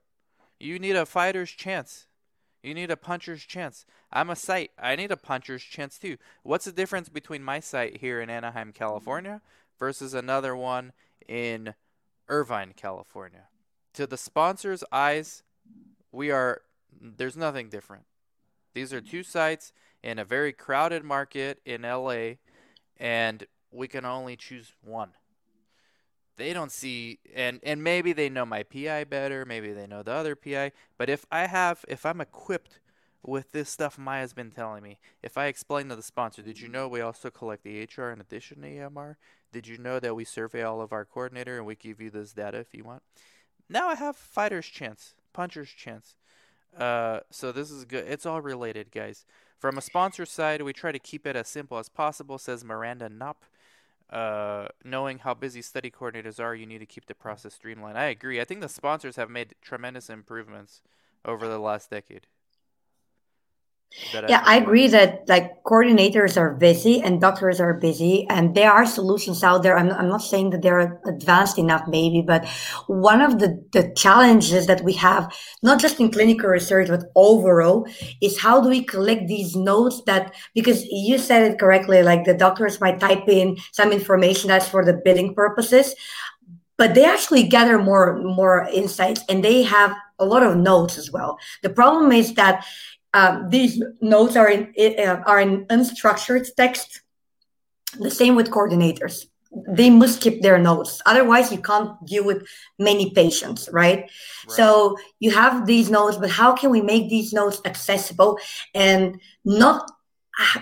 You 0.59 0.79
need 0.79 0.95
a 0.95 1.05
fighter's 1.05 1.51
chance. 1.51 2.07
You 2.63 2.73
need 2.73 2.89
a 2.89 2.97
puncher's 2.97 3.43
chance. 3.43 3.85
I'm 4.11 4.29
a 4.29 4.37
site. 4.37 4.71
I 4.81 4.95
need 4.95 5.11
a 5.11 5.17
puncher's 5.17 5.61
chance 5.61 5.97
too. 5.97 6.17
What's 6.43 6.63
the 6.63 6.71
difference 6.71 7.09
between 7.09 7.43
my 7.43 7.59
site 7.59 7.97
here 7.97 8.21
in 8.21 8.29
Anaheim, 8.29 8.71
California 8.71 9.41
versus 9.77 10.13
another 10.13 10.55
one 10.55 10.93
in 11.27 11.75
Irvine, 12.29 12.73
California? 12.75 13.47
To 13.95 14.07
the 14.07 14.17
sponsor's 14.17 14.83
eyes, 14.91 15.43
we 16.11 16.31
are 16.31 16.61
there's 17.01 17.35
nothing 17.35 17.67
different. 17.67 18.05
These 18.73 18.93
are 18.93 19.01
two 19.01 19.23
sites 19.23 19.73
in 20.01 20.17
a 20.17 20.25
very 20.25 20.53
crowded 20.53 21.03
market 21.03 21.59
in 21.65 21.81
LA 21.81 22.35
and 22.97 23.45
we 23.71 23.89
can 23.89 24.05
only 24.05 24.37
choose 24.37 24.73
one 24.81 25.11
they 26.37 26.53
don't 26.53 26.71
see 26.71 27.19
and 27.35 27.59
and 27.63 27.83
maybe 27.83 28.13
they 28.13 28.29
know 28.29 28.45
my 28.45 28.63
PI 28.63 29.05
better, 29.05 29.45
maybe 29.45 29.71
they 29.73 29.87
know 29.87 30.03
the 30.03 30.11
other 30.11 30.35
PI, 30.35 30.71
but 30.97 31.09
if 31.09 31.25
I 31.31 31.47
have 31.47 31.85
if 31.87 32.05
I'm 32.05 32.21
equipped 32.21 32.79
with 33.25 33.51
this 33.53 33.69
stuff 33.69 33.97
Maya's 33.97 34.33
been 34.33 34.51
telling 34.51 34.83
me, 34.83 34.99
if 35.21 35.37
I 35.37 35.45
explain 35.45 35.87
to 35.89 35.95
the 35.95 36.03
sponsor, 36.03 36.41
did 36.41 36.59
you 36.59 36.67
know 36.67 36.87
we 36.87 37.01
also 37.01 37.29
collect 37.29 37.65
EHR 37.65 38.11
in 38.11 38.19
addition 38.19 38.61
to 38.61 38.67
EMR? 38.67 39.15
Did 39.51 39.67
you 39.67 39.77
know 39.77 39.99
that 39.99 40.15
we 40.15 40.25
survey 40.25 40.63
all 40.63 40.81
of 40.81 40.91
our 40.91 41.05
coordinator 41.05 41.57
and 41.57 41.65
we 41.65 41.75
give 41.75 42.01
you 42.01 42.09
this 42.09 42.33
data 42.33 42.57
if 42.57 42.73
you 42.73 42.83
want? 42.83 43.03
Now 43.69 43.87
I 43.87 43.95
have 43.95 44.17
fighter's 44.17 44.67
chance, 44.67 45.15
puncher's 45.31 45.69
chance. 45.69 46.15
Uh, 46.77 47.19
so 47.29 47.51
this 47.51 47.71
is 47.71 47.85
good. 47.85 48.05
It's 48.07 48.25
all 48.25 48.41
related, 48.41 48.91
guys. 48.91 49.25
From 49.57 49.77
a 49.77 49.81
sponsor 49.81 50.25
side, 50.25 50.61
we 50.61 50.73
try 50.73 50.91
to 50.91 50.99
keep 50.99 51.25
it 51.25 51.35
as 51.35 51.47
simple 51.47 51.77
as 51.77 51.87
possible, 51.87 52.37
says 52.37 52.65
Miranda 52.65 53.07
Knopp 53.07 53.45
uh, 54.13 54.67
knowing 54.83 55.19
how 55.19 55.33
busy 55.33 55.63
study 55.63 55.89
coordinators 55.89 56.39
are, 56.39 56.53
you 56.53 56.67
need 56.67 56.79
to 56.79 56.85
keep 56.85 57.07
the 57.07 57.15
process 57.15 57.55
streamlined. 57.55 57.97
I 57.97 58.05
agree. 58.05 58.39
I 58.39 58.45
think 58.45 58.61
the 58.61 58.69
sponsors 58.69 59.15
have 59.15 59.29
made 59.29 59.55
tremendous 59.61 60.09
improvements 60.09 60.81
over 61.25 61.47
the 61.47 61.57
last 61.57 61.89
decade. 61.89 62.27
Yeah 64.27 64.41
i 64.45 64.57
agree 64.57 64.87
that 64.87 65.21
like 65.27 65.51
coordinators 65.63 66.35
are 66.35 66.55
busy 66.55 66.99
and 67.01 67.21
doctors 67.21 67.59
are 67.59 67.73
busy 67.75 68.25
and 68.29 68.55
there 68.55 68.71
are 68.71 68.85
solutions 68.85 69.43
out 69.43 69.63
there. 69.63 69.77
I'm, 69.77 69.91
I'm 69.91 70.09
not 70.09 70.21
saying 70.21 70.49
that 70.49 70.61
they're 70.61 70.99
advanced 71.05 71.57
enough 71.57 71.87
maybe 71.87 72.21
but 72.21 72.45
one 72.87 73.21
of 73.21 73.39
the, 73.39 73.63
the 73.71 73.93
challenges 73.95 74.67
that 74.67 74.83
we 74.83 74.93
have 74.93 75.33
not 75.61 75.79
just 75.79 75.99
in 75.99 76.11
clinical 76.11 76.49
research 76.49 76.89
but 76.89 77.03
overall 77.15 77.87
is 78.21 78.39
how 78.39 78.59
do 78.59 78.69
we 78.69 78.83
collect 78.83 79.27
these 79.27 79.55
notes 79.55 80.01
that 80.05 80.33
because 80.53 80.83
you 80.85 81.17
said 81.17 81.43
it 81.43 81.59
correctly 81.59 82.01
like 82.03 82.25
the 82.25 82.33
doctors 82.33 82.81
might 82.81 82.99
type 82.99 83.27
in 83.27 83.57
some 83.71 83.91
information 83.91 84.49
that's 84.49 84.67
for 84.67 84.83
the 84.83 84.99
billing 85.05 85.33
purposes 85.33 85.95
but 86.77 86.95
they 86.95 87.05
actually 87.05 87.43
gather 87.43 87.77
more 87.77 88.17
more 88.17 88.67
insights 88.73 89.21
and 89.29 89.43
they 89.43 89.63
have 89.63 89.95
a 90.19 90.25
lot 90.25 90.43
of 90.43 90.57
notes 90.57 90.97
as 90.97 91.11
well. 91.11 91.37
The 91.61 91.69
problem 91.69 92.11
is 92.11 92.33
that 92.35 92.65
um, 93.13 93.49
these 93.49 93.81
notes 94.01 94.35
are 94.35 94.49
in 94.49 94.73
uh, 94.77 95.21
are 95.25 95.39
in 95.39 95.65
unstructured 95.65 96.47
text. 96.55 97.01
The 97.99 98.09
same 98.09 98.35
with 98.35 98.49
coordinators; 98.49 99.27
they 99.67 99.89
must 99.89 100.21
keep 100.21 100.41
their 100.41 100.57
notes. 100.57 101.01
Otherwise, 101.05 101.51
you 101.51 101.59
can't 101.59 101.93
deal 102.05 102.25
with 102.25 102.47
many 102.79 103.11
patients, 103.11 103.69
right? 103.71 103.99
right? 103.99 104.09
So 104.47 104.97
you 105.19 105.31
have 105.31 105.67
these 105.67 105.91
notes, 105.91 106.17
but 106.17 106.31
how 106.31 106.53
can 106.53 106.71
we 106.71 106.81
make 106.81 107.09
these 107.09 107.33
notes 107.33 107.61
accessible 107.65 108.39
and 108.73 109.21
not 109.45 109.91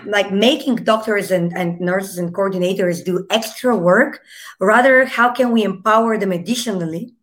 like 0.04 0.30
making 0.30 0.76
doctors 0.76 1.30
and, 1.30 1.56
and 1.56 1.80
nurses 1.80 2.18
and 2.18 2.34
coordinators 2.34 3.02
do 3.02 3.26
extra 3.30 3.74
work? 3.74 4.20
Rather, 4.60 5.06
how 5.06 5.32
can 5.32 5.52
we 5.52 5.62
empower 5.62 6.18
them 6.18 6.32
additionally 6.32 7.14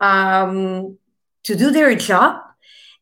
um, 0.00 0.96
to 1.42 1.54
do 1.54 1.70
their 1.70 1.94
job 1.94 2.40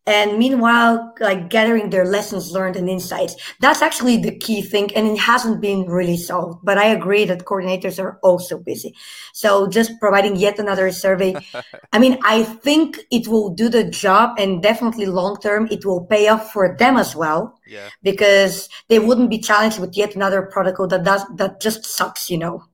and 0.06 0.38
meanwhile 0.38 1.14
like 1.20 1.48
gathering 1.48 1.90
their 1.90 2.04
lessons 2.04 2.50
learned 2.50 2.76
and 2.76 2.88
insights. 2.88 3.36
That's 3.60 3.82
actually 3.82 4.16
the 4.16 4.36
key 4.36 4.62
thing 4.62 4.94
and 4.96 5.06
it 5.06 5.18
hasn't 5.18 5.60
been 5.60 5.86
really 5.86 6.16
solved 6.16 6.60
but 6.64 6.78
i 6.78 6.86
agree 6.86 7.24
that 7.26 7.44
coordinators 7.44 8.02
are 8.02 8.18
also 8.22 8.58
busy. 8.58 8.94
So 9.32 9.68
just 9.68 9.98
providing 10.00 10.36
yet 10.36 10.58
another 10.58 10.90
survey. 10.90 11.34
I 11.92 11.98
mean 11.98 12.18
i 12.24 12.42
think 12.42 13.00
it 13.10 13.28
will 13.28 13.50
do 13.50 13.68
the 13.68 13.84
job 13.84 14.38
and 14.38 14.62
definitely 14.62 15.06
long 15.06 15.36
term 15.36 15.68
it 15.70 15.84
will 15.84 16.04
pay 16.06 16.28
off 16.28 16.52
for 16.52 16.76
them 16.76 16.96
as 16.96 17.14
well. 17.14 17.58
Yeah. 17.66 17.88
because 18.02 18.68
they 18.88 18.98
wouldn't 18.98 19.30
be 19.30 19.38
challenged 19.38 19.78
with 19.78 19.96
yet 19.96 20.14
another 20.14 20.42
protocol 20.42 20.88
that 20.88 21.04
does 21.04 21.22
that 21.36 21.60
just 21.60 21.86
sucks 21.86 22.28
you 22.28 22.38
know. 22.38 22.64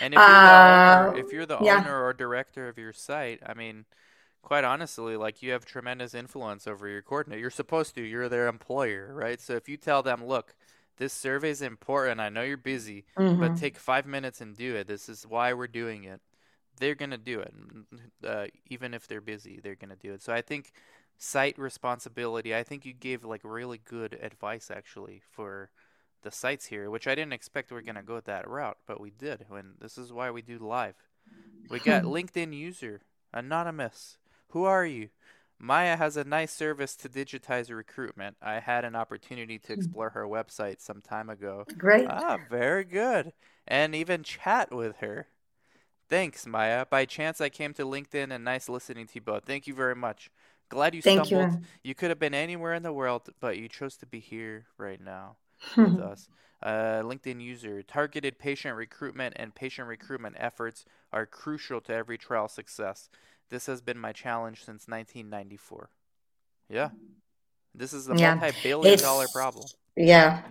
And 0.00 0.14
if 0.14 0.18
you're 0.18 0.26
the, 0.26 0.32
uh, 0.32 1.06
owner, 1.08 1.18
if 1.18 1.32
you're 1.32 1.46
the 1.46 1.58
yeah. 1.60 1.78
owner 1.78 2.04
or 2.04 2.12
director 2.12 2.68
of 2.68 2.78
your 2.78 2.92
site 2.92 3.40
i 3.46 3.54
mean 3.54 3.84
quite 4.42 4.64
honestly, 4.64 5.16
like 5.16 5.42
you 5.42 5.52
have 5.52 5.64
tremendous 5.64 6.14
influence 6.14 6.66
over 6.66 6.88
your 6.88 7.02
coordinator. 7.02 7.40
You're 7.40 7.50
supposed 7.50 7.94
to. 7.94 8.02
You're 8.02 8.28
their 8.28 8.48
employer, 8.48 9.12
right? 9.14 9.40
So 9.40 9.54
if 9.54 9.68
you 9.68 9.76
tell 9.76 10.02
them, 10.02 10.24
look, 10.24 10.54
this 10.98 11.12
survey 11.12 11.50
is 11.50 11.62
important. 11.62 12.20
I 12.20 12.28
know 12.28 12.42
you're 12.42 12.56
busy, 12.56 13.04
mm-hmm. 13.16 13.40
but 13.40 13.56
take 13.56 13.78
five 13.78 14.06
minutes 14.06 14.40
and 14.40 14.56
do 14.56 14.74
it. 14.76 14.86
This 14.86 15.08
is 15.08 15.26
why 15.26 15.52
we're 15.52 15.68
doing 15.68 16.04
it. 16.04 16.20
They're 16.78 16.94
gonna 16.94 17.18
do 17.18 17.40
it, 17.40 17.54
uh, 18.24 18.46
even 18.68 18.94
if 18.94 19.08
they're 19.08 19.20
busy. 19.20 19.60
They're 19.62 19.74
gonna 19.74 19.96
do 19.96 20.12
it. 20.12 20.22
So 20.22 20.32
I 20.32 20.42
think 20.42 20.72
site 21.18 21.58
responsibility. 21.58 22.54
I 22.54 22.62
think 22.62 22.84
you 22.84 22.92
gave 22.92 23.24
like 23.24 23.40
really 23.42 23.80
good 23.84 24.18
advice 24.22 24.70
actually 24.70 25.22
for 25.32 25.70
the 26.22 26.30
sites 26.30 26.66
here, 26.66 26.90
which 26.90 27.06
I 27.06 27.14
didn't 27.14 27.32
expect 27.32 27.70
we 27.70 27.78
are 27.78 27.82
gonna 27.82 28.02
go 28.02 28.20
that 28.20 28.48
route, 28.48 28.78
but 28.86 29.00
we 29.00 29.10
did. 29.10 29.46
And 29.52 29.74
this 29.80 29.98
is 29.98 30.12
why 30.12 30.30
we 30.30 30.42
do 30.42 30.58
live. 30.58 30.94
We 31.68 31.80
got 31.80 32.02
LinkedIn 32.04 32.56
user 32.56 33.02
anonymous. 33.32 34.18
Who 34.50 34.64
are 34.64 34.86
you? 34.86 35.08
Maya 35.60 35.96
has 35.96 36.16
a 36.16 36.24
nice 36.24 36.52
service 36.52 36.94
to 36.96 37.08
digitize 37.08 37.74
recruitment. 37.74 38.36
I 38.40 38.60
had 38.60 38.84
an 38.84 38.94
opportunity 38.94 39.58
to 39.58 39.74
hmm. 39.74 39.80
explore 39.80 40.10
her 40.10 40.24
website 40.24 40.80
some 40.80 41.00
time 41.00 41.28
ago. 41.28 41.64
Great. 41.76 42.06
Ah, 42.08 42.38
very 42.48 42.84
good. 42.84 43.32
And 43.66 43.94
even 43.94 44.22
chat 44.22 44.72
with 44.72 44.98
her. 44.98 45.26
Thanks, 46.08 46.46
Maya. 46.46 46.86
By 46.88 47.04
chance, 47.04 47.40
I 47.40 47.48
came 47.48 47.74
to 47.74 47.84
LinkedIn 47.84 48.32
and 48.32 48.44
nice 48.44 48.68
listening 48.68 49.06
to 49.08 49.16
you 49.16 49.20
both. 49.20 49.44
Thank 49.44 49.66
you 49.66 49.74
very 49.74 49.96
much. 49.96 50.30
Glad 50.70 50.94
you 50.94 51.02
Thank 51.02 51.26
stumbled. 51.26 51.60
You. 51.60 51.60
you 51.82 51.94
could 51.94 52.10
have 52.10 52.18
been 52.18 52.34
anywhere 52.34 52.74
in 52.74 52.82
the 52.82 52.92
world, 52.92 53.28
but 53.40 53.58
you 53.58 53.68
chose 53.68 53.96
to 53.98 54.06
be 54.06 54.20
here 54.20 54.66
right 54.78 55.00
now 55.00 55.36
with 55.76 55.98
us. 56.00 56.28
Uh, 56.62 57.02
LinkedIn 57.02 57.40
user 57.40 57.82
targeted 57.82 58.38
patient 58.38 58.74
recruitment 58.74 59.34
and 59.36 59.54
patient 59.54 59.86
recruitment 59.86 60.34
efforts 60.38 60.84
are 61.12 61.24
crucial 61.24 61.80
to 61.82 61.94
every 61.94 62.18
trial 62.18 62.48
success. 62.48 63.10
This 63.50 63.66
has 63.66 63.80
been 63.80 63.98
my 63.98 64.12
challenge 64.12 64.58
since 64.58 64.86
1994. 64.88 65.88
Yeah. 66.68 66.90
This 67.74 67.92
is 67.92 68.08
a 68.08 68.16
yeah. 68.16 68.34
multi-billion 68.34 68.98
dollar 68.98 69.26
problem. 69.32 69.64
Yeah. 69.96 70.42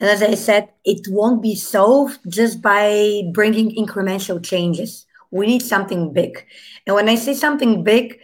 And 0.00 0.10
as 0.10 0.22
I 0.22 0.34
said, 0.34 0.70
it 0.84 1.06
won't 1.08 1.42
be 1.42 1.54
solved 1.54 2.18
just 2.28 2.62
by 2.62 3.22
bringing 3.32 3.74
incremental 3.74 4.42
changes. 4.42 5.06
We 5.30 5.46
need 5.46 5.62
something 5.62 6.12
big. 6.12 6.44
And 6.86 6.94
when 6.94 7.08
I 7.08 7.16
say 7.16 7.34
something 7.34 7.84
big, 7.84 8.18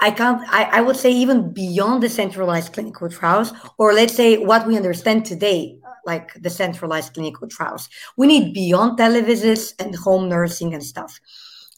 I 0.00 0.10
can't, 0.10 0.42
I, 0.48 0.64
I 0.64 0.80
would 0.82 0.96
say 0.96 1.10
even 1.10 1.52
beyond 1.52 2.02
decentralized 2.02 2.72
clinical 2.72 3.08
trials, 3.08 3.52
or 3.78 3.92
let's 3.92 4.14
say 4.14 4.38
what 4.38 4.66
we 4.66 4.76
understand 4.76 5.24
today, 5.24 5.78
like 6.06 6.34
decentralized 6.40 7.14
clinical 7.14 7.48
trials. 7.48 7.88
We 8.16 8.26
need 8.26 8.54
beyond 8.54 8.98
televisits 8.98 9.74
and 9.78 9.94
home 9.94 10.28
nursing 10.28 10.74
and 10.74 10.84
stuff 10.84 11.18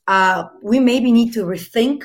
uh, 0.07 0.45
we 0.63 0.81
maybe 0.81 1.13
need 1.13 1.33
to 1.35 1.45
rethink 1.45 2.05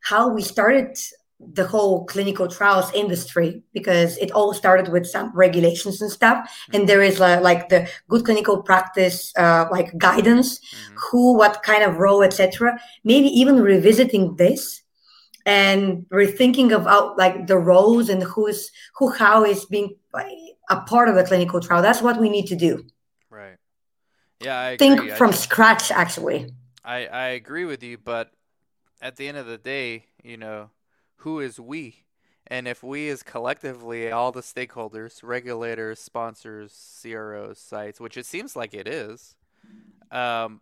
how 0.00 0.28
we 0.28 0.42
started 0.42 0.96
the 1.38 1.66
whole 1.66 2.06
clinical 2.06 2.48
trials 2.48 2.90
industry 2.94 3.62
because 3.74 4.16
it 4.18 4.30
all 4.32 4.54
started 4.54 4.88
with 4.88 5.06
some 5.06 5.30
regulations 5.34 6.00
and 6.00 6.10
stuff. 6.10 6.64
And 6.72 6.88
there 6.88 7.02
is 7.02 7.20
uh, 7.20 7.40
like 7.42 7.68
the 7.68 7.88
good 8.08 8.24
clinical 8.24 8.62
practice 8.62 9.32
uh, 9.36 9.66
like 9.70 9.96
guidance 9.98 10.58
mm-hmm. 10.58 10.96
who 10.96 11.36
what 11.36 11.62
kind 11.62 11.82
of 11.82 11.98
role 11.98 12.22
etc 12.22 12.78
maybe 13.04 13.28
even 13.28 13.60
revisiting 13.60 14.36
this 14.36 14.82
and 15.44 16.06
rethinking 16.10 16.72
about 16.72 17.18
like 17.18 17.46
the 17.46 17.58
roles 17.58 18.08
and 18.08 18.22
who's 18.22 18.70
who 18.96 19.10
how 19.10 19.44
is 19.44 19.66
being 19.66 19.94
a 20.70 20.80
part 20.80 21.08
of 21.08 21.16
a 21.16 21.22
clinical 21.22 21.60
trial. 21.60 21.82
That's 21.82 22.02
what 22.02 22.18
we 22.18 22.30
need 22.30 22.46
to 22.46 22.56
do. 22.56 22.84
Right. 23.30 23.56
Yeah 24.40 24.58
I 24.58 24.76
think 24.76 25.12
from 25.12 25.32
scratch 25.32 25.90
actually 25.90 26.50
I 26.86 27.06
I 27.06 27.26
agree 27.28 27.64
with 27.64 27.82
you, 27.82 27.98
but 27.98 28.30
at 29.02 29.16
the 29.16 29.28
end 29.28 29.36
of 29.36 29.46
the 29.46 29.58
day, 29.58 30.06
you 30.22 30.36
know, 30.36 30.70
who 31.16 31.40
is 31.40 31.60
we? 31.60 32.04
And 32.46 32.68
if 32.68 32.82
we 32.82 33.08
is 33.08 33.24
collectively 33.24 34.10
all 34.10 34.30
the 34.30 34.40
stakeholders, 34.40 35.20
regulators, 35.22 35.98
sponsors, 35.98 37.00
CROs, 37.02 37.58
sites, 37.58 38.00
which 38.00 38.16
it 38.16 38.24
seems 38.24 38.54
like 38.54 38.72
it 38.72 38.86
is, 38.86 39.34
um, 40.12 40.60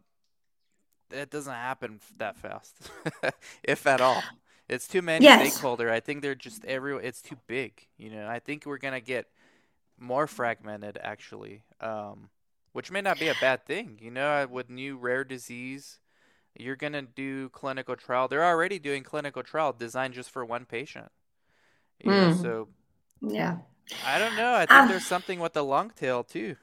it 1.10 1.30
doesn't 1.30 1.52
happen 1.52 2.00
that 2.16 2.38
fast, 2.38 2.90
if 3.62 3.86
at 3.86 4.00
all. 4.00 4.22
It's 4.66 4.88
too 4.88 5.02
many 5.02 5.26
yes. 5.26 5.52
stakeholder. 5.52 5.90
I 5.90 6.00
think 6.00 6.22
they're 6.22 6.34
just 6.34 6.64
every. 6.64 6.96
It's 7.04 7.20
too 7.20 7.36
big. 7.46 7.86
You 7.98 8.08
know, 8.10 8.26
I 8.26 8.38
think 8.38 8.64
we're 8.64 8.78
gonna 8.78 9.00
get 9.00 9.26
more 9.98 10.26
fragmented 10.26 10.98
actually, 11.02 11.62
um, 11.82 12.30
which 12.72 12.90
may 12.90 13.02
not 13.02 13.20
be 13.20 13.28
a 13.28 13.34
bad 13.42 13.66
thing. 13.66 13.98
You 14.00 14.10
know, 14.10 14.48
with 14.50 14.70
new 14.70 14.96
rare 14.96 15.22
disease, 15.22 15.98
you're 16.56 16.76
going 16.76 16.92
to 16.92 17.02
do 17.02 17.48
clinical 17.50 17.96
trial. 17.96 18.28
They're 18.28 18.44
already 18.44 18.78
doing 18.78 19.02
clinical 19.02 19.42
trial 19.42 19.72
designed 19.72 20.14
just 20.14 20.30
for 20.30 20.44
one 20.44 20.64
patient. 20.64 21.10
You 22.00 22.10
mm. 22.10 22.14
know, 22.14 22.34
hmm. 22.34 22.42
so 22.42 22.68
yeah. 23.20 23.56
I 24.06 24.18
don't 24.18 24.36
know. 24.36 24.54
I 24.54 24.60
think 24.60 24.72
um, 24.72 24.88
there's 24.88 25.06
something 25.06 25.40
with 25.40 25.52
the 25.52 25.64
long 25.64 25.90
tail 25.90 26.24
too. 26.24 26.56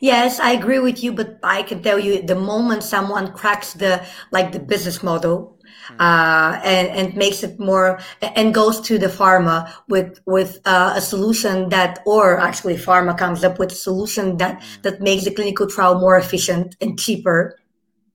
Yes, 0.00 0.38
I 0.38 0.52
agree 0.52 0.78
with 0.78 1.02
you, 1.02 1.12
but 1.12 1.40
I 1.42 1.62
can 1.64 1.82
tell 1.82 1.98
you 1.98 2.22
the 2.22 2.36
moment 2.36 2.84
someone 2.84 3.32
cracks 3.32 3.72
the 3.72 4.06
like 4.30 4.52
the 4.52 4.60
business 4.60 5.02
model 5.02 5.58
mm. 5.90 6.00
uh, 6.00 6.60
and 6.62 6.88
and 6.88 7.16
makes 7.16 7.42
it 7.42 7.58
more 7.58 7.98
and 8.22 8.54
goes 8.54 8.80
to 8.82 8.98
the 8.98 9.08
pharma 9.08 9.72
with 9.88 10.20
with 10.26 10.60
uh, 10.64 10.92
a 10.94 11.00
solution 11.00 11.70
that 11.70 12.00
or 12.06 12.38
actually 12.38 12.76
pharma 12.76 13.18
comes 13.18 13.42
up 13.42 13.58
with 13.58 13.72
a 13.72 13.74
solution 13.74 14.36
that 14.36 14.60
mm. 14.60 14.82
that 14.82 15.00
makes 15.00 15.24
the 15.24 15.32
clinical 15.32 15.66
trial 15.66 15.98
more 15.98 16.16
efficient 16.16 16.76
and 16.80 16.98
cheaper 16.98 17.58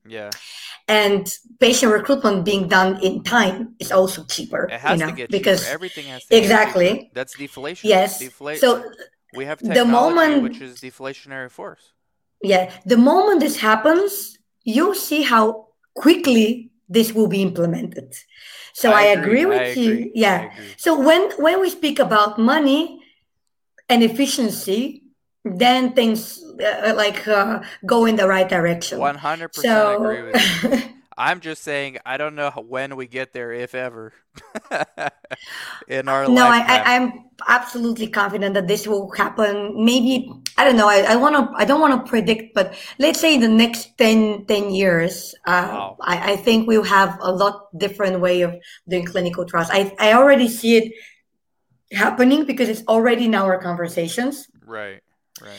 yeah. 0.05 0.29
And 0.87 1.27
patient 1.59 1.91
recruitment 1.91 2.45
being 2.45 2.67
done 2.67 3.01
in 3.01 3.23
time 3.23 3.75
is 3.79 3.91
also 3.91 4.25
cheaper. 4.25 4.65
It 4.65 4.79
has 4.79 4.99
you 4.99 5.05
know, 5.05 5.11
to 5.11 5.15
get 5.15 5.31
because 5.31 5.61
cheaper. 5.61 5.73
everything 5.73 6.05
has 6.07 6.25
to 6.25 6.37
exactly. 6.37 7.09
That's 7.13 7.35
deflation. 7.37 7.89
Yes. 7.89 8.21
Defla- 8.21 8.57
so 8.57 8.83
we 9.35 9.45
have 9.45 9.59
the 9.59 9.85
moment, 9.85 10.43
which 10.43 10.61
is 10.61 10.79
deflationary 10.79 11.49
force. 11.49 11.93
Yeah, 12.41 12.71
the 12.85 12.97
moment 12.97 13.39
this 13.39 13.57
happens, 13.57 14.37
you'll 14.63 14.95
see 14.95 15.21
how 15.21 15.67
quickly 15.95 16.71
this 16.89 17.13
will 17.13 17.27
be 17.27 17.41
implemented. 17.41 18.13
So 18.73 18.91
I, 18.91 19.01
I 19.01 19.03
agree, 19.05 19.43
agree, 19.43 19.45
with 19.45 19.61
I 19.61 19.79
you. 19.79 19.91
Agree. 19.91 20.11
Yeah. 20.15 20.53
So 20.77 20.99
when 20.99 21.31
when 21.37 21.61
we 21.61 21.69
speak 21.69 21.99
about 21.99 22.37
money 22.37 23.01
and 23.87 24.03
efficiency, 24.03 25.02
then 25.43 25.93
things 25.93 26.41
uh, 26.43 26.93
like 26.95 27.27
uh, 27.27 27.61
go 27.85 28.05
in 28.05 28.15
the 28.15 28.27
right 28.27 28.47
direction. 28.47 28.99
One 28.99 29.15
hundred 29.15 29.49
percent 29.49 29.95
agree 29.95 30.21
with 30.23 30.63
you. 30.63 30.81
I'm 31.17 31.41
just 31.41 31.61
saying 31.61 31.99
I 32.05 32.17
don't 32.17 32.35
know 32.35 32.49
when 32.67 32.95
we 32.95 33.07
get 33.07 33.33
there, 33.33 33.51
if 33.51 33.75
ever, 33.75 34.13
in 35.87 36.09
our 36.09 36.27
no, 36.27 36.47
I, 36.47 36.59
I, 36.59 36.93
am 36.93 37.25
absolutely 37.47 38.07
confident 38.07 38.55
that 38.55 38.67
this 38.67 38.87
will 38.87 39.11
happen. 39.11 39.85
Maybe 39.85 40.31
I 40.57 40.63
don't 40.63 40.75
know. 40.75 40.89
I, 40.89 41.01
I 41.01 41.15
want 41.15 41.35
to. 41.35 41.55
I 41.55 41.65
don't 41.65 41.81
want 41.81 42.03
to 42.03 42.09
predict, 42.09 42.55
but 42.55 42.73
let's 42.97 43.19
say 43.19 43.35
in 43.35 43.41
the 43.41 43.47
next 43.47 43.97
10, 43.97 44.45
10 44.45 44.71
years, 44.71 45.35
uh, 45.45 45.67
wow. 45.69 45.97
I, 46.01 46.33
I 46.33 46.35
think 46.35 46.67
we'll 46.67 46.83
have 46.83 47.17
a 47.21 47.31
lot 47.31 47.67
different 47.77 48.19
way 48.19 48.41
of 48.41 48.55
doing 48.87 49.05
clinical 49.05 49.45
trials. 49.45 49.69
I 49.71 49.93
I 49.99 50.13
already 50.13 50.47
see 50.47 50.77
it 50.77 50.93
happening 51.91 52.45
because 52.45 52.69
it's 52.69 52.83
already 52.87 53.25
in 53.25 53.35
our 53.35 53.61
conversations. 53.61 54.47
Right. 54.65 55.01
Right. 55.41 55.51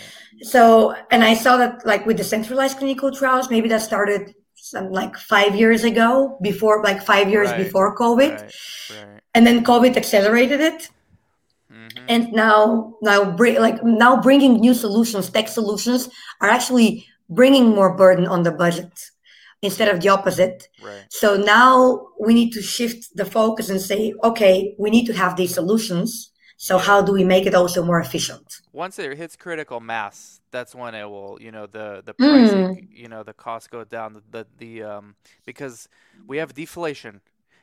So, 0.43 0.95
and 1.11 1.25
I 1.25 1.35
saw 1.35 1.57
that 1.57 1.85
like 1.87 2.07
with 2.07 2.17
decentralized 2.17 2.79
clinical 2.79 3.13
trials, 3.13 3.51
maybe 3.51 3.69
that 3.69 3.83
started 3.83 4.35
some 4.55 4.91
like 4.91 5.17
five 5.17 5.55
years 5.55 5.85
ago, 5.85 6.39
before 6.43 6.83
like 6.83 7.03
five 7.03 7.29
years 7.29 7.51
right. 7.51 7.59
before 7.59 7.97
COVID, 7.97 8.41
right. 8.41 8.55
Right. 8.91 9.21
and 9.35 9.47
then 9.47 9.65
COVID 9.65 9.97
accelerated 9.97 10.61
it. 10.61 10.89
Mm-hmm. 11.73 12.05
And 12.09 12.33
now, 12.33 12.95
now 13.03 13.31
bring 13.31 13.61
like 13.61 13.83
now 13.83 14.21
bringing 14.21 14.61
new 14.61 14.75
solutions, 14.75 15.29
tech 15.29 15.49
solutions 15.49 16.09
are 16.41 16.49
actually 16.49 17.07
bringing 17.29 17.69
more 17.69 17.97
burden 17.97 18.27
on 18.27 18.43
the 18.43 18.53
budget 18.53 18.93
instead 19.63 19.89
of 19.89 20.01
the 20.01 20.09
opposite. 20.09 20.69
Right. 20.83 21.05
So 21.09 21.37
now 21.37 22.09
we 22.21 22.35
need 22.35 22.53
to 22.53 22.63
shift 22.63 23.17
the 23.17 23.25
focus 23.25 23.71
and 23.71 23.81
say, 23.81 24.15
okay, 24.23 24.75
we 24.79 24.91
need 24.91 25.07
to 25.07 25.15
have 25.15 25.37
these 25.37 25.55
solutions. 25.55 26.31
So 26.57 26.79
how 26.79 27.03
do 27.03 27.13
we 27.13 27.25
make 27.25 27.47
it 27.47 27.55
also 27.55 27.85
more 27.85 28.01
efficient? 28.01 28.61
Once 28.73 28.99
it 28.99 29.17
hits 29.17 29.37
critical 29.37 29.81
mass, 29.81 30.41
that's 30.51 30.75
when 30.75 30.95
it 30.95 31.05
will, 31.05 31.39
you 31.41 31.51
know, 31.51 31.67
the 31.67 32.03
the 32.05 32.15
pricing, 32.15 32.77
mm. 32.77 32.89
you 32.91 33.09
know, 33.09 33.23
the 33.23 33.33
costs 33.33 33.69
go 33.69 33.85
down. 33.85 34.23
The, 34.31 34.47
the 34.59 34.83
um 34.83 35.17
because 35.45 35.89
we 36.27 36.39
have 36.39 36.55
deflation, 36.55 37.21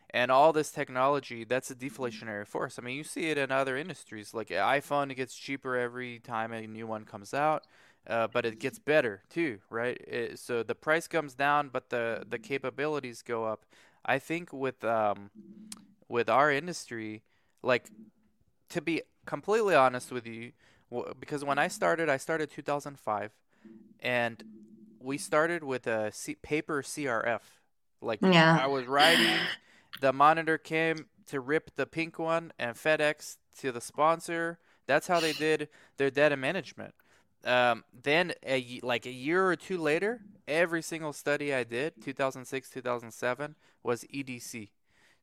and 0.10 0.30
all 0.30 0.52
this 0.54 0.72
technology 0.72 1.44
that's 1.46 1.72
a 1.72 1.76
deflationary 1.76 2.46
force. 2.46 2.78
I 2.78 2.82
mean, 2.82 2.98
you 2.98 3.04
see 3.04 3.28
it 3.30 3.38
in 3.38 3.52
other 3.52 3.78
industries, 3.78 4.34
like 4.34 4.50
iPhone. 4.50 5.10
It 5.12 5.16
gets 5.16 5.36
cheaper 5.36 5.78
every 5.78 6.20
time 6.20 6.52
a 6.52 6.68
new 6.68 6.86
one 6.86 7.06
comes 7.06 7.34
out 7.34 7.66
uh, 8.08 8.28
but 8.28 8.46
it 8.46 8.60
gets 8.60 8.80
better 8.80 9.22
too, 9.30 9.60
right? 9.70 9.98
It, 10.08 10.40
so 10.40 10.64
the 10.64 10.76
price 10.76 11.08
comes 11.08 11.34
down, 11.34 11.70
but 11.70 11.90
the 11.90 12.26
the 12.28 12.40
capabilities 12.40 13.22
go 13.22 13.46
up. 13.46 13.66
I 14.04 14.20
think 14.20 14.52
with 14.52 14.84
um, 14.84 15.30
with 16.08 16.30
our 16.30 16.52
industry, 16.52 17.24
like 17.62 17.86
to 18.72 18.82
be 18.82 19.02
completely 19.26 19.76
honest 19.76 20.12
with 20.12 20.28
you, 20.28 20.52
because 21.20 21.44
when 21.44 21.58
I 21.58 21.68
started, 21.68 22.10
I 22.10 22.18
started 22.18 22.50
2005, 22.52 23.32
and 24.02 24.44
we 25.00 25.18
started 25.18 25.64
with 25.64 25.88
a 25.88 26.12
C- 26.12 26.36
paper 26.42 26.82
CRF. 26.82 27.42
Like 28.02 28.20
yeah. 28.22 28.60
I 28.62 28.68
was 28.68 28.86
writing, 28.86 29.38
the 30.02 30.12
monitor 30.12 30.58
came 30.58 31.06
to 31.28 31.40
rip 31.40 31.76
the 31.76 31.86
pink 31.86 32.20
one 32.20 32.52
and 32.58 32.76
FedEx 32.76 33.38
to 33.60 33.72
the 33.72 33.82
sponsor. 33.82 34.60
That's 34.88 35.08
how 35.08 35.20
they 35.20 35.34
did 35.34 35.70
their 35.98 36.10
data 36.10 36.36
management 36.36 36.94
um, 37.46 37.84
then 38.04 38.34
a, 38.46 38.80
like 38.84 39.06
a 39.06 39.12
year 39.12 39.48
or 39.48 39.56
two 39.56 39.78
later, 39.78 40.22
every 40.48 40.82
single 40.82 41.14
study 41.14 41.54
I 41.54 41.64
did, 41.64 42.02
2006, 42.04 42.70
2007, 42.70 43.56
was 43.84 44.04
EDC. 44.14 44.70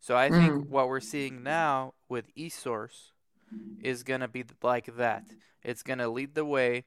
So 0.00 0.16
I 0.16 0.30
think 0.30 0.52
mm. 0.52 0.68
what 0.68 0.88
we're 0.88 1.00
seeing 1.00 1.42
now 1.42 1.94
with 2.08 2.34
eSource 2.36 3.10
is 3.80 4.02
going 4.02 4.20
to 4.20 4.28
be 4.28 4.44
like 4.62 4.96
that. 4.96 5.24
It's 5.62 5.82
going 5.82 5.98
to 5.98 6.08
lead 6.08 6.34
the 6.34 6.44
way. 6.44 6.84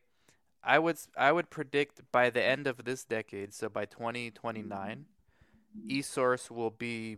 I 0.63 0.79
would 0.79 0.97
I 1.17 1.31
would 1.31 1.49
predict 1.49 2.01
by 2.11 2.29
the 2.29 2.43
end 2.43 2.67
of 2.67 2.83
this 2.85 3.03
decade, 3.03 3.53
so 3.53 3.67
by 3.67 3.85
2029, 3.85 5.05
eSource 5.87 6.51
will 6.51 6.69
be 6.69 7.17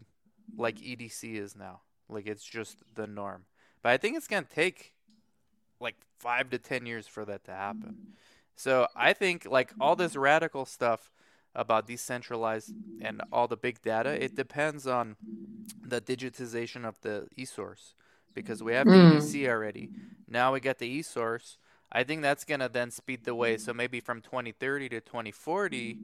like 0.57 0.77
EDC 0.77 1.35
is 1.35 1.55
now. 1.55 1.81
Like 2.07 2.25
it's 2.25 2.43
just 2.43 2.83
the 2.95 3.05
norm. 3.05 3.45
But 3.81 3.89
I 3.89 3.97
think 3.97 4.15
it's 4.15 4.27
going 4.27 4.45
to 4.45 4.49
take 4.49 4.93
like 5.81 5.97
five 6.19 6.49
to 6.51 6.57
ten 6.57 6.85
years 6.85 7.05
for 7.07 7.25
that 7.25 7.43
to 7.45 7.51
happen. 7.51 7.97
So 8.55 8.87
I 8.95 9.11
think 9.13 9.45
like 9.45 9.73
all 9.79 9.95
this 9.95 10.15
radical 10.15 10.65
stuff 10.65 11.11
about 11.55 11.85
decentralized 11.87 12.73
and 13.01 13.21
all 13.31 13.47
the 13.47 13.57
big 13.57 13.81
data, 13.81 14.23
it 14.23 14.35
depends 14.35 14.87
on 14.87 15.17
the 15.85 15.99
digitization 15.99 16.85
of 16.85 16.99
the 17.01 17.27
e-source 17.35 17.95
because 18.33 18.63
we 18.63 18.73
have 18.73 18.87
the 18.87 18.93
mm. 18.93 19.17
EDC 19.17 19.47
already. 19.47 19.89
Now 20.27 20.53
we 20.53 20.59
get 20.59 20.79
the 20.79 20.87
e-source. 20.87 21.57
I 21.91 22.03
think 22.03 22.21
that's 22.21 22.43
gonna 22.43 22.69
then 22.69 22.89
speed 22.91 23.23
the 23.23 23.35
way. 23.35 23.57
So 23.57 23.73
maybe 23.73 23.99
from 23.99 24.21
2030 24.21 24.89
to 24.89 25.01
2040, 25.01 25.97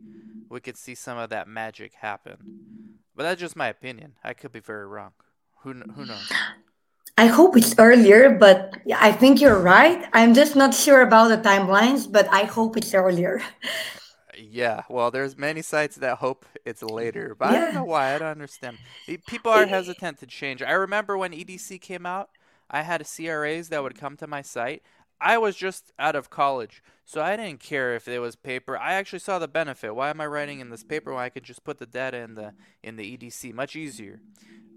we 0.50 0.60
could 0.60 0.78
see 0.78 0.96
some 0.96 1.18
of 1.18 1.30
that 1.32 1.48
magic 1.48 1.94
happen. 1.96 2.38
But 3.16 3.24
that's 3.24 3.42
just 3.42 3.56
my 3.56 3.68
opinion. 3.68 4.14
I 4.24 4.34
could 4.34 4.52
be 4.52 4.60
very 4.60 4.88
wrong. 4.88 5.12
Who 5.62 5.74
who 5.74 6.06
knows? 6.06 6.32
I 7.18 7.26
hope 7.26 7.58
it's 7.58 7.78
earlier, 7.78 8.30
but 8.30 8.76
I 8.96 9.12
think 9.12 9.42
you're 9.42 9.60
right. 9.60 10.08
I'm 10.14 10.34
just 10.34 10.56
not 10.56 10.74
sure 10.74 11.02
about 11.02 11.28
the 11.28 11.38
timelines, 11.38 12.10
but 12.10 12.32
I 12.32 12.44
hope 12.44 12.78
it's 12.78 12.94
earlier. 12.94 13.42
Yeah, 14.40 14.84
well, 14.90 15.12
there's 15.12 15.38
many 15.38 15.62
sites 15.62 15.98
that 15.98 16.20
hope 16.20 16.46
it's 16.66 16.82
later, 16.82 17.36
but 17.38 17.52
yeah. 17.52 17.58
I 17.58 17.60
don't 17.62 17.74
know 17.76 17.84
why. 17.84 18.16
I 18.16 18.18
don't 18.20 18.30
understand. 18.30 18.78
People 19.28 19.52
are 19.52 19.66
hesitant 19.66 20.20
to 20.20 20.26
change. 20.26 20.62
I 20.62 20.72
remember 20.72 21.18
when 21.18 21.32
EDC 21.32 21.82
came 21.82 22.06
out, 22.06 22.30
I 22.70 22.84
had 22.84 23.06
CRAs 23.06 23.70
that 23.70 23.84
would 23.84 24.00
come 24.00 24.16
to 24.18 24.28
my 24.28 24.42
site. 24.42 24.84
I 25.22 25.38
was 25.38 25.56
just 25.56 25.92
out 26.00 26.16
of 26.16 26.30
college, 26.30 26.82
so 27.04 27.22
I 27.22 27.36
didn't 27.36 27.60
care 27.60 27.96
if 27.96 28.08
it 28.08 28.20
was 28.20 28.36
paper. 28.36 28.78
I 28.78 28.94
actually 28.94 29.20
saw 29.20 29.38
the 29.38 29.50
benefit. 29.50 29.94
Why 29.94 30.10
am 30.10 30.22
I 30.22 30.28
writing 30.28 30.62
in 30.62 30.70
this 30.70 30.84
paper 30.84 31.14
when 31.14 31.24
I 31.24 31.30
could 31.30 31.44
just 31.44 31.66
put 31.66 31.78
the 31.78 31.86
data 31.86 32.18
in 32.18 32.36
the 32.36 32.54
in 32.82 32.96
the 32.96 33.18
EDC? 33.18 33.54
Much 33.54 33.76
easier. 33.76 34.22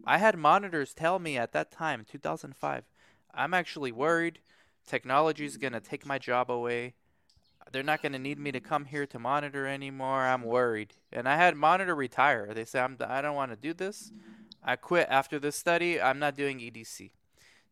I 0.05 0.19
had 0.19 0.37
monitors 0.37 0.95
tell 0.95 1.21
me 1.21 1.39
at 1.39 1.53
that 1.53 1.71
time, 1.71 2.05
2005, 2.11 2.85
I'm 3.33 3.55
actually 3.55 3.93
worried 3.93 4.41
technology 4.87 5.45
is 5.45 5.57
going 5.57 5.73
to 5.73 5.81
take 5.81 6.07
my 6.07 6.19
job 6.19 6.51
away. 6.51 6.95
They're 7.71 7.83
not 7.83 8.03
going 8.03 8.13
to 8.13 8.19
need 8.19 8.39
me 8.39 8.53
to 8.53 8.61
come 8.61 8.87
here 8.87 9.07
to 9.07 9.19
monitor 9.19 9.67
anymore. 9.67 10.23
I'm 10.23 10.43
worried. 10.43 10.95
And 11.13 11.29
I 11.29 11.37
had 11.37 11.57
monitor 11.57 11.95
retire. 11.95 12.53
They 12.55 12.65
said, 12.65 12.83
I'm, 12.83 12.97
I 13.07 13.23
don't 13.23 13.37
want 13.37 13.53
to 13.53 13.57
do 13.57 13.73
this. 13.73 14.13
I 14.63 14.77
quit 14.77 15.07
after 15.11 15.39
this 15.39 15.57
study. 15.57 16.01
I'm 16.01 16.19
not 16.19 16.37
doing 16.37 16.59
EDC. 16.59 17.11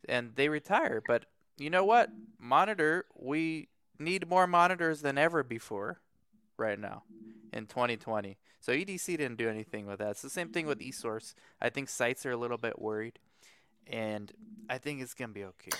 And 0.09 0.33
they 0.37 0.49
retire. 0.49 1.03
But 1.07 1.27
you 1.59 1.71
know 1.71 1.85
what? 1.85 2.11
Monitor, 2.39 3.07
we 3.15 3.69
need 3.99 4.29
more 4.29 4.47
monitors 4.47 5.03
than 5.03 5.19
ever 5.19 5.43
before 5.43 6.01
right 6.57 6.79
now 6.79 7.03
in 7.53 7.67
2020. 7.67 8.39
So 8.61 8.73
EDC 8.73 9.07
didn't 9.19 9.37
do 9.37 9.49
anything 9.49 9.87
with 9.87 9.99
that. 9.99 10.11
It's 10.11 10.23
the 10.23 10.31
same 10.31 10.49
thing 10.49 10.67
with 10.67 10.81
eSource. 10.81 11.35
I 11.61 11.71
think 11.71 11.89
sites 11.89 12.25
are 12.27 12.31
a 12.31 12.37
little 12.37 12.59
bit 12.59 12.81
worried, 12.81 13.19
and 13.87 14.33
I 14.69 14.79
think 14.79 15.01
it's 15.01 15.15
gonna 15.15 15.33
be 15.33 15.45
okay. 15.45 15.71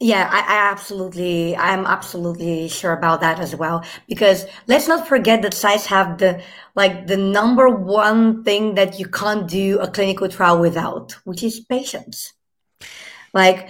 Yeah, 0.00 0.28
I, 0.30 0.38
I, 0.40 0.70
absolutely, 0.70 1.56
I'm 1.56 1.84
absolutely 1.84 2.68
sure 2.68 2.92
about 2.92 3.20
that 3.20 3.40
as 3.40 3.54
well. 3.54 3.84
Because 4.08 4.46
let's 4.66 4.86
not 4.86 5.08
forget 5.08 5.42
that 5.42 5.54
sites 5.54 5.86
have 5.86 6.18
the 6.18 6.40
like 6.74 7.06
the 7.08 7.16
number 7.16 7.68
one 7.68 8.44
thing 8.44 8.74
that 8.74 8.98
you 8.98 9.06
can't 9.08 9.48
do 9.48 9.78
a 9.80 9.88
clinical 9.90 10.28
trial 10.28 10.60
without, 10.60 11.16
which 11.24 11.42
is 11.42 11.60
patients. 11.60 12.32
Like, 13.34 13.68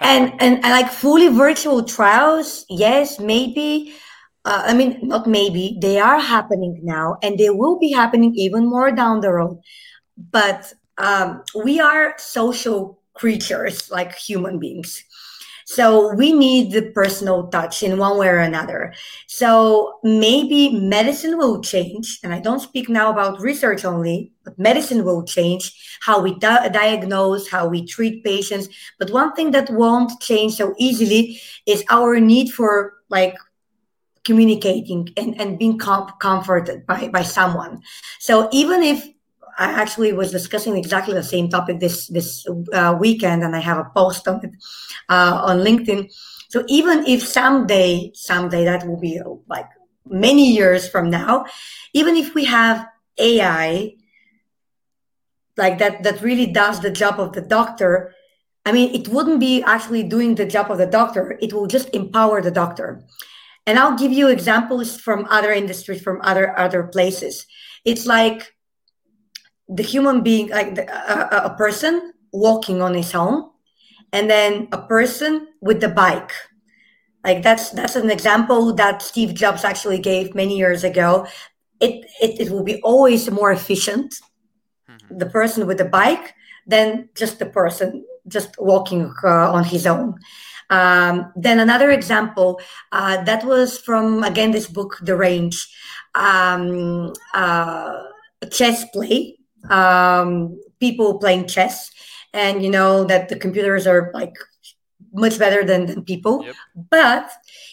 and, 0.00 0.32
and 0.40 0.54
and 0.56 0.62
like 0.62 0.90
fully 0.90 1.28
virtual 1.28 1.82
trials, 1.84 2.64
yes, 2.68 3.18
maybe 3.20 3.94
uh, 4.46 4.62
I 4.66 4.74
mean, 4.74 5.00
not 5.02 5.26
maybe, 5.26 5.76
they 5.80 5.98
are 5.98 6.20
happening 6.20 6.80
now 6.84 7.16
and 7.22 7.36
they 7.36 7.50
will 7.50 7.78
be 7.78 7.92
happening 7.92 8.32
even 8.36 8.64
more 8.64 8.92
down 8.92 9.20
the 9.20 9.32
road. 9.32 9.60
But 10.16 10.72
um, 10.98 11.42
we 11.64 11.80
are 11.80 12.14
social 12.16 12.95
creatures 13.16 13.90
like 13.90 14.14
human 14.14 14.58
beings. 14.58 15.04
So 15.68 16.14
we 16.14 16.32
need 16.32 16.70
the 16.70 16.92
personal 16.92 17.48
touch 17.48 17.82
in 17.82 17.98
one 17.98 18.18
way 18.18 18.28
or 18.28 18.38
another. 18.38 18.94
So 19.26 19.98
maybe 20.04 20.70
medicine 20.70 21.36
will 21.38 21.60
change. 21.60 22.20
And 22.22 22.32
I 22.32 22.38
don't 22.38 22.60
speak 22.60 22.88
now 22.88 23.10
about 23.10 23.40
research 23.40 23.84
only, 23.84 24.32
but 24.44 24.56
medicine 24.60 25.04
will 25.04 25.24
change 25.24 25.74
how 26.00 26.20
we 26.20 26.38
di- 26.38 26.68
diagnose, 26.68 27.48
how 27.48 27.66
we 27.66 27.84
treat 27.84 28.22
patients. 28.22 28.68
But 29.00 29.10
one 29.10 29.32
thing 29.34 29.50
that 29.50 29.68
won't 29.68 30.20
change 30.20 30.54
so 30.54 30.72
easily 30.78 31.40
is 31.66 31.82
our 31.90 32.20
need 32.20 32.52
for 32.52 32.94
like 33.08 33.34
communicating 34.22 35.08
and, 35.16 35.40
and 35.40 35.58
being 35.58 35.78
com- 35.78 36.12
comforted 36.20 36.86
by, 36.86 37.08
by 37.08 37.22
someone. 37.22 37.82
So 38.20 38.48
even 38.52 38.84
if 38.84 39.04
I 39.58 39.66
actually 39.72 40.12
was 40.12 40.30
discussing 40.30 40.76
exactly 40.76 41.14
the 41.14 41.22
same 41.22 41.48
topic 41.48 41.80
this 41.80 42.08
this 42.08 42.46
uh, 42.72 42.96
weekend, 42.98 43.42
and 43.42 43.56
I 43.56 43.60
have 43.60 43.78
a 43.78 43.90
post 43.94 44.28
on 44.28 44.44
it 44.44 44.52
uh, 45.08 45.40
on 45.44 45.58
LinkedIn. 45.60 46.12
So 46.48 46.64
even 46.68 47.06
if 47.06 47.26
someday, 47.26 48.12
someday 48.14 48.64
that 48.64 48.86
will 48.86 49.00
be 49.00 49.20
like 49.48 49.66
many 50.08 50.52
years 50.52 50.88
from 50.88 51.10
now, 51.10 51.46
even 51.92 52.16
if 52.16 52.34
we 52.34 52.44
have 52.44 52.86
AI 53.18 53.94
like 55.56 55.78
that 55.78 56.02
that 56.02 56.20
really 56.20 56.46
does 56.46 56.80
the 56.80 56.90
job 56.90 57.18
of 57.18 57.32
the 57.32 57.40
doctor, 57.40 58.14
I 58.66 58.72
mean, 58.72 58.94
it 58.94 59.08
wouldn't 59.08 59.40
be 59.40 59.62
actually 59.62 60.02
doing 60.02 60.34
the 60.34 60.44
job 60.44 60.70
of 60.70 60.78
the 60.78 60.86
doctor. 60.86 61.38
It 61.40 61.52
will 61.52 61.66
just 61.66 61.88
empower 61.94 62.42
the 62.42 62.50
doctor. 62.50 63.02
And 63.66 63.78
I'll 63.78 63.96
give 63.96 64.12
you 64.12 64.28
examples 64.28 65.00
from 65.00 65.26
other 65.30 65.52
industries, 65.52 66.02
from 66.02 66.20
other 66.22 66.56
other 66.58 66.84
places. 66.84 67.46
It's 67.84 68.06
like 68.06 68.55
the 69.68 69.82
human 69.82 70.22
being, 70.22 70.48
like 70.50 70.74
the, 70.74 70.86
a, 70.88 71.46
a 71.46 71.56
person 71.56 72.12
walking 72.32 72.82
on 72.82 72.94
his 72.94 73.14
own, 73.14 73.50
and 74.12 74.30
then 74.30 74.68
a 74.72 74.78
person 74.78 75.48
with 75.60 75.80
the 75.80 75.88
bike. 75.88 76.32
Like 77.24 77.42
that's 77.42 77.70
that's 77.70 77.96
an 77.96 78.10
example 78.10 78.72
that 78.74 79.02
Steve 79.02 79.34
Jobs 79.34 79.64
actually 79.64 79.98
gave 79.98 80.34
many 80.34 80.56
years 80.56 80.84
ago. 80.84 81.26
It 81.80 82.06
it, 82.20 82.40
it 82.40 82.50
will 82.50 82.62
be 82.62 82.80
always 82.82 83.30
more 83.30 83.50
efficient, 83.50 84.14
mm-hmm. 84.88 85.18
the 85.18 85.26
person 85.26 85.66
with 85.66 85.78
the 85.78 85.84
bike, 85.84 86.34
than 86.66 87.08
just 87.14 87.38
the 87.38 87.46
person 87.46 88.04
just 88.28 88.54
walking 88.58 89.12
uh, 89.24 89.52
on 89.52 89.64
his 89.64 89.86
own. 89.86 90.14
Um, 90.68 91.32
then 91.36 91.60
another 91.60 91.90
example 91.90 92.60
uh, 92.92 93.22
that 93.24 93.44
was 93.44 93.78
from 93.78 94.24
again 94.24 94.50
this 94.50 94.66
book, 94.66 94.98
The 95.00 95.16
Range, 95.16 95.56
um, 96.14 97.12
uh, 97.34 98.02
chess 98.50 98.84
play. 98.92 99.35
Um, 99.70 100.60
people 100.80 101.18
playing 101.18 101.46
chess, 101.46 101.90
and 102.32 102.62
you 102.62 102.70
know 102.70 103.04
that 103.04 103.28
the 103.28 103.36
computers 103.36 103.86
are 103.86 104.10
like 104.14 104.34
much 105.12 105.38
better 105.38 105.64
than, 105.64 105.86
than 105.86 106.04
people. 106.04 106.44
Yep. 106.44 106.54
But 106.90 107.30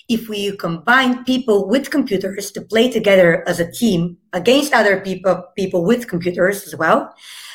if 0.09 0.29
we 0.29 0.55
combine 0.57 1.23
people 1.23 1.67
with 1.67 1.89
computers 1.89 2.51
to 2.51 2.61
play 2.61 2.91
together 2.91 3.47
as 3.47 3.59
a 3.59 3.71
team 3.71 4.17
against 4.33 4.73
other 4.73 4.99
people 5.01 5.43
people 5.55 5.83
with 5.85 6.07
computers 6.07 6.67
as 6.67 6.75
well, 6.75 7.13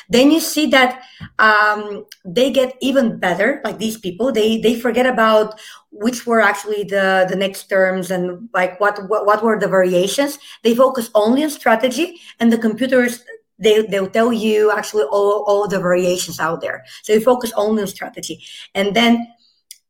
then 0.09 0.31
you 0.31 0.39
see 0.39 0.65
that 0.67 1.03
um, 1.37 2.05
they 2.25 2.51
get 2.51 2.75
even 2.81 3.19
better 3.19 3.61
like 3.63 3.77
these 3.77 3.97
people 3.97 4.31
they 4.31 4.59
they 4.59 4.75
forget 4.79 5.05
about 5.05 5.59
which 5.91 6.25
were 6.25 6.41
actually 6.41 6.83
the 6.83 7.27
the 7.29 7.35
next 7.35 7.67
terms 7.67 8.11
and 8.11 8.49
like 8.53 8.79
what 8.79 9.07
what, 9.07 9.25
what 9.25 9.43
were 9.43 9.59
the 9.59 9.67
variations 9.67 10.39
they 10.63 10.75
focus 10.75 11.09
only 11.13 11.43
on 11.43 11.49
strategy 11.49 12.19
and 12.39 12.51
the 12.51 12.57
computers 12.57 13.23
they, 13.59 13.81
they'll 13.83 14.09
tell 14.09 14.31
you 14.31 14.71
actually 14.71 15.03
all, 15.03 15.43
all 15.47 15.67
the 15.67 15.79
variations 15.79 16.39
out 16.39 16.61
there. 16.61 16.83
So 17.03 17.13
you 17.13 17.21
focus 17.21 17.51
only 17.55 17.81
on 17.81 17.87
strategy. 17.87 18.43
And 18.73 18.95
then 18.95 19.27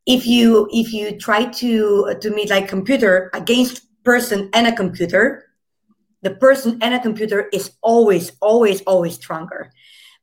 if 0.06 0.26
you 0.26 0.68
if 0.72 0.92
you 0.92 1.18
try 1.18 1.46
to 1.46 2.16
to 2.20 2.30
meet 2.32 2.50
like 2.50 2.68
computer 2.68 3.30
against 3.34 3.86
person 4.04 4.50
and 4.54 4.66
a 4.66 4.76
computer 4.76 5.46
the 6.22 6.32
person 6.32 6.78
and 6.82 6.94
a 6.94 7.00
computer 7.00 7.48
is 7.54 7.72
always 7.82 8.32
always 8.42 8.82
always 8.82 9.16
stronger. 9.16 9.72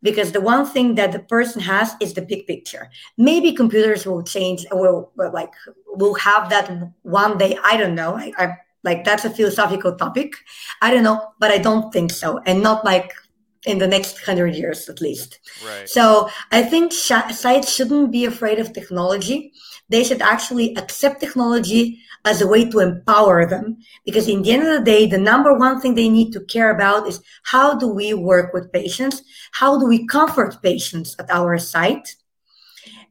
Because 0.02 0.32
the 0.32 0.42
one 0.42 0.66
thing 0.66 0.94
that 0.96 1.12
the 1.12 1.20
person 1.20 1.60
has 1.62 1.94
is 2.00 2.12
the 2.12 2.20
big 2.20 2.46
picture. 2.46 2.90
Maybe 3.16 3.52
computers 3.52 4.04
will 4.06 4.22
change 4.22 4.66
will, 4.70 5.10
will 5.16 5.32
like 5.32 5.52
will 5.86 6.14
have 6.14 6.50
that 6.50 6.70
one 7.02 7.38
day. 7.38 7.56
I 7.64 7.76
don't 7.76 7.94
know. 7.94 8.16
I, 8.16 8.32
I 8.36 8.56
like 8.82 9.04
that's 9.04 9.24
a 9.24 9.30
philosophical 9.30 9.96
topic. 9.96 10.34
I 10.82 10.90
don't 10.90 11.04
know 11.04 11.32
but 11.38 11.50
i 11.50 11.58
don't 11.58 11.92
think 11.92 12.10
so. 12.10 12.40
And 12.44 12.62
not 12.62 12.84
like 12.84 13.12
in 13.66 13.78
the 13.78 13.86
next 13.86 14.14
100 14.14 14.54
years 14.54 14.88
at 14.88 15.00
least 15.00 15.38
right. 15.66 15.88
so 15.88 16.28
i 16.52 16.62
think 16.62 16.92
sh- 16.92 17.34
sites 17.34 17.72
shouldn't 17.72 18.10
be 18.10 18.24
afraid 18.24 18.58
of 18.58 18.72
technology 18.72 19.52
they 19.88 20.02
should 20.02 20.22
actually 20.22 20.76
accept 20.76 21.20
technology 21.20 22.00
as 22.26 22.42
a 22.42 22.46
way 22.46 22.68
to 22.68 22.80
empower 22.80 23.46
them. 23.46 23.78
Because 24.04 24.28
in 24.28 24.42
the 24.42 24.50
end 24.52 24.66
of 24.66 24.78
the 24.78 24.84
day, 24.84 25.06
the 25.06 25.18
number 25.18 25.54
one 25.56 25.80
thing 25.80 25.94
they 25.94 26.08
need 26.08 26.32
to 26.32 26.40
care 26.40 26.70
about 26.70 27.06
is 27.06 27.22
how 27.44 27.78
do 27.78 27.88
we 27.88 28.12
work 28.12 28.52
with 28.52 28.72
patients? 28.72 29.22
How 29.52 29.78
do 29.78 29.86
we 29.86 30.06
comfort 30.06 30.60
patients 30.62 31.14
at 31.18 31.30
our 31.30 31.56
site? 31.58 32.16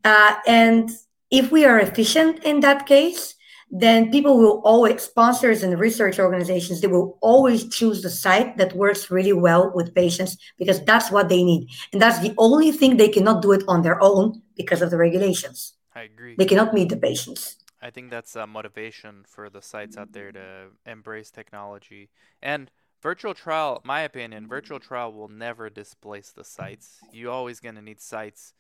Uh, 0.03 0.35
and 0.45 0.91
if 1.31 1.51
we 1.51 1.65
are 1.65 1.79
efficient 1.79 2.43
in 2.43 2.59
that 2.59 2.85
case, 2.85 3.34
then 3.71 4.11
people 4.11 4.37
will 4.37 4.61
always, 4.63 5.01
sponsors 5.01 5.63
and 5.63 5.79
research 5.79 6.19
organizations, 6.19 6.81
they 6.81 6.87
will 6.87 7.17
always 7.21 7.67
choose 7.69 8.01
the 8.01 8.09
site 8.09 8.57
that 8.57 8.73
works 8.73 9.11
really 9.11 9.33
well 9.33 9.71
with 9.73 9.95
patients 9.95 10.37
because 10.57 10.83
that's 10.85 11.11
what 11.11 11.29
they 11.29 11.43
need. 11.43 11.67
And 11.91 12.01
that's 12.01 12.19
the 12.19 12.33
only 12.37 12.71
thing 12.71 12.97
they 12.97 13.09
cannot 13.09 13.41
do 13.41 13.51
it 13.51 13.63
on 13.67 13.81
their 13.81 14.01
own 14.01 14.41
because 14.55 14.81
of 14.81 14.91
the 14.91 14.97
regulations. 14.97 15.73
I 15.93 16.03
agree. 16.03 16.35
They 16.37 16.45
cannot 16.45 16.73
meet 16.73 16.89
the 16.89 16.97
patients. 16.97 17.57
I 17.81 17.89
think 17.89 18.09
that's 18.09 18.35
a 18.35 18.47
motivation 18.47 19.25
for 19.27 19.49
the 19.49 19.61
sites 19.61 19.97
out 19.97 20.11
there 20.11 20.31
to 20.31 20.67
embrace 20.85 21.29
technology. 21.31 22.09
And 22.41 22.71
virtual 23.01 23.33
trial, 23.33 23.81
my 23.83 24.01
opinion, 24.01 24.47
virtual 24.47 24.79
trial 24.79 25.13
will 25.13 25.27
never 25.27 25.69
displace 25.69 26.31
the 26.31 26.43
sites. 26.43 26.97
You 27.11 27.29
always 27.29 27.59
going 27.59 27.75
to 27.75 27.81
need 27.81 28.01
sites. 28.01 28.53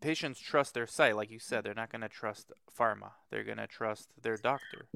Patients 0.00 0.40
trust 0.40 0.74
their 0.74 0.86
site, 0.86 1.16
like 1.16 1.30
you 1.30 1.38
said. 1.38 1.64
They're 1.64 1.74
not 1.74 1.92
going 1.92 2.02
to 2.02 2.08
trust 2.08 2.52
pharma. 2.78 3.12
They're 3.30 3.44
going 3.44 3.58
to 3.58 3.66
trust 3.66 4.08
their 4.22 4.36
doctor 4.36 4.86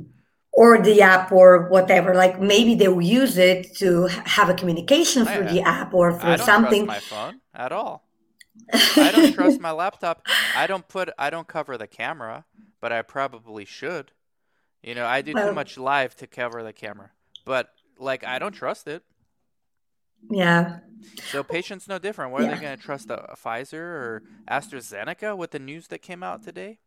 or 0.57 0.81
the 0.81 1.03
app 1.03 1.33
or 1.33 1.69
whatever 1.69 2.15
like 2.15 2.41
maybe 2.41 2.77
they 2.77 2.87
will 2.87 3.03
use 3.03 3.37
it 3.39 3.75
to 3.75 4.07
have 4.25 4.49
a 4.49 4.55
communication 4.55 5.27
through 5.27 5.49
the 5.49 5.61
app 5.61 5.93
or 5.93 6.17
through 6.17 6.39
something 6.39 6.87
my 6.87 7.01
phone 7.01 7.41
at 7.53 7.73
all 7.73 8.05
I 8.73 9.11
don't 9.13 9.33
trust 9.35 9.61
my 9.61 9.73
laptop. 9.73 10.27
I 10.57 10.67
don't 10.67 10.87
put 10.89 11.11
I 11.19 11.31
don't 11.31 11.49
cover 11.49 11.77
the 11.77 11.87
camera, 11.87 12.45
but 12.81 12.93
I 12.93 13.03
probably 13.03 13.65
should. 13.65 14.13
You 14.83 14.95
know, 14.95 15.07
I 15.07 15.23
do 15.23 15.33
well, 15.33 15.49
too 15.49 15.55
much 15.55 15.79
live 15.79 16.15
to 16.17 16.27
cover 16.27 16.63
the 16.63 16.73
camera. 16.73 17.11
But 17.45 17.71
like 17.99 18.25
I 18.25 18.39
don't 18.39 18.53
trust 18.53 18.87
it. 18.87 19.03
Yeah. 20.31 20.79
So 21.31 21.43
patients 21.43 21.89
no 21.89 21.99
different. 21.99 22.33
What 22.33 22.43
yeah. 22.43 22.49
are 22.49 22.55
they 22.55 22.61
going 22.61 22.77
to 22.77 22.83
trust 22.83 23.11
a, 23.11 23.33
a 23.33 23.37
Pfizer 23.37 23.75
or 23.75 24.23
AstraZeneca 24.51 25.37
with 25.37 25.51
the 25.51 25.59
news 25.59 25.89
that 25.89 26.03
came 26.03 26.23
out 26.23 26.43
today? 26.43 26.79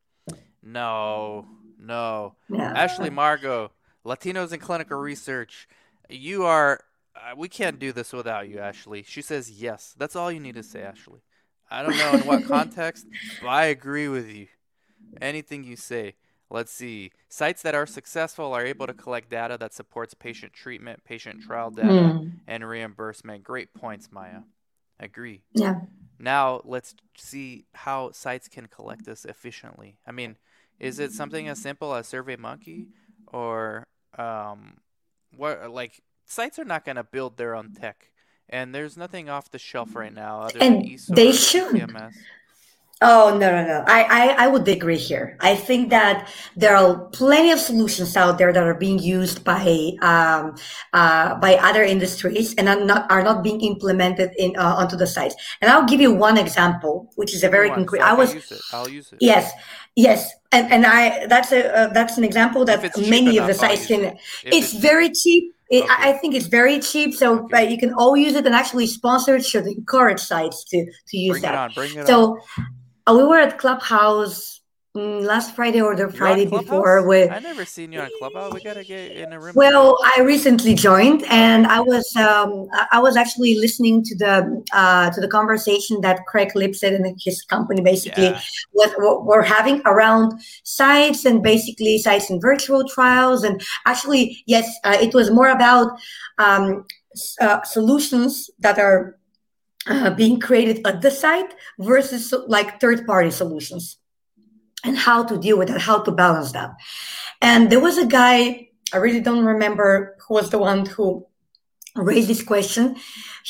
No. 0.64 1.46
No. 1.80 2.36
Yeah. 2.50 2.74
Ashley 2.76 3.10
Margot, 3.10 3.72
Latinos 4.06 4.52
in 4.52 4.60
clinical 4.60 4.98
research. 4.98 5.68
You 6.10 6.46
are 6.46 6.82
uh, 7.16 7.36
we 7.36 7.50
can't 7.50 7.80
do 7.80 7.92
this 7.92 8.14
without 8.14 8.48
you, 8.48 8.60
Ashley. 8.60 9.04
She 9.04 9.22
says 9.22 9.50
yes. 9.50 9.96
That's 9.98 10.16
all 10.16 10.32
you 10.32 10.40
need 10.40 10.56
to 10.56 10.64
say, 10.64 10.82
Ashley. 10.82 11.22
I 11.70 11.84
don't 11.84 11.98
know 11.98 12.14
in 12.14 12.22
what 12.22 12.46
context, 12.48 13.08
but 13.42 13.48
I 13.48 13.66
agree 13.66 14.08
with 14.08 14.30
you. 14.30 14.48
Anything 15.22 15.64
you 15.64 15.76
say. 15.76 16.16
Let's 16.50 16.72
see. 16.72 17.12
Sites 17.28 17.62
that 17.64 17.76
are 17.76 17.86
successful 17.86 18.54
are 18.54 18.66
able 18.66 18.88
to 18.88 18.94
collect 18.94 19.30
data 19.30 19.58
that 19.60 19.74
supports 19.74 20.14
patient 20.14 20.54
treatment, 20.54 21.04
patient 21.04 21.42
trial 21.42 21.72
data, 21.72 21.90
mm. 21.90 22.32
and 22.48 22.68
reimbursement. 22.68 23.44
Great 23.44 23.74
points, 23.74 24.10
Maya. 24.12 24.42
Agree. 25.00 25.42
Yeah. 25.54 25.82
Now 26.20 26.62
let's 26.64 26.96
see 27.18 27.66
how 27.74 28.12
sites 28.12 28.48
can 28.48 28.68
collect 28.68 29.06
this 29.06 29.26
efficiently. 29.26 29.98
I 30.08 30.12
mean, 30.12 30.38
is 30.80 31.00
it 31.00 31.12
something 31.12 31.48
as 31.48 31.62
simple 31.62 31.94
as 31.94 32.08
SurveyMonkey, 32.08 32.88
or 33.28 33.86
um, 34.18 34.78
what? 35.36 35.70
Like 35.70 36.02
sites 36.26 36.58
are 36.58 36.66
not 36.66 36.86
going 36.86 36.96
to 36.96 37.04
build 37.04 37.38
their 37.38 37.56
own 37.56 37.74
tech 37.74 38.12
and 38.50 38.74
there's 38.74 38.98
nothing 38.98 39.30
off 39.30 39.52
the 39.52 39.60
shelf 39.60 39.96
right 39.96 40.14
now 40.14 40.42
other 40.42 40.60
and 40.62 40.76
than 40.76 41.16
they 41.16 41.32
should. 41.32 41.74
CMS. 41.74 42.14
Oh 43.00 43.38
no 43.38 43.52
no 43.52 43.64
no! 43.64 43.84
I, 43.86 44.04
I 44.10 44.46
I 44.46 44.48
would 44.48 44.68
agree 44.68 44.98
here. 44.98 45.38
I 45.40 45.56
think 45.56 45.92
that 45.92 46.28
there 46.56 46.76
are 46.76 47.06
plenty 47.10 47.52
of 47.52 47.60
solutions 47.60 48.18
out 48.18 48.40
there 48.40 48.52
that 48.52 48.64
are 48.64 48.74
being 48.74 48.98
used 48.98 49.44
by 49.44 49.92
um, 50.02 50.56
uh, 50.94 51.36
by 51.36 51.58
other 51.62 51.84
industries 51.84 52.56
and 52.56 52.68
are 52.68 52.84
not 52.84 53.06
are 53.12 53.22
not 53.22 53.44
being 53.44 53.62
implemented 53.62 54.32
in 54.40 54.58
uh, 54.58 54.74
onto 54.82 54.96
the 54.96 55.06
sites. 55.06 55.36
And 55.62 55.70
I'll 55.70 55.86
give 55.86 56.02
you 56.02 56.12
one 56.12 56.40
example, 56.40 57.12
which 57.18 57.36
is 57.36 57.44
a 57.44 57.50
very 57.50 57.70
concrete. 57.70 58.02
I 58.02 58.14
was 58.14 58.34
use 58.34 58.52
it. 58.52 58.62
I'll 58.74 58.90
use 58.90 59.14
it. 59.14 59.20
Yes, 59.22 59.54
yes, 59.96 60.34
and 60.52 60.72
and 60.74 60.84
I 60.88 61.28
that's 61.28 61.52
a 61.52 61.70
uh, 61.78 61.94
that's 61.94 62.18
an 62.18 62.24
example 62.24 62.66
that 62.66 62.82
many 62.98 63.38
enough, 63.38 63.42
of 63.42 63.48
the 63.48 63.54
sites 63.54 63.86
can. 63.86 64.06
It. 64.06 64.18
It's 64.44 64.74
it. 64.74 64.82
very 64.82 65.12
cheap 65.12 65.54
it, 65.70 65.84
okay. 65.84 65.94
I 65.98 66.14
think 66.14 66.34
it's 66.34 66.48
very 66.48 66.80
cheap, 66.80 67.14
so 67.14 67.40
okay. 67.44 67.70
you 67.70 67.78
can 67.78 67.94
all 67.94 68.16
use 68.16 68.36
it 68.36 68.46
and 68.46 68.56
actually 68.56 68.88
sponsor 68.88 69.40
should 69.42 69.68
encourage 69.68 70.20
sites 70.20 70.64
to 70.70 70.86
to 71.10 71.18
use 71.18 71.34
bring 71.34 71.42
that. 71.42 71.54
It 71.54 71.58
on, 71.58 71.72
bring 71.74 71.98
it 71.98 72.08
so 72.08 72.40
uh, 73.08 73.14
we 73.16 73.24
were 73.24 73.38
at 73.38 73.58
Clubhouse 73.58 74.62
mm, 74.96 75.24
last 75.24 75.56
Friday 75.56 75.82
or 75.82 75.96
the 75.96 76.04
You're 76.04 76.12
Friday 76.12 76.46
before. 76.46 77.08
With 77.08 77.32
I 77.32 77.40
never 77.40 77.66
seen 77.66 77.92
you 77.94 78.02
on 78.02 78.10
Clubhouse. 78.20 78.54
We 78.54 78.62
gotta 78.62 78.84
get 78.84 79.12
in 79.12 79.34
a 79.34 79.40
room. 79.40 79.54
Well, 79.56 79.98
I 80.16 80.22
recently 80.22 80.76
joined, 80.76 81.24
and 81.30 81.68
I 81.68 81.80
was 81.80 82.14
um, 82.16 82.68
I 82.92 83.00
was 83.00 83.16
actually 83.16 83.56
listening 83.56 84.04
to 84.04 84.16
the 84.18 84.64
uh, 84.74 85.10
to 85.12 85.22
the 85.22 85.28
conversation 85.28 86.02
that 86.02 86.26
Craig 86.26 86.50
Lipset 86.56 86.94
and 86.96 87.20
his 87.24 87.42
company 87.44 87.82
basically 87.82 88.26
yeah. 88.26 88.42
was 88.74 88.94
were 89.24 89.42
having 89.42 89.82
around 89.86 90.34
sites 90.64 91.26
and 91.26 91.42
basically 91.42 91.98
sites 91.98 92.30
and 92.30 92.42
virtual 92.42 92.84
trials, 92.88 93.44
and 93.44 93.62
actually 93.86 94.44
yes, 94.48 94.68
uh, 94.84 94.98
it 95.00 95.14
was 95.14 95.32
more 95.32 95.50
about 95.50 95.98
um, 96.40 96.86
uh, 97.40 97.64
solutions 97.64 98.50
that 98.60 98.78
are 98.78 99.18
uh, 99.90 100.10
being 100.12 100.40
created 100.40 100.86
at 100.86 101.02
the 101.02 101.12
site 101.12 101.54
versus 101.80 102.34
like 102.48 102.80
third 102.80 103.06
party 103.06 103.32
solutions 103.32 103.98
and 104.84 104.98
how 104.98 105.24
to 105.24 105.38
deal 105.38 105.58
with 105.58 105.68
that, 105.70 105.82
how 105.82 106.02
to 106.02 106.12
balance 106.12 106.52
that. 106.52 106.72
And 107.42 107.70
there 107.72 107.80
was 107.80 107.98
a 107.98 108.06
guy, 108.06 108.70
I 108.94 108.98
really 108.98 109.22
don't 109.22 109.46
remember 109.46 110.16
who 110.28 110.36
was 110.36 110.50
the 110.50 110.58
one 110.58 110.86
who 110.86 111.26
raised 111.96 112.30
this 112.30 112.44
question, 112.44 112.96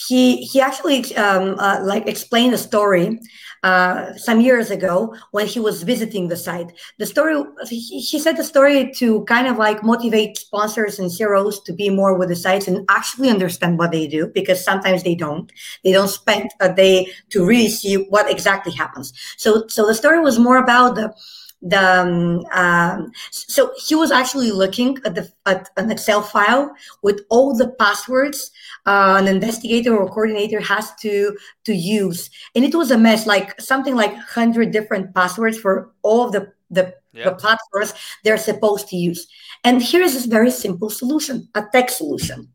he 0.05 0.45
he 0.45 0.61
actually 0.61 1.15
um, 1.15 1.57
uh, 1.59 1.79
like 1.83 2.07
explained 2.07 2.53
a 2.53 2.57
story 2.57 3.19
uh, 3.63 4.13
some 4.13 4.39
years 4.39 4.69
ago 4.69 5.15
when 5.31 5.47
he 5.47 5.59
was 5.59 5.81
visiting 5.81 6.27
the 6.27 6.35
site. 6.37 6.71
The 6.99 7.07
story 7.07 7.43
he, 7.67 7.79
he 7.79 8.19
said 8.19 8.37
the 8.37 8.43
story 8.43 8.91
to 8.97 9.23
kind 9.25 9.47
of 9.47 9.57
like 9.57 9.83
motivate 9.83 10.37
sponsors 10.37 10.99
and 10.99 11.11
CROs 11.15 11.61
to 11.63 11.73
be 11.73 11.89
more 11.89 12.15
with 12.15 12.29
the 12.29 12.35
sites 12.35 12.67
and 12.67 12.85
actually 12.89 13.29
understand 13.29 13.79
what 13.79 13.91
they 13.91 14.07
do 14.07 14.27
because 14.27 14.63
sometimes 14.63 15.01
they 15.01 15.15
don't. 15.15 15.51
They 15.83 15.91
don't 15.91 16.09
spend 16.09 16.51
a 16.59 16.71
day 16.71 17.11
to 17.29 17.43
really 17.43 17.69
see 17.69 17.95
what 17.95 18.29
exactly 18.29 18.73
happens. 18.73 19.13
So 19.37 19.65
so 19.67 19.87
the 19.87 19.95
story 19.95 20.19
was 20.19 20.37
more 20.37 20.57
about 20.57 20.95
the 20.95 21.13
the 21.61 22.01
um, 22.01 22.45
um, 22.51 23.11
so 23.31 23.71
he 23.87 23.95
was 23.95 24.11
actually 24.11 24.51
looking 24.51 24.97
at 25.05 25.15
the 25.15 25.31
at 25.45 25.69
an 25.77 25.91
Excel 25.91 26.21
file 26.21 26.71
with 27.01 27.21
all 27.29 27.55
the 27.55 27.69
passwords 27.79 28.51
uh, 28.87 29.17
an 29.19 29.27
investigator 29.27 29.95
or 29.95 30.07
coordinator 30.07 30.59
has 30.61 30.95
to 31.01 31.37
to 31.65 31.73
use, 31.73 32.29
and 32.55 32.65
it 32.65 32.73
was 32.73 32.89
a 32.89 32.97
mess. 32.97 33.27
Like 33.27 33.59
something 33.59 33.95
like 33.95 34.15
hundred 34.15 34.71
different 34.71 35.13
passwords 35.13 35.59
for 35.59 35.91
all 36.01 36.25
of 36.25 36.31
the 36.31 36.53
the, 36.71 36.93
yeah. 37.13 37.25
the 37.25 37.35
platforms 37.35 37.93
they're 38.23 38.37
supposed 38.37 38.87
to 38.89 38.95
use. 38.95 39.27
And 39.63 39.81
here 39.81 40.01
is 40.01 40.13
this 40.13 40.25
very 40.25 40.51
simple 40.51 40.89
solution, 40.89 41.47
a 41.55 41.63
tech 41.71 41.89
solution. 41.89 42.49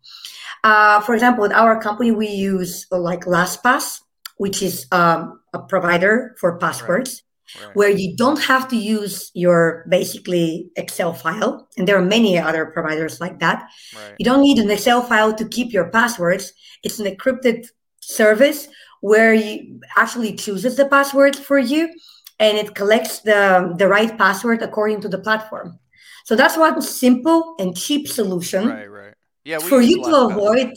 Uh, 0.64 1.00
for 1.00 1.14
example, 1.14 1.42
with 1.42 1.52
our 1.52 1.80
company, 1.80 2.12
we 2.12 2.28
use 2.28 2.86
like 2.90 3.24
LastPass, 3.24 4.00
which 4.36 4.62
is 4.62 4.86
um, 4.92 5.40
a 5.52 5.58
provider 5.58 6.34
for 6.38 6.58
passwords. 6.58 7.10
Right 7.10 7.31
right. 7.60 7.76
where 7.76 7.90
you 7.90 8.16
don't 8.16 8.42
have 8.42 8.68
to 8.68 8.76
use 8.76 9.30
your 9.34 9.86
basically 9.88 10.70
Excel 10.76 11.12
file. 11.12 11.68
And 11.76 11.86
there 11.86 11.96
are 11.96 12.04
many 12.04 12.38
other 12.38 12.66
providers 12.66 13.20
like 13.20 13.38
that. 13.40 13.68
Right. 13.94 14.14
You 14.18 14.24
don't 14.24 14.42
need 14.42 14.58
an 14.58 14.70
Excel 14.70 15.02
file 15.02 15.34
to 15.34 15.48
keep 15.48 15.72
your 15.72 15.90
passwords. 15.90 16.52
It's 16.82 16.98
an 16.98 17.06
encrypted 17.06 17.66
service 18.00 18.68
where 19.00 19.34
you 19.34 19.80
actually 19.96 20.34
chooses 20.34 20.76
the 20.76 20.86
password 20.86 21.36
for 21.36 21.58
you 21.58 21.92
and 22.38 22.56
it 22.56 22.74
collects 22.74 23.20
the, 23.20 23.74
the 23.78 23.88
right 23.88 24.16
password 24.16 24.62
according 24.62 25.00
to 25.00 25.08
the 25.08 25.18
platform. 25.18 25.78
So 26.24 26.36
that's 26.36 26.56
one 26.56 26.80
simple 26.82 27.56
and 27.58 27.76
cheap 27.76 28.08
solution. 28.08 28.68
Right, 28.68 28.90
right. 28.90 29.14
Yeah, 29.44 29.58
for 29.58 29.80
you 29.80 30.02
to 30.04 30.16
avoid. 30.26 30.72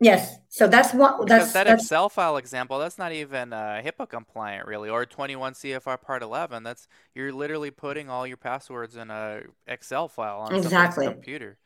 Yes, 0.00 0.36
so 0.52 0.68
that's 0.68 0.92
what 0.92 1.18
because 1.18 1.44
that's 1.44 1.52
that 1.54 1.66
that's, 1.66 1.84
Excel 1.84 2.10
file 2.10 2.36
example. 2.36 2.78
That's 2.78 2.98
not 2.98 3.10
even 3.10 3.54
uh, 3.54 3.80
HIPAA 3.82 4.06
compliant, 4.06 4.66
really, 4.66 4.90
or 4.90 5.06
21 5.06 5.54
CFR 5.54 5.98
Part 5.98 6.22
11. 6.22 6.62
That's 6.62 6.88
you're 7.14 7.32
literally 7.32 7.70
putting 7.70 8.10
all 8.10 8.26
your 8.26 8.36
passwords 8.36 8.94
in 8.94 9.10
a 9.10 9.44
Excel 9.66 10.08
file 10.08 10.40
on 10.40 10.54
exactly. 10.54 11.06
computer. 11.06 11.56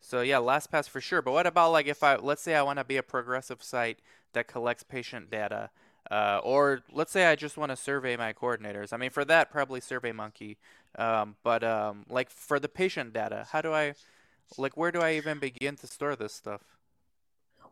So 0.00 0.22
yeah, 0.22 0.36
LastPass 0.36 0.88
for 0.88 1.02
sure. 1.02 1.20
But 1.20 1.32
what 1.32 1.46
about 1.46 1.72
like 1.72 1.86
if 1.86 2.02
I 2.02 2.16
let's 2.16 2.40
say 2.40 2.54
I 2.54 2.62
want 2.62 2.78
to 2.78 2.84
be 2.84 2.96
a 2.96 3.02
progressive 3.02 3.62
site 3.62 3.98
that 4.32 4.48
collects 4.48 4.84
patient 4.84 5.30
data, 5.30 5.68
uh, 6.10 6.40
or 6.42 6.80
let's 6.90 7.12
say 7.12 7.26
I 7.26 7.36
just 7.36 7.58
want 7.58 7.72
to 7.72 7.76
survey 7.76 8.16
my 8.16 8.32
coordinators. 8.32 8.94
I 8.94 8.96
mean, 8.96 9.10
for 9.10 9.26
that 9.26 9.50
probably 9.50 9.82
SurveyMonkey. 9.82 10.56
Um, 10.98 11.36
but 11.44 11.62
um, 11.62 12.06
like 12.08 12.30
for 12.30 12.58
the 12.58 12.70
patient 12.70 13.12
data, 13.12 13.46
how 13.52 13.60
do 13.60 13.74
I, 13.74 13.92
like, 14.56 14.78
where 14.78 14.90
do 14.90 15.00
I 15.00 15.12
even 15.12 15.38
begin 15.38 15.76
to 15.76 15.86
store 15.86 16.16
this 16.16 16.32
stuff? 16.32 16.62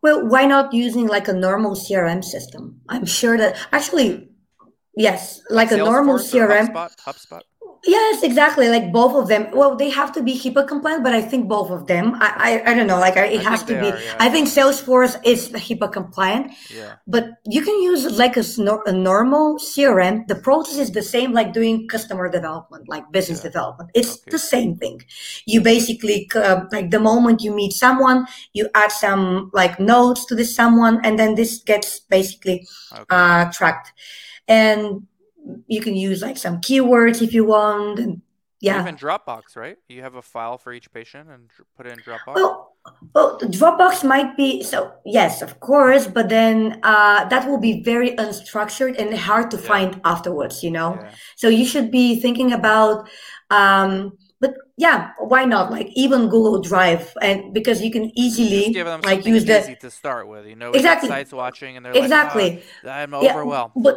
Well, 0.03 0.27
why 0.27 0.47
not 0.47 0.73
using 0.73 1.07
like 1.07 1.29
a 1.29 1.33
normal 1.33 1.73
CRM 1.75 2.25
system? 2.25 2.81
I'm 2.89 3.05
sure 3.05 3.37
that 3.37 3.57
actually, 3.73 4.29
yes, 4.97 5.41
like 5.51 5.71
Salesforce 5.71 5.75
a 5.75 5.77
normal 5.79 6.19
CRM. 6.19 6.69
HubSpot, 6.73 6.97
HubSpot. 7.05 7.43
Yes, 7.85 8.23
exactly. 8.23 8.69
Like 8.69 8.93
both 8.93 9.15
of 9.15 9.29
them. 9.29 9.49
Well, 9.53 9.77
they 9.77 9.91
have 9.91 10.13
to 10.13 10.23
be 10.23 10.39
HIPAA 10.39 10.67
compliant, 10.67 11.05
but 11.05 11.15
I 11.15 11.21
think 11.23 11.49
both 11.49 11.71
of 11.71 11.87
them. 11.87 12.15
I 12.17 12.61
I, 12.65 12.71
I 12.71 12.75
don't 12.75 12.87
know. 12.87 12.99
Like 12.99 13.17
it 13.17 13.41
I 13.41 13.51
has 13.51 13.63
to 13.65 13.75
be. 13.81 13.91
Are, 13.91 13.99
yeah. 13.99 14.17
I 14.19 14.29
think 14.29 14.49
Salesforce 14.49 15.21
is 15.25 15.51
HIPAA 15.51 15.93
compliant. 15.93 16.53
Yeah. 16.75 16.97
But 17.07 17.31
you 17.47 17.63
can 17.63 17.81
use 17.81 18.19
like 18.19 18.37
a, 18.37 18.45
a 18.87 18.93
normal 18.93 19.59
CRM. 19.59 20.27
The 20.27 20.35
process 20.35 20.77
is 20.79 20.91
the 20.93 21.03
same, 21.03 21.33
like 21.33 21.53
doing 21.53 21.87
customer 21.89 22.29
development, 22.29 22.89
like 22.89 23.11
business 23.13 23.39
yeah. 23.39 23.51
development. 23.51 23.91
It's 23.95 24.17
okay. 24.17 24.31
the 24.31 24.39
same 24.39 24.77
thing. 24.77 25.03
You 25.47 25.61
basically 25.61 26.29
uh, 26.35 26.65
like 26.73 26.91
the 26.91 27.01
moment 27.01 27.43
you 27.43 27.55
meet 27.55 27.73
someone, 27.73 28.27
you 28.55 28.69
add 28.75 28.91
some 28.91 29.51
like 29.53 29.79
notes 29.79 30.25
to 30.27 30.35
this 30.35 30.55
someone, 30.55 31.01
and 31.05 31.19
then 31.19 31.37
this 31.37 31.59
gets 31.59 32.01
basically 32.01 32.67
okay. 32.93 33.05
uh, 33.11 33.53
tracked. 33.53 33.93
And 34.49 35.07
you 35.67 35.81
can 35.81 35.95
use 35.95 36.23
like 36.23 36.37
some 36.37 36.61
keywords 36.61 37.23
if 37.23 37.33
you 37.33 37.45
want 37.45 37.99
and 37.99 38.23
yeah. 38.61 38.81
even 38.81 38.97
dropbox 38.97 39.57
right? 39.57 39.77
You 39.89 40.03
have 40.03 40.15
a 40.15 40.23
file 40.23 40.59
for 40.59 40.73
each 40.73 40.93
patient 40.93 41.29
and 41.31 41.51
put 41.77 41.87
it 41.87 41.93
in 41.93 41.99
dropbox? 41.99 42.35
Well, 42.35 42.73
well 43.15 43.39
dropbox 43.41 44.05
might 44.05 44.37
be 44.37 44.63
so 44.63 44.93
yes 45.05 45.43
of 45.43 45.61
course 45.61 46.07
but 46.07 46.29
then 46.29 46.81
uh, 46.83 47.29
that 47.29 47.49
will 47.49 47.59
be 47.59 47.83
very 47.83 48.11
unstructured 48.17 48.99
and 48.99 49.17
hard 49.17 49.51
to 49.51 49.57
yeah. 49.57 49.63
find 49.63 50.01
afterwards 50.05 50.63
you 50.63 50.71
know? 50.71 50.99
Yeah. 51.01 51.11
so 51.37 51.49
you 51.49 51.65
should 51.65 51.91
be 51.91 52.21
thinking 52.21 52.53
about 52.53 53.09
um, 53.51 54.17
but 54.41 54.55
yeah 54.77 55.13
why 55.19 55.45
not? 55.45 55.71
Like 55.71 55.89
even 55.95 56.29
google 56.29 56.61
drive 56.61 57.13
and 57.21 57.53
because 57.53 57.83
you 57.83 57.91
can 57.91 58.11
easily 58.19 58.73
like 59.05 59.27
use 59.27 59.45
the 59.45 59.77
to 59.81 59.91
start 59.91 60.29
with 60.29 60.47
you 60.47 60.57
know? 60.57 60.73
Exactly. 60.73 61.09
sites 61.09 61.33
watching 61.33 61.77
and 61.77 61.85
they're 61.85 61.97
exactly. 61.97 62.51
Like, 62.51 62.65
oh, 62.85 62.91
i'm 62.91 63.15
overwhelmed. 63.15 63.73
yeah, 63.77 63.83
but 63.83 63.97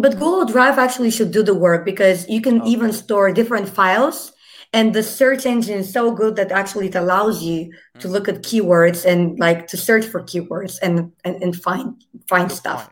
but 0.00 0.12
Google 0.12 0.44
Drive 0.44 0.78
actually 0.78 1.10
should 1.10 1.32
do 1.32 1.42
the 1.42 1.54
work 1.54 1.84
because 1.84 2.28
you 2.28 2.40
can 2.40 2.60
okay. 2.60 2.70
even 2.70 2.92
store 2.92 3.32
different 3.32 3.68
files 3.68 4.32
and 4.72 4.94
the 4.94 5.02
search 5.02 5.46
engine 5.46 5.78
is 5.78 5.92
so 5.92 6.12
good 6.12 6.36
that 6.36 6.52
actually 6.52 6.88
it 6.88 6.94
allows 6.94 7.42
you 7.42 7.66
mm-hmm. 7.66 7.98
to 8.00 8.08
look 8.08 8.28
at 8.28 8.42
keywords 8.42 9.04
and 9.04 9.38
like 9.38 9.66
to 9.68 9.76
search 9.76 10.04
for 10.04 10.22
keywords 10.22 10.78
and 10.82 11.12
and, 11.24 11.42
and 11.42 11.56
find 11.56 12.04
find 12.28 12.48
good 12.48 12.56
stuff. 12.56 12.90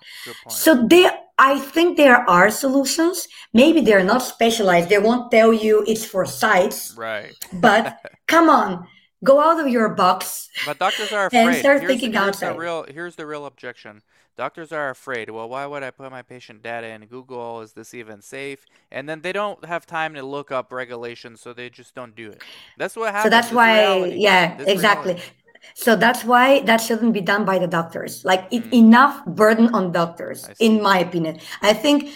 so 0.49 0.87
there 0.87 1.13
i 1.39 1.59
think 1.59 1.97
there 1.97 2.29
are 2.29 2.51
solutions. 2.51 3.29
Maybe 3.53 3.81
they're 3.81 4.05
not 4.05 4.23
specialized. 4.23 4.89
They 4.89 4.99
won't 4.99 5.31
tell 5.31 5.53
you 5.53 5.85
it's 5.87 6.05
for 6.05 6.25
sites. 6.27 6.95
Right. 6.97 7.35
But 7.53 7.99
come 8.27 8.49
on 8.49 8.87
go 9.25 9.41
out 9.41 9.59
of 9.59 9.67
your 9.67 9.89
box 9.89 10.51
but 10.67 10.79
doctors 10.79 11.11
are 11.11 11.27
afraid. 11.27 11.47
and 11.47 11.57
start 11.57 11.81
here's, 11.81 11.91
thinking 11.91 12.13
here's 12.13 12.29
outside. 12.29 12.53
the 12.53 12.59
real 12.59 12.85
here's 12.89 13.17
the 13.17 13.25
real 13.25 13.47
objection 13.47 14.03
Doctors 14.37 14.71
are 14.71 14.91
afraid. 14.91 15.31
Well, 15.31 15.49
why 15.49 15.65
would 15.65 15.83
I 15.83 15.91
put 15.91 16.11
my 16.11 16.21
patient 16.21 16.63
data 16.63 16.89
in 16.89 17.07
Google? 17.07 17.63
Is 17.63 17.73
this 17.73 17.95
even 17.95 18.21
safe? 18.21 18.67
And 18.93 19.09
then 19.09 19.23
they 19.23 19.33
don't 19.33 19.65
have 19.65 19.87
time 19.87 20.13
to 20.15 20.23
look 20.23 20.53
up 20.53 20.73
regulations, 20.73 21.41
so 21.41 21.55
they 21.55 21.71
just 21.71 21.95
don't 21.95 22.15
do 22.15 22.31
it. 22.31 22.43
That's 22.77 22.97
what 22.97 23.13
happens. 23.13 23.25
So 23.25 23.31
that's 23.31 23.51
why, 23.51 23.81
reality. 23.81 24.17
yeah, 24.19 24.61
exactly. 24.61 25.15
Reality. 25.15 25.33
So 25.75 25.97
that's 25.97 26.23
why 26.23 26.61
that 26.61 26.83
shouldn't 26.83 27.15
be 27.15 27.23
done 27.23 27.47
by 27.47 27.59
the 27.59 27.67
doctors. 27.67 28.25
Like 28.27 28.51
mm. 28.51 28.73
enough 28.75 29.25
burden 29.25 29.75
on 29.75 29.91
doctors, 29.91 30.49
in 30.61 30.83
my 30.83 30.99
opinion. 30.99 31.41
I 31.63 31.73
think 31.73 32.11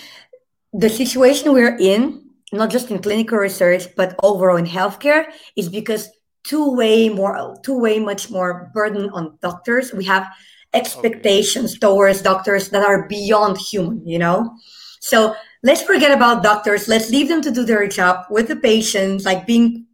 the 0.75 0.91
situation 0.91 1.55
we're 1.55 1.77
in, 1.79 2.23
not 2.53 2.71
just 2.71 2.91
in 2.91 3.01
clinical 3.01 3.39
research, 3.39 3.95
but 3.97 4.15
overall 4.23 4.57
in 4.57 4.67
healthcare, 4.67 5.25
is 5.57 5.71
because 5.71 6.11
two 6.45 6.75
way 6.75 7.09
more, 7.09 7.57
two 7.63 7.79
way 7.79 7.99
much 7.99 8.31
more 8.31 8.71
burden 8.75 9.09
on 9.11 9.39
doctors. 9.41 9.93
We 9.93 10.05
have 10.05 10.29
expectations 10.73 11.73
okay. 11.73 11.81
towards 11.81 12.23
doctors 12.23 12.69
that 12.71 12.85
are 12.85 13.09
beyond 13.09 13.59
human, 13.59 14.07
you 14.07 14.19
know? 14.19 14.57
So 15.01 15.35
let's 15.63 15.83
forget 15.83 16.13
about 16.13 16.43
doctors. 16.43 16.89
Let's 16.89 17.11
leave 17.11 17.29
them 17.29 17.43
to 17.43 17.51
do 17.51 17.65
their 17.65 17.87
job 17.89 18.27
with 18.31 18.49
the 18.49 18.57
patients, 18.57 19.25
like 19.25 19.47
being 19.47 19.87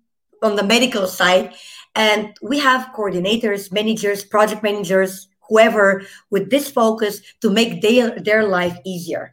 on 0.43 0.57
the 0.57 0.65
medical 0.65 1.07
side. 1.07 1.55
And 1.95 2.37
we 2.43 2.59
have 2.59 2.93
coordinators, 2.95 3.73
managers, 3.73 4.25
project 4.25 4.63
managers, 4.63 5.29
whoever 5.49 6.03
with 6.31 6.51
this 6.51 6.71
focus 6.71 7.21
to 7.41 7.51
make 7.51 7.81
their, 7.81 8.19
their 8.21 8.45
life 8.45 8.77
easier. 8.85 9.33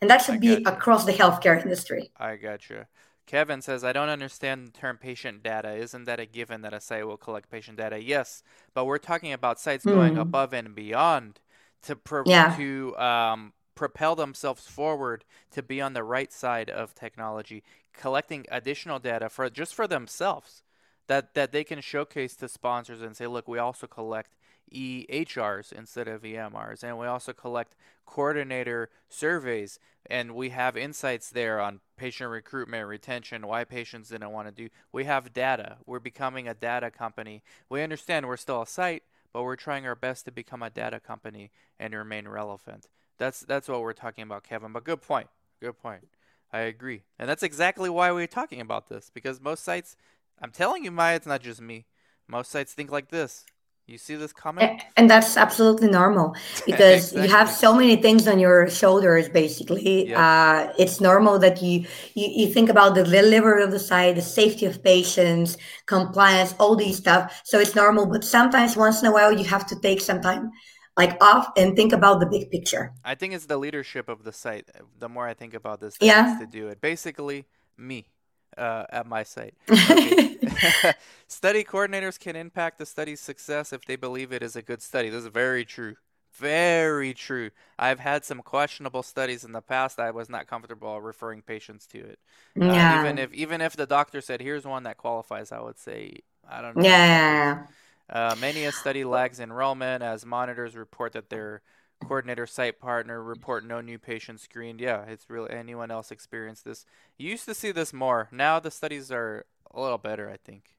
And 0.00 0.10
that 0.10 0.22
should 0.22 0.40
be 0.40 0.48
you. 0.48 0.62
across 0.66 1.04
the 1.04 1.12
healthcare 1.12 1.60
industry. 1.60 2.12
I 2.16 2.36
got 2.36 2.68
you. 2.68 2.84
Kevin 3.26 3.60
says, 3.60 3.82
I 3.82 3.92
don't 3.92 4.08
understand 4.08 4.68
the 4.68 4.70
term 4.70 4.98
patient 4.98 5.42
data. 5.42 5.74
Isn't 5.74 6.04
that 6.04 6.20
a 6.20 6.26
given 6.26 6.62
that 6.62 6.72
a 6.72 6.80
site 6.80 7.06
will 7.06 7.16
collect 7.16 7.50
patient 7.50 7.76
data? 7.76 8.02
Yes, 8.02 8.42
but 8.72 8.84
we're 8.84 8.98
talking 8.98 9.32
about 9.32 9.58
sites 9.58 9.84
mm. 9.84 9.94
going 9.94 10.16
above 10.16 10.52
and 10.52 10.74
beyond 10.74 11.40
to 11.82 11.96
pro- 11.96 12.22
yeah. 12.26 12.54
to 12.56 12.96
um, 12.96 13.52
propel 13.74 14.14
themselves 14.14 14.66
forward 14.66 15.24
to 15.50 15.62
be 15.62 15.80
on 15.80 15.92
the 15.92 16.04
right 16.04 16.32
side 16.32 16.70
of 16.70 16.94
technology, 16.94 17.64
collecting 17.92 18.46
additional 18.50 18.98
data 18.98 19.28
for 19.28 19.50
just 19.50 19.74
for 19.74 19.86
themselves 19.86 20.62
that 21.08 21.34
that 21.34 21.52
they 21.52 21.64
can 21.64 21.80
showcase 21.80 22.36
to 22.36 22.48
sponsors 22.48 23.02
and 23.02 23.16
say, 23.16 23.26
look, 23.26 23.48
we 23.48 23.58
also 23.58 23.86
collect 23.86 24.36
EHRs 24.72 25.72
instead 25.72 26.08
of 26.08 26.22
EMRs. 26.22 26.82
And 26.82 26.98
we 26.98 27.06
also 27.06 27.32
collect 27.32 27.74
coordinator 28.06 28.88
surveys, 29.08 29.78
and 30.08 30.34
we 30.34 30.50
have 30.50 30.76
insights 30.76 31.30
there 31.30 31.60
on 31.60 31.80
patient 31.96 32.30
recruitment, 32.30 32.86
retention, 32.86 33.46
why 33.46 33.64
patients 33.64 34.10
didn't 34.10 34.32
want 34.32 34.48
to 34.48 34.52
do. 34.52 34.68
We 34.92 35.04
have 35.04 35.32
data. 35.32 35.78
We're 35.84 35.98
becoming 35.98 36.48
a 36.48 36.54
data 36.54 36.90
company. 36.90 37.42
We 37.68 37.82
understand 37.82 38.26
we're 38.26 38.36
still 38.36 38.62
a 38.62 38.66
site, 38.66 39.02
but 39.32 39.42
we're 39.42 39.56
trying 39.56 39.86
our 39.86 39.96
best 39.96 40.24
to 40.24 40.32
become 40.32 40.62
a 40.62 40.70
data 40.70 41.00
company 41.00 41.50
and 41.78 41.94
remain 41.94 42.28
relevant. 42.28 42.88
That's 43.18 43.40
that's 43.40 43.68
what 43.68 43.80
we're 43.80 43.92
talking 43.92 44.22
about, 44.22 44.44
Kevin. 44.44 44.72
But 44.72 44.84
good 44.84 45.02
point. 45.02 45.28
Good 45.60 45.78
point. 45.78 46.06
I 46.52 46.60
agree. 46.60 47.02
And 47.18 47.28
that's 47.28 47.42
exactly 47.42 47.90
why 47.90 48.12
we're 48.12 48.26
talking 48.26 48.60
about 48.60 48.88
this 48.88 49.10
because 49.12 49.40
most 49.40 49.64
sites, 49.64 49.96
I'm 50.40 50.52
telling 50.52 50.84
you, 50.84 50.90
Maya, 50.90 51.16
it's 51.16 51.26
not 51.26 51.42
just 51.42 51.60
me. 51.60 51.86
Most 52.28 52.50
sites 52.50 52.72
think 52.72 52.90
like 52.90 53.08
this. 53.08 53.44
You 53.86 53.98
see 53.98 54.16
this 54.16 54.32
comment? 54.32 54.82
And 54.96 55.08
that's 55.08 55.36
absolutely 55.36 55.88
normal 55.88 56.34
because 56.66 57.12
exactly. 57.12 57.22
you 57.22 57.28
have 57.28 57.48
so 57.48 57.72
many 57.72 57.94
things 57.94 58.26
on 58.26 58.40
your 58.40 58.68
shoulders, 58.68 59.28
basically. 59.28 60.08
Yep. 60.08 60.18
Uh, 60.18 60.72
it's 60.76 61.00
normal 61.00 61.38
that 61.38 61.62
you, 61.62 61.86
you, 62.14 62.28
you 62.28 62.52
think 62.52 62.68
about 62.68 62.96
the 62.96 63.04
delivery 63.04 63.62
of 63.62 63.70
the 63.70 63.78
site, 63.78 64.16
the 64.16 64.22
safety 64.22 64.66
of 64.66 64.82
patients, 64.82 65.56
compliance, 65.86 66.52
all 66.58 66.74
these 66.74 66.96
stuff. 66.96 67.40
So 67.44 67.60
it's 67.60 67.76
normal. 67.76 68.06
But 68.06 68.24
sometimes, 68.24 68.76
once 68.76 69.02
in 69.02 69.08
a 69.08 69.12
while, 69.12 69.32
you 69.32 69.44
have 69.44 69.66
to 69.68 69.78
take 69.78 70.00
some 70.00 70.20
time 70.20 70.50
like 70.96 71.22
off 71.22 71.52
and 71.56 71.76
think 71.76 71.92
about 71.92 72.18
the 72.18 72.26
big 72.26 72.50
picture. 72.50 72.92
I 73.04 73.14
think 73.14 73.34
it's 73.34 73.46
the 73.46 73.58
leadership 73.58 74.08
of 74.08 74.24
the 74.24 74.32
site. 74.32 74.68
The 74.98 75.08
more 75.08 75.28
I 75.28 75.34
think 75.34 75.54
about 75.54 75.78
this, 75.78 75.96
yeah. 76.00 76.38
to 76.40 76.46
do 76.46 76.66
it. 76.68 76.80
Basically, 76.80 77.46
me 77.78 78.08
uh, 78.56 78.84
at 78.90 79.06
my 79.06 79.22
site. 79.22 79.54
Okay. 79.70 80.38
study 81.28 81.64
coordinators 81.64 82.18
can 82.18 82.36
impact 82.36 82.78
the 82.78 82.86
study's 82.86 83.20
success 83.20 83.72
if 83.72 83.84
they 83.84 83.96
believe 83.96 84.32
it 84.32 84.42
is 84.42 84.56
a 84.56 84.62
good 84.62 84.82
study. 84.82 85.08
This 85.10 85.24
is 85.24 85.28
very 85.28 85.64
true. 85.64 85.96
Very 86.32 87.14
true. 87.14 87.50
I've 87.78 88.00
had 88.00 88.24
some 88.24 88.42
questionable 88.42 89.02
studies 89.02 89.42
in 89.44 89.52
the 89.52 89.62
past. 89.62 89.98
I 89.98 90.10
was 90.10 90.28
not 90.28 90.46
comfortable 90.46 91.00
referring 91.00 91.40
patients 91.40 91.86
to 91.88 91.98
it. 91.98 92.18
Uh, 92.60 92.66
yeah. 92.66 92.96
Uh, 92.96 93.00
even 93.00 93.18
if 93.18 93.32
even 93.32 93.60
if 93.62 93.74
the 93.74 93.86
doctor 93.86 94.20
said, 94.20 94.42
"Here's 94.42 94.66
one 94.66 94.82
that 94.82 94.98
qualifies," 94.98 95.50
I 95.50 95.60
would 95.60 95.78
say, 95.78 96.18
"I 96.46 96.60
don't 96.60 96.76
know." 96.76 96.82
Yeah. 96.82 97.66
Uh, 98.10 98.36
many 98.38 98.64
a 98.64 98.72
study 98.72 99.02
lags 99.04 99.40
enrollment 99.40 100.02
as 100.02 100.26
monitors 100.26 100.76
report 100.76 101.12
that 101.14 101.30
their 101.30 101.62
coordinator 102.04 102.46
site 102.46 102.78
partner 102.78 103.22
report 103.22 103.64
no 103.64 103.80
new 103.80 103.98
patients 103.98 104.42
screened. 104.42 104.80
Yeah, 104.80 105.02
it's 105.08 105.28
really 105.28 105.50
anyone 105.50 105.90
else 105.90 106.10
experienced 106.10 106.64
this. 106.64 106.86
You 107.18 107.30
used 107.30 107.46
to 107.46 107.54
see 107.54 107.72
this 107.72 107.92
more. 107.92 108.28
Now 108.30 108.60
the 108.60 108.70
studies 108.70 109.10
are 109.10 109.44
a 109.74 109.80
little 109.80 109.98
better, 109.98 110.30
I 110.30 110.36
think. 110.36 110.76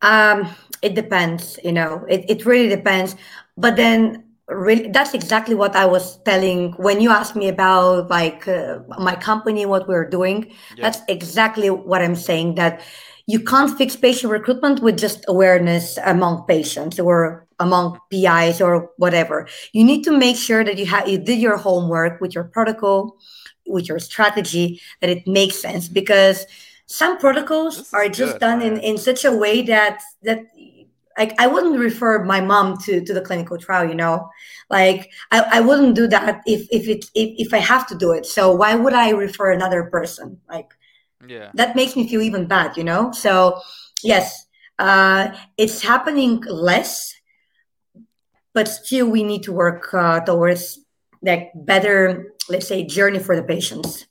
Um, 0.00 0.48
it 0.82 0.94
depends, 0.94 1.58
you 1.62 1.72
know, 1.72 2.04
it, 2.08 2.24
it 2.28 2.44
really 2.44 2.68
depends. 2.68 3.14
But 3.56 3.76
then 3.76 4.24
really 4.48 4.88
that's 4.90 5.14
exactly 5.14 5.54
what 5.54 5.76
I 5.76 5.86
was 5.86 6.18
telling 6.24 6.72
when 6.72 7.00
you 7.00 7.10
asked 7.10 7.36
me 7.36 7.48
about 7.48 8.10
like 8.10 8.48
uh, 8.48 8.80
my 8.98 9.14
company, 9.14 9.66
what 9.66 9.88
we're 9.88 10.08
doing. 10.08 10.52
That's 10.80 11.00
exactly 11.08 11.70
what 11.70 12.02
I'm 12.02 12.16
saying 12.16 12.56
that 12.56 12.82
you 13.26 13.40
can't 13.40 13.76
fix 13.78 13.94
patient 13.94 14.32
recruitment 14.32 14.80
with 14.80 14.98
just 14.98 15.24
awareness 15.28 15.96
among 16.04 16.44
patients 16.46 16.98
or 16.98 17.46
among 17.62 17.98
PIs 18.10 18.60
or 18.60 18.90
whatever. 18.96 19.48
You 19.72 19.84
need 19.84 20.02
to 20.04 20.12
make 20.16 20.36
sure 20.36 20.64
that 20.64 20.78
you 20.78 20.86
have 20.86 21.08
you 21.08 21.18
did 21.18 21.38
your 21.38 21.56
homework 21.56 22.20
with 22.20 22.34
your 22.34 22.44
protocol, 22.44 23.16
with 23.66 23.88
your 23.88 23.98
strategy, 23.98 24.80
that 25.00 25.10
it 25.10 25.26
makes 25.26 25.56
sense 25.60 25.88
because 25.88 26.46
some 26.86 27.18
protocols 27.18 27.88
are 27.92 28.08
just 28.08 28.34
good, 28.34 28.40
done 28.40 28.62
in, 28.62 28.76
in 28.78 28.98
such 28.98 29.24
a 29.24 29.32
way 29.32 29.62
that 29.62 30.02
that 30.22 30.40
like 31.18 31.34
I 31.38 31.46
wouldn't 31.46 31.78
refer 31.78 32.24
my 32.24 32.40
mom 32.40 32.78
to 32.84 33.04
to 33.04 33.12
the 33.14 33.20
clinical 33.20 33.58
trial, 33.58 33.88
you 33.88 33.94
know. 33.94 34.28
Like 34.70 35.10
I, 35.30 35.58
I 35.58 35.60
wouldn't 35.60 35.94
do 35.94 36.06
that 36.08 36.42
if 36.46 36.66
if 36.70 36.88
it 36.88 37.04
if, 37.14 37.48
if 37.48 37.54
I 37.54 37.58
have 37.58 37.86
to 37.88 37.94
do 37.96 38.12
it. 38.12 38.26
So 38.26 38.54
why 38.54 38.74
would 38.74 38.94
I 38.94 39.10
refer 39.10 39.52
another 39.52 39.84
person? 39.84 40.40
Like 40.48 40.70
yeah. 41.26 41.50
That 41.54 41.76
makes 41.76 41.96
me 41.96 42.08
feel 42.08 42.22
even 42.22 42.46
bad, 42.46 42.76
you 42.76 42.84
know? 42.84 43.12
So 43.12 43.60
yes, 44.02 44.46
uh 44.78 45.36
it's 45.56 45.82
happening 45.82 46.42
less 46.48 47.14
but 48.54 48.68
still 48.68 49.08
we 49.08 49.22
need 49.22 49.42
to 49.44 49.52
work 49.52 49.92
uh, 49.94 50.20
towards 50.20 50.78
like 51.22 51.52
better 51.54 52.32
let's 52.48 52.66
say 52.66 52.84
journey 52.84 53.18
for 53.18 53.36
the 53.36 53.42
patients. 53.42 54.06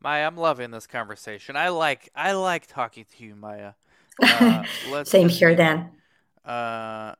Maya 0.00 0.26
i'm 0.26 0.36
loving 0.36 0.70
this 0.70 0.86
conversation. 0.86 1.56
I 1.56 1.68
like 1.68 2.10
i 2.14 2.32
like 2.32 2.66
talking 2.66 3.06
to 3.16 3.24
you 3.24 3.34
maya. 3.34 3.72
Uh, 4.22 4.62
same 5.04 5.30
here 5.30 5.56
dan. 5.56 5.90
Uh 6.44 7.14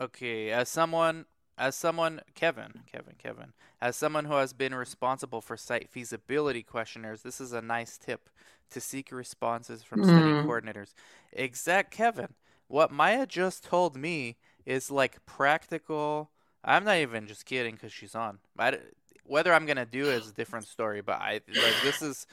okay 0.00 0.50
as 0.50 0.68
someone 0.68 1.24
as 1.56 1.76
someone 1.76 2.20
kevin 2.34 2.72
kevin 2.90 3.14
kevin 3.16 3.52
as 3.80 3.94
someone 3.94 4.24
who 4.24 4.34
has 4.34 4.52
been 4.52 4.74
responsible 4.74 5.40
for 5.40 5.56
site 5.56 5.88
feasibility 5.88 6.62
questionnaires 6.62 7.22
this 7.22 7.40
is 7.40 7.52
a 7.52 7.62
nice 7.62 7.96
tip 7.96 8.28
to 8.70 8.80
seek 8.80 9.12
responses 9.12 9.82
from 9.82 10.00
mm. 10.00 10.06
study 10.06 10.32
coordinators. 10.48 10.94
Exact 11.32 11.92
kevin 11.92 12.34
what 12.66 12.90
maya 12.90 13.26
just 13.26 13.62
told 13.62 13.96
me 13.96 14.36
is 14.66 14.90
like 14.90 15.24
practical. 15.26 16.30
I'm 16.64 16.84
not 16.84 16.98
even 16.98 17.26
just 17.26 17.44
kidding 17.44 17.74
because 17.74 17.92
she's 17.92 18.14
on. 18.14 18.38
I, 18.58 18.78
whether 19.24 19.52
I'm 19.52 19.66
gonna 19.66 19.86
do 19.86 20.10
it 20.10 20.22
is 20.22 20.28
a 20.28 20.32
different 20.32 20.66
story, 20.66 21.00
but 21.00 21.20
I 21.20 21.40
like 21.48 21.82
this 21.82 22.02
is 22.02 22.26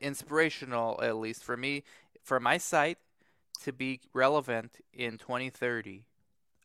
inspirational 0.00 1.00
at 1.02 1.16
least 1.16 1.44
for 1.44 1.56
me 1.56 1.84
for 2.22 2.40
my 2.40 2.58
site 2.58 2.98
to 3.62 3.72
be 3.72 4.00
relevant 4.12 4.78
in 4.92 5.18
2030. 5.18 6.04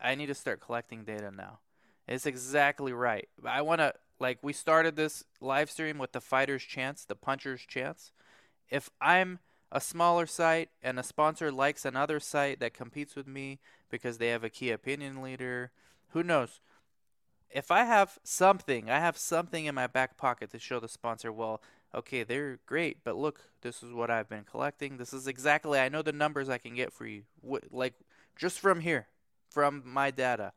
I 0.02 0.16
need 0.16 0.28
to 0.28 0.36
start 0.36 0.60
collecting 0.60 1.04
data 1.04 1.32
now. 1.32 1.60
It's 2.08 2.26
exactly 2.26 2.94
right. 2.94 3.28
I 3.46 3.62
want 3.62 3.80
to 3.80 3.94
like 4.20 4.40
we 4.42 4.54
started 4.54 4.96
this 4.96 5.24
live 5.42 5.70
stream 5.70 5.98
with 5.98 6.12
the 6.12 6.22
fighter's 6.22 6.64
chance, 6.64 7.06
the 7.06 7.16
puncher's 7.16 7.62
chance. 7.62 8.12
If 8.70 8.90
I'm 9.02 9.40
a 9.76 9.82
smaller 9.82 10.26
site 10.26 10.70
and 10.82 10.98
a 10.98 11.04
sponsor 11.04 11.52
likes 11.52 11.84
another 11.84 12.18
site 12.22 12.62
that 12.62 12.74
competes 12.74 13.14
with 13.14 13.28
me 13.28 13.60
because 13.92 14.18
they 14.18 14.30
have 14.30 14.44
a 14.44 14.50
key 14.50 14.72
opinion 14.72 15.22
leader. 15.22 15.72
Who 16.12 16.24
knows? 16.24 16.62
If 17.50 17.72
I 17.72 17.84
have 17.84 18.18
something, 18.24 18.90
I 18.90 19.00
have 19.00 19.18
something 19.18 19.66
in 19.66 19.76
my 19.76 19.88
back 19.88 20.16
pocket 20.16 20.50
to 20.52 20.60
show 20.60 20.80
the 20.80 20.88
sponsor, 20.88 21.30
well, 21.30 21.62
okay, 21.94 22.24
they're 22.24 22.60
great, 22.66 23.00
but 23.04 23.18
look, 23.18 23.42
this 23.64 23.84
is 23.84 23.92
what 23.92 24.10
I've 24.10 24.30
been 24.30 24.46
collecting. 24.50 24.96
This 24.96 25.12
is 25.12 25.28
exactly, 25.28 25.78
I 25.78 25.90
know 25.90 26.02
the 26.02 26.14
numbers 26.14 26.48
I 26.48 26.58
can 26.58 26.74
get 26.74 26.94
for 26.94 27.06
you. 27.06 27.24
like, 27.70 27.96
just 28.38 28.62
from 28.62 28.80
here, 28.80 29.08
from 29.50 29.84
my 29.86 30.10
data, 30.10 30.54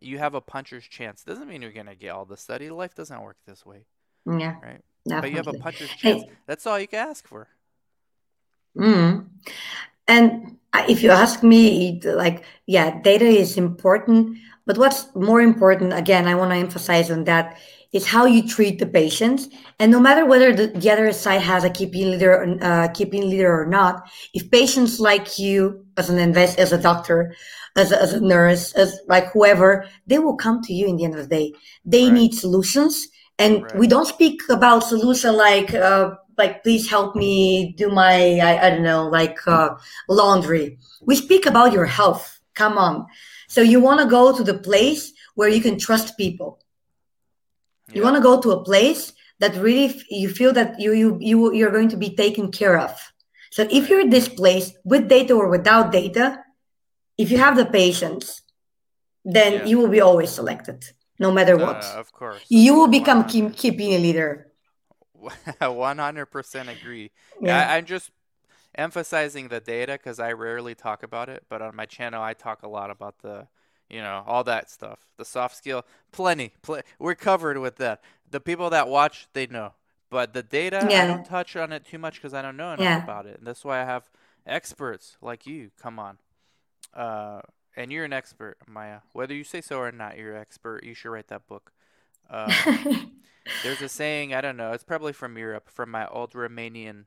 you 0.00 0.18
have 0.18 0.34
a 0.34 0.40
puncher's 0.40 0.84
chance. 0.84 1.24
Doesn't 1.24 1.48
mean 1.48 1.60
you're 1.60 1.72
going 1.72 1.86
to 1.86 1.96
get 1.96 2.10
all 2.10 2.24
the 2.24 2.36
study. 2.36 2.70
Life 2.70 2.94
doesn't 2.94 3.20
work 3.20 3.38
this 3.46 3.66
way. 3.66 3.86
Yeah. 4.26 4.54
Right? 4.62 4.84
Definitely. 5.08 5.20
But 5.20 5.30
you 5.30 5.36
have 5.38 5.48
a 5.48 5.58
puncher's 5.58 5.90
chance. 5.90 6.22
Hey. 6.22 6.30
That's 6.46 6.66
all 6.68 6.78
you 6.78 6.86
can 6.86 7.08
ask 7.08 7.26
for. 7.26 7.48
Mm. 8.76 9.26
And 10.08 10.56
if 10.88 11.02
you 11.02 11.10
ask 11.10 11.42
me, 11.42 12.00
like, 12.04 12.44
yeah, 12.66 13.00
data 13.00 13.24
is 13.24 13.56
important, 13.56 14.38
but 14.66 14.78
what's 14.78 15.14
more 15.14 15.40
important, 15.40 15.92
again, 15.92 16.28
I 16.28 16.34
want 16.34 16.50
to 16.52 16.56
emphasize 16.56 17.10
on 17.10 17.24
that, 17.24 17.58
is 17.92 18.06
how 18.06 18.24
you 18.24 18.46
treat 18.46 18.78
the 18.78 18.86
patients. 18.86 19.48
And 19.80 19.90
no 19.90 19.98
matter 19.98 20.24
whether 20.24 20.54
the, 20.54 20.68
the 20.68 20.90
other 20.90 21.12
side 21.12 21.42
has 21.42 21.64
a 21.64 21.70
keeping 21.70 22.12
leader, 22.12 22.56
uh, 22.62 22.88
keeping 22.88 23.28
leader 23.28 23.52
or 23.52 23.66
not, 23.66 24.08
if 24.32 24.48
patients 24.50 25.00
like 25.00 25.38
you 25.40 25.84
as 25.96 26.08
an 26.08 26.18
invest, 26.18 26.58
as 26.58 26.72
a 26.72 26.78
doctor, 26.78 27.34
as 27.76 27.90
a, 27.90 28.00
as 28.00 28.12
a 28.12 28.20
nurse, 28.20 28.72
as 28.74 29.00
like 29.08 29.32
whoever, 29.32 29.86
they 30.06 30.20
will 30.20 30.36
come 30.36 30.62
to 30.62 30.72
you 30.72 30.86
in 30.86 30.96
the 30.96 31.04
end 31.04 31.14
of 31.14 31.28
the 31.28 31.34
day. 31.34 31.52
They 31.84 32.04
right. 32.04 32.12
need 32.12 32.34
solutions. 32.34 33.08
And 33.40 33.64
right. 33.64 33.76
we 33.76 33.88
don't 33.88 34.06
speak 34.06 34.40
about 34.48 34.84
solution 34.84 35.36
like 35.36 35.74
uh, 35.74 36.10
like 36.42 36.62
please 36.64 36.84
help 36.94 37.10
me 37.24 37.74
do 37.82 37.86
my 38.02 38.14
I, 38.48 38.52
I 38.64 38.70
don't 38.70 38.88
know 38.90 39.04
like 39.08 39.38
uh, 39.46 39.70
laundry. 40.08 40.78
We 41.08 41.14
speak 41.24 41.44
about 41.46 41.72
your 41.76 41.88
health. 41.98 42.24
Come 42.60 42.76
on. 42.86 43.06
So 43.54 43.60
you 43.72 43.78
want 43.80 44.00
to 44.00 44.06
go 44.18 44.36
to 44.36 44.42
the 44.50 44.58
place 44.70 45.12
where 45.38 45.50
you 45.54 45.60
can 45.66 45.78
trust 45.78 46.16
people. 46.22 46.50
Yeah. 47.88 47.94
You 47.96 48.02
want 48.02 48.16
to 48.16 48.28
go 48.30 48.40
to 48.40 48.50
a 48.52 48.64
place 48.70 49.12
that 49.40 49.56
really 49.56 49.88
you 50.10 50.28
feel 50.28 50.52
that 50.58 50.80
you 50.82 50.90
you 51.02 51.08
you 51.20 51.36
you're 51.58 51.76
going 51.78 51.92
to 51.94 52.00
be 52.06 52.10
taken 52.24 52.50
care 52.60 52.78
of. 52.86 52.92
So 53.50 53.66
if 53.70 53.88
you're 53.88 54.08
this 54.08 54.28
place 54.28 54.72
with 54.84 55.08
data 55.08 55.34
or 55.34 55.48
without 55.48 55.90
data, 55.90 56.26
if 57.18 57.30
you 57.30 57.38
have 57.38 57.56
the 57.56 57.66
patience, 57.66 58.42
then 59.24 59.52
yeah. 59.52 59.64
you 59.64 59.78
will 59.78 59.88
be 59.88 60.00
always 60.00 60.30
selected, 60.30 60.84
no 61.18 61.30
matter 61.32 61.56
what. 61.56 61.84
Uh, 61.84 61.98
of 61.98 62.12
course. 62.12 62.40
You 62.48 62.74
will 62.74 62.88
become 62.88 63.24
key, 63.24 63.50
key 63.50 63.68
opinion 63.68 64.02
leader. 64.02 64.49
100% 65.60 66.80
agree. 66.80 67.10
Yeah. 67.40 67.68
I, 67.68 67.76
I'm 67.76 67.84
just 67.84 68.10
emphasizing 68.74 69.48
the 69.48 69.60
data 69.60 69.92
because 69.92 70.20
I 70.20 70.32
rarely 70.32 70.74
talk 70.74 71.02
about 71.02 71.28
it, 71.28 71.44
but 71.48 71.62
on 71.62 71.74
my 71.74 71.86
channel 71.86 72.22
I 72.22 72.34
talk 72.34 72.62
a 72.62 72.68
lot 72.68 72.90
about 72.90 73.18
the, 73.22 73.48
you 73.88 74.00
know, 74.00 74.22
all 74.26 74.44
that 74.44 74.70
stuff. 74.70 75.00
The 75.16 75.24
soft 75.24 75.56
skill, 75.56 75.84
plenty. 76.12 76.52
Pl- 76.62 76.82
we're 76.98 77.14
covered 77.14 77.58
with 77.58 77.76
that. 77.76 78.02
The 78.30 78.40
people 78.40 78.70
that 78.70 78.88
watch, 78.88 79.28
they 79.32 79.46
know. 79.46 79.74
But 80.10 80.34
the 80.34 80.42
data, 80.42 80.86
yeah. 80.90 81.04
I 81.04 81.06
don't 81.06 81.24
touch 81.24 81.54
on 81.56 81.72
it 81.72 81.84
too 81.84 81.98
much 81.98 82.14
because 82.14 82.34
I 82.34 82.42
don't 82.42 82.56
know 82.56 82.72
enough 82.72 82.80
yeah. 82.80 83.02
about 83.02 83.26
it. 83.26 83.38
And 83.38 83.46
that's 83.46 83.64
why 83.64 83.80
I 83.80 83.84
have 83.84 84.10
experts 84.46 85.16
like 85.22 85.46
you. 85.46 85.70
Come 85.80 85.98
on. 85.98 86.18
Uh, 86.92 87.42
and 87.76 87.92
you're 87.92 88.04
an 88.04 88.12
expert, 88.12 88.56
Maya. 88.66 88.98
Whether 89.12 89.34
you 89.34 89.44
say 89.44 89.60
so 89.60 89.78
or 89.78 89.92
not, 89.92 90.18
you're 90.18 90.34
an 90.34 90.40
expert. 90.40 90.84
You 90.84 90.94
should 90.94 91.10
write 91.10 91.28
that 91.28 91.46
book. 91.46 91.72
Uh, 92.30 92.52
There's 93.62 93.82
a 93.82 93.88
saying, 93.88 94.32
I 94.34 94.40
don't 94.40 94.56
know, 94.56 94.72
it's 94.72 94.84
probably 94.84 95.12
from 95.12 95.36
Europe, 95.36 95.68
from 95.68 95.90
my 95.90 96.06
old 96.06 96.32
Romanian 96.32 97.04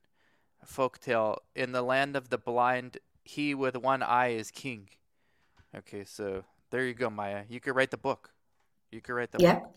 folktale. 0.66 1.38
In 1.56 1.72
the 1.72 1.82
land 1.82 2.16
of 2.16 2.30
the 2.30 2.38
blind, 2.38 2.98
he 3.24 3.56
with 3.56 3.78
one 3.78 4.04
eye 4.04 4.30
is 4.30 4.52
king. 4.52 4.90
Okay, 5.76 6.04
so 6.04 6.44
there 6.70 6.86
you 6.86 6.94
go, 6.94 7.10
Maya. 7.10 7.44
You 7.50 7.60
could 7.60 7.76
write 7.76 7.92
the 7.92 7.98
book. 7.98 8.32
You 8.92 9.02
could 9.02 9.14
write 9.14 9.32
the 9.32 9.42
yeah. 9.42 9.56
book. 9.60 9.76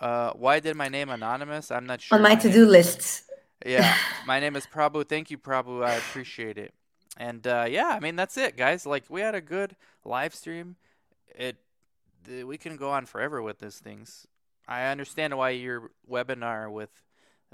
Uh, 0.00 0.32
why 0.34 0.60
did 0.60 0.76
my 0.76 0.88
name 0.88 1.10
anonymous? 1.10 1.70
I'm 1.70 1.86
not 1.86 2.00
sure. 2.00 2.16
On 2.16 2.22
my, 2.22 2.30
my 2.30 2.34
to-do 2.36 2.64
list. 2.64 3.24
Yeah, 3.66 3.94
my 4.26 4.40
name 4.40 4.56
is 4.56 4.66
Prabhu. 4.66 5.06
Thank 5.06 5.30
you, 5.30 5.38
Prabhu. 5.38 5.84
I 5.84 5.94
appreciate 5.94 6.58
it. 6.58 6.72
and 7.16 7.46
uh, 7.46 7.66
yeah, 7.68 7.88
I 7.88 8.00
mean 8.00 8.16
that's 8.16 8.36
it, 8.36 8.56
guys. 8.56 8.86
Like 8.86 9.04
we 9.08 9.20
had 9.20 9.34
a 9.34 9.40
good 9.40 9.76
live 10.04 10.34
stream. 10.34 10.76
It 11.34 11.56
we 12.44 12.56
can 12.56 12.76
go 12.76 12.90
on 12.90 13.06
forever 13.06 13.42
with 13.42 13.58
these 13.58 13.78
things. 13.78 14.26
I 14.66 14.86
understand 14.86 15.36
why 15.36 15.50
your 15.50 15.90
webinar 16.08 16.70
with 16.70 16.90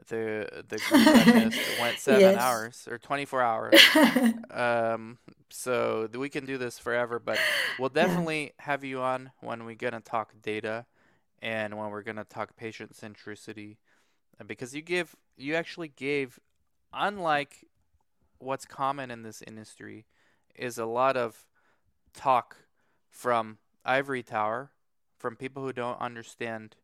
the 0.08 0.64
the 0.68 0.78
group 0.88 1.80
went 1.80 1.98
seven 1.98 2.20
yes. 2.20 2.38
hours 2.38 2.88
or 2.90 2.98
twenty 2.98 3.24
four 3.24 3.42
hours. 3.42 3.74
um, 4.50 5.18
so 5.50 6.08
we 6.14 6.28
can 6.28 6.44
do 6.44 6.58
this 6.58 6.78
forever, 6.78 7.18
but 7.18 7.38
we'll 7.78 7.88
definitely 7.88 8.44
yeah. 8.44 8.50
have 8.58 8.84
you 8.84 9.00
on 9.00 9.30
when 9.40 9.64
we're 9.64 9.74
gonna 9.74 10.00
talk 10.00 10.32
data 10.42 10.86
and 11.40 11.76
when 11.76 11.90
we're 11.90 12.02
gonna 12.02 12.24
talk 12.24 12.56
patient 12.56 12.94
centricity, 12.94 13.76
because 14.46 14.74
you 14.74 14.82
give 14.82 15.16
you 15.36 15.54
actually 15.54 15.88
gave, 15.88 16.38
unlike 16.92 17.64
what's 18.38 18.64
common 18.64 19.10
in 19.10 19.22
this 19.22 19.42
industry, 19.46 20.06
is 20.54 20.78
a 20.78 20.86
lot 20.86 21.16
of 21.16 21.46
talk 22.14 22.56
from 23.10 23.58
ivory 23.84 24.22
tower 24.22 24.70
from 25.16 25.34
people 25.34 25.64
who 25.64 25.72
don't 25.72 26.00
understand 26.00 26.76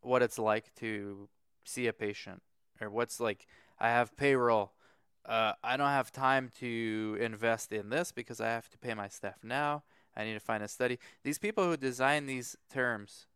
what 0.00 0.22
it's 0.22 0.38
like 0.38 0.74
to 0.76 1.28
see 1.64 1.86
a 1.86 1.92
patient 1.92 2.42
or 2.80 2.90
what's 2.90 3.20
like 3.20 3.46
I 3.78 3.88
have 3.88 4.16
payroll. 4.16 4.72
Uh, 5.24 5.52
I 5.62 5.76
don't 5.76 5.88
have 5.88 6.12
time 6.12 6.50
to 6.60 7.18
invest 7.20 7.72
in 7.72 7.90
this 7.90 8.12
because 8.12 8.40
I 8.40 8.48
have 8.48 8.68
to 8.70 8.78
pay 8.78 8.94
my 8.94 9.08
staff 9.08 9.38
now. 9.42 9.82
I 10.16 10.24
need 10.24 10.34
to 10.34 10.40
find 10.40 10.62
a 10.62 10.68
study. 10.68 10.98
These 11.24 11.38
people 11.38 11.64
who 11.64 11.76
design 11.76 12.26
these 12.26 12.56
terms 12.72 13.26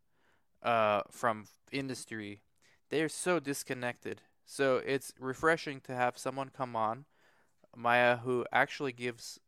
uh, 0.63 1.03
from 1.11 1.47
industry, 1.73 2.43
they're 2.91 3.09
so 3.09 3.41
disconnected. 3.41 4.23
So 4.47 4.81
it's 4.87 5.13
refreshing 5.19 5.81
to 5.83 5.95
have 5.95 6.17
someone 6.17 6.51
come 6.57 6.75
on, 6.77 7.05
Maya, 7.77 8.19
who 8.19 8.47
actually 8.53 8.93
gives 8.93 9.39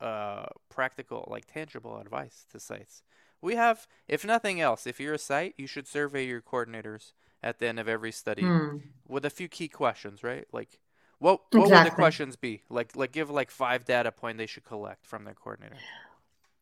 uh, 0.00 0.46
practical, 0.68 1.26
like 1.30 1.46
tangible 1.46 1.98
advice 1.98 2.44
to 2.50 2.60
sites. 2.60 3.02
We 3.42 3.56
have, 3.56 3.86
if 4.08 4.24
nothing 4.24 4.60
else, 4.60 4.86
if 4.86 5.00
you're 5.00 5.14
a 5.14 5.18
site, 5.18 5.54
you 5.58 5.66
should 5.66 5.88
survey 5.88 6.24
your 6.24 6.40
coordinators 6.40 7.12
at 7.42 7.58
the 7.58 7.66
end 7.66 7.80
of 7.80 7.88
every 7.88 8.12
study 8.12 8.42
hmm. 8.42 8.76
with 9.08 9.24
a 9.24 9.30
few 9.30 9.48
key 9.48 9.68
questions, 9.68 10.22
right? 10.22 10.46
Like, 10.52 10.78
what 11.18 11.40
what 11.50 11.64
exactly. 11.64 11.76
would 11.76 11.92
the 11.92 11.94
questions 11.94 12.36
be? 12.36 12.62
Like, 12.70 12.96
like 12.96 13.12
give 13.12 13.30
like 13.30 13.50
five 13.50 13.84
data 13.84 14.12
point 14.12 14.38
they 14.38 14.46
should 14.46 14.64
collect 14.64 15.04
from 15.04 15.24
their 15.24 15.34
coordinator. 15.34 15.76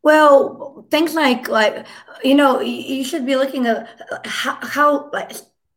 Well, 0.03 0.87
things 0.91 1.15
like 1.15 1.49
like 1.49 1.87
you 2.25 2.35
know 2.35 2.61
you 2.61 3.05
should 3.05 3.27
be 3.27 3.37
looking 3.37 3.67
at 3.67 3.89
how, 4.25 4.59
how 4.63 5.11
like 5.13 5.33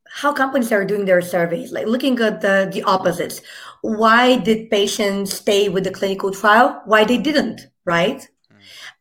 how 0.10 0.32
companies 0.32 0.72
are 0.72 0.86
doing 0.86 1.06
their 1.06 1.22
surveys, 1.22 1.72
like 1.72 1.88
looking 1.88 2.20
at 2.20 2.41
the 2.41 2.70
the 2.72 2.84
opposites. 2.84 3.41
Why 3.82 4.38
did 4.38 4.70
patients 4.70 5.34
stay 5.34 5.68
with 5.68 5.84
the 5.84 5.91
clinical 5.91 6.32
trial? 6.32 6.82
Why 6.86 7.04
they 7.04 7.18
didn't, 7.18 7.68
right? 7.84 8.26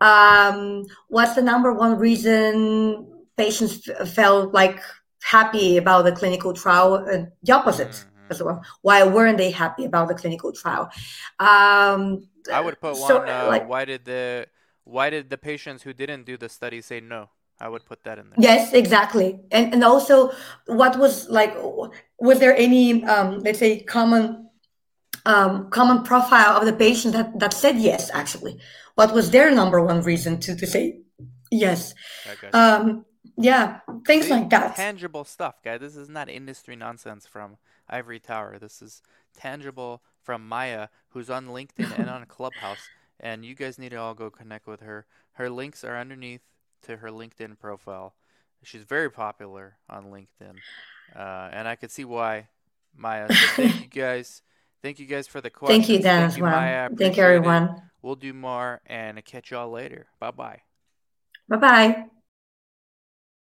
Um, 0.03 0.85
what's 1.09 1.35
the 1.35 1.43
number 1.43 1.73
one 1.73 1.97
reason 1.97 3.07
patients 3.37 3.89
felt 4.13 4.53
like 4.53 4.81
happy 5.23 5.77
about 5.77 6.03
the 6.03 6.13
clinical 6.13 6.53
trial? 6.53 6.95
Uh, 6.95 7.27
the 7.43 7.53
opposite 7.53 7.89
mm-hmm. 7.89 8.31
as 8.31 8.43
well. 8.43 8.63
Why 8.83 9.05
weren't 9.05 9.39
they 9.39 9.53
happy 9.53 9.85
about 9.85 10.09
the 10.09 10.15
clinical 10.15 10.53
trial? 10.53 10.91
Um, 11.39 12.27
I 12.53 12.61
would 12.61 12.81
put 12.81 12.97
so, 12.97 13.19
one. 13.19 13.29
Uh, 13.29 13.47
like, 13.47 13.69
why 13.69 13.85
did 13.85 14.05
the 14.05 14.49
why 14.85 15.11
did 15.11 15.31
the 15.31 15.39
patients 15.39 15.83
who 15.85 15.93
didn't 15.93 16.25
do 16.27 16.37
the 16.37 16.49
study 16.49 16.81
say 16.81 17.01
no? 17.01 17.31
I 17.61 17.69
would 17.69 17.87
put 17.87 18.03
that 18.03 18.19
in 18.19 18.31
there. 18.31 18.39
Yes, 18.39 18.73
exactly. 18.73 19.39
And 19.53 19.73
and 19.73 19.85
also, 19.85 20.33
what 20.67 20.99
was 20.99 21.29
like? 21.29 21.55
Was 22.19 22.41
there 22.41 22.57
any 22.57 23.05
um, 23.05 23.39
let's 23.39 23.61
say 23.61 23.81
common 23.81 24.51
um, 25.27 25.71
common 25.71 26.03
profile 26.03 26.57
of 26.59 26.67
the 26.67 26.73
patient 26.73 27.15
that, 27.15 27.39
that 27.39 27.53
said 27.53 27.77
yes, 27.79 28.11
actually? 28.13 28.59
What 28.95 29.15
was 29.15 29.31
their 29.31 29.51
number 29.51 29.81
one 29.81 30.03
reason 30.03 30.39
to, 30.41 30.57
to 30.57 30.67
say 30.67 31.01
yes? 31.51 31.95
Um, 32.53 33.05
yeah, 33.37 33.81
things 34.07 34.27
See, 34.27 34.31
like 34.33 34.51
that. 34.51 34.77
Tangible 34.77 35.25
stuff, 35.25 35.63
guys. 35.63 35.81
This 35.81 35.97
is 35.97 36.09
not 36.09 36.29
industry 36.29 36.77
nonsense 36.77 37.27
from 37.27 37.57
Ivory 37.89 38.21
Tower. 38.21 38.59
This 38.59 38.83
is 38.83 39.03
tangible 39.37 40.03
from 40.23 40.47
Maya, 40.47 40.89
who's 41.11 41.31
on 41.31 41.49
LinkedIn 41.49 41.99
and 41.99 42.11
on 42.11 42.27
Clubhouse. 42.29 42.89
And 43.19 43.45
you 43.45 43.55
guys 43.55 43.79
need 43.79 43.91
to 43.91 43.97
all 43.97 44.15
go 44.15 44.31
connect 44.31 44.67
with 44.67 44.81
her. 44.81 45.07
Her 45.35 45.49
links 45.49 45.85
are 45.85 45.97
underneath 45.97 46.43
to 46.83 46.99
her 46.99 47.09
LinkedIn 47.09 47.59
profile. 47.59 48.15
She's 48.63 48.85
very 48.85 49.11
popular 49.11 49.77
on 49.89 50.07
LinkedIn. 50.07 50.57
Uh, 51.15 51.49
and 51.53 51.67
I 51.67 51.77
could 51.77 51.91
see 51.91 52.05
why 52.05 52.49
Maya. 52.97 53.29
So 53.29 53.47
thank 53.63 53.81
you 53.81 53.87
guys. 54.03 54.43
Thank 54.83 54.99
you 54.99 55.07
guys 55.07 55.29
for 55.29 55.41
the 55.41 55.51
questions. 55.51 55.87
Thank 55.87 55.97
you, 55.97 56.03
Dan, 56.03 56.25
as 56.25 56.39
well. 56.39 56.51
Maya. 56.51 56.91
Thank 56.97 57.17
you, 57.17 57.23
everyone. 57.23 57.65
It. 57.65 57.83
We'll 58.03 58.17
do 58.17 58.33
more 58.33 58.81
and 58.87 59.25
catch 59.25 59.53
y'all 59.53 59.71
later. 59.71 60.07
Bye 60.19 60.33
bye. 60.33 60.63
Bye 61.49 61.57
bye. 61.57 62.07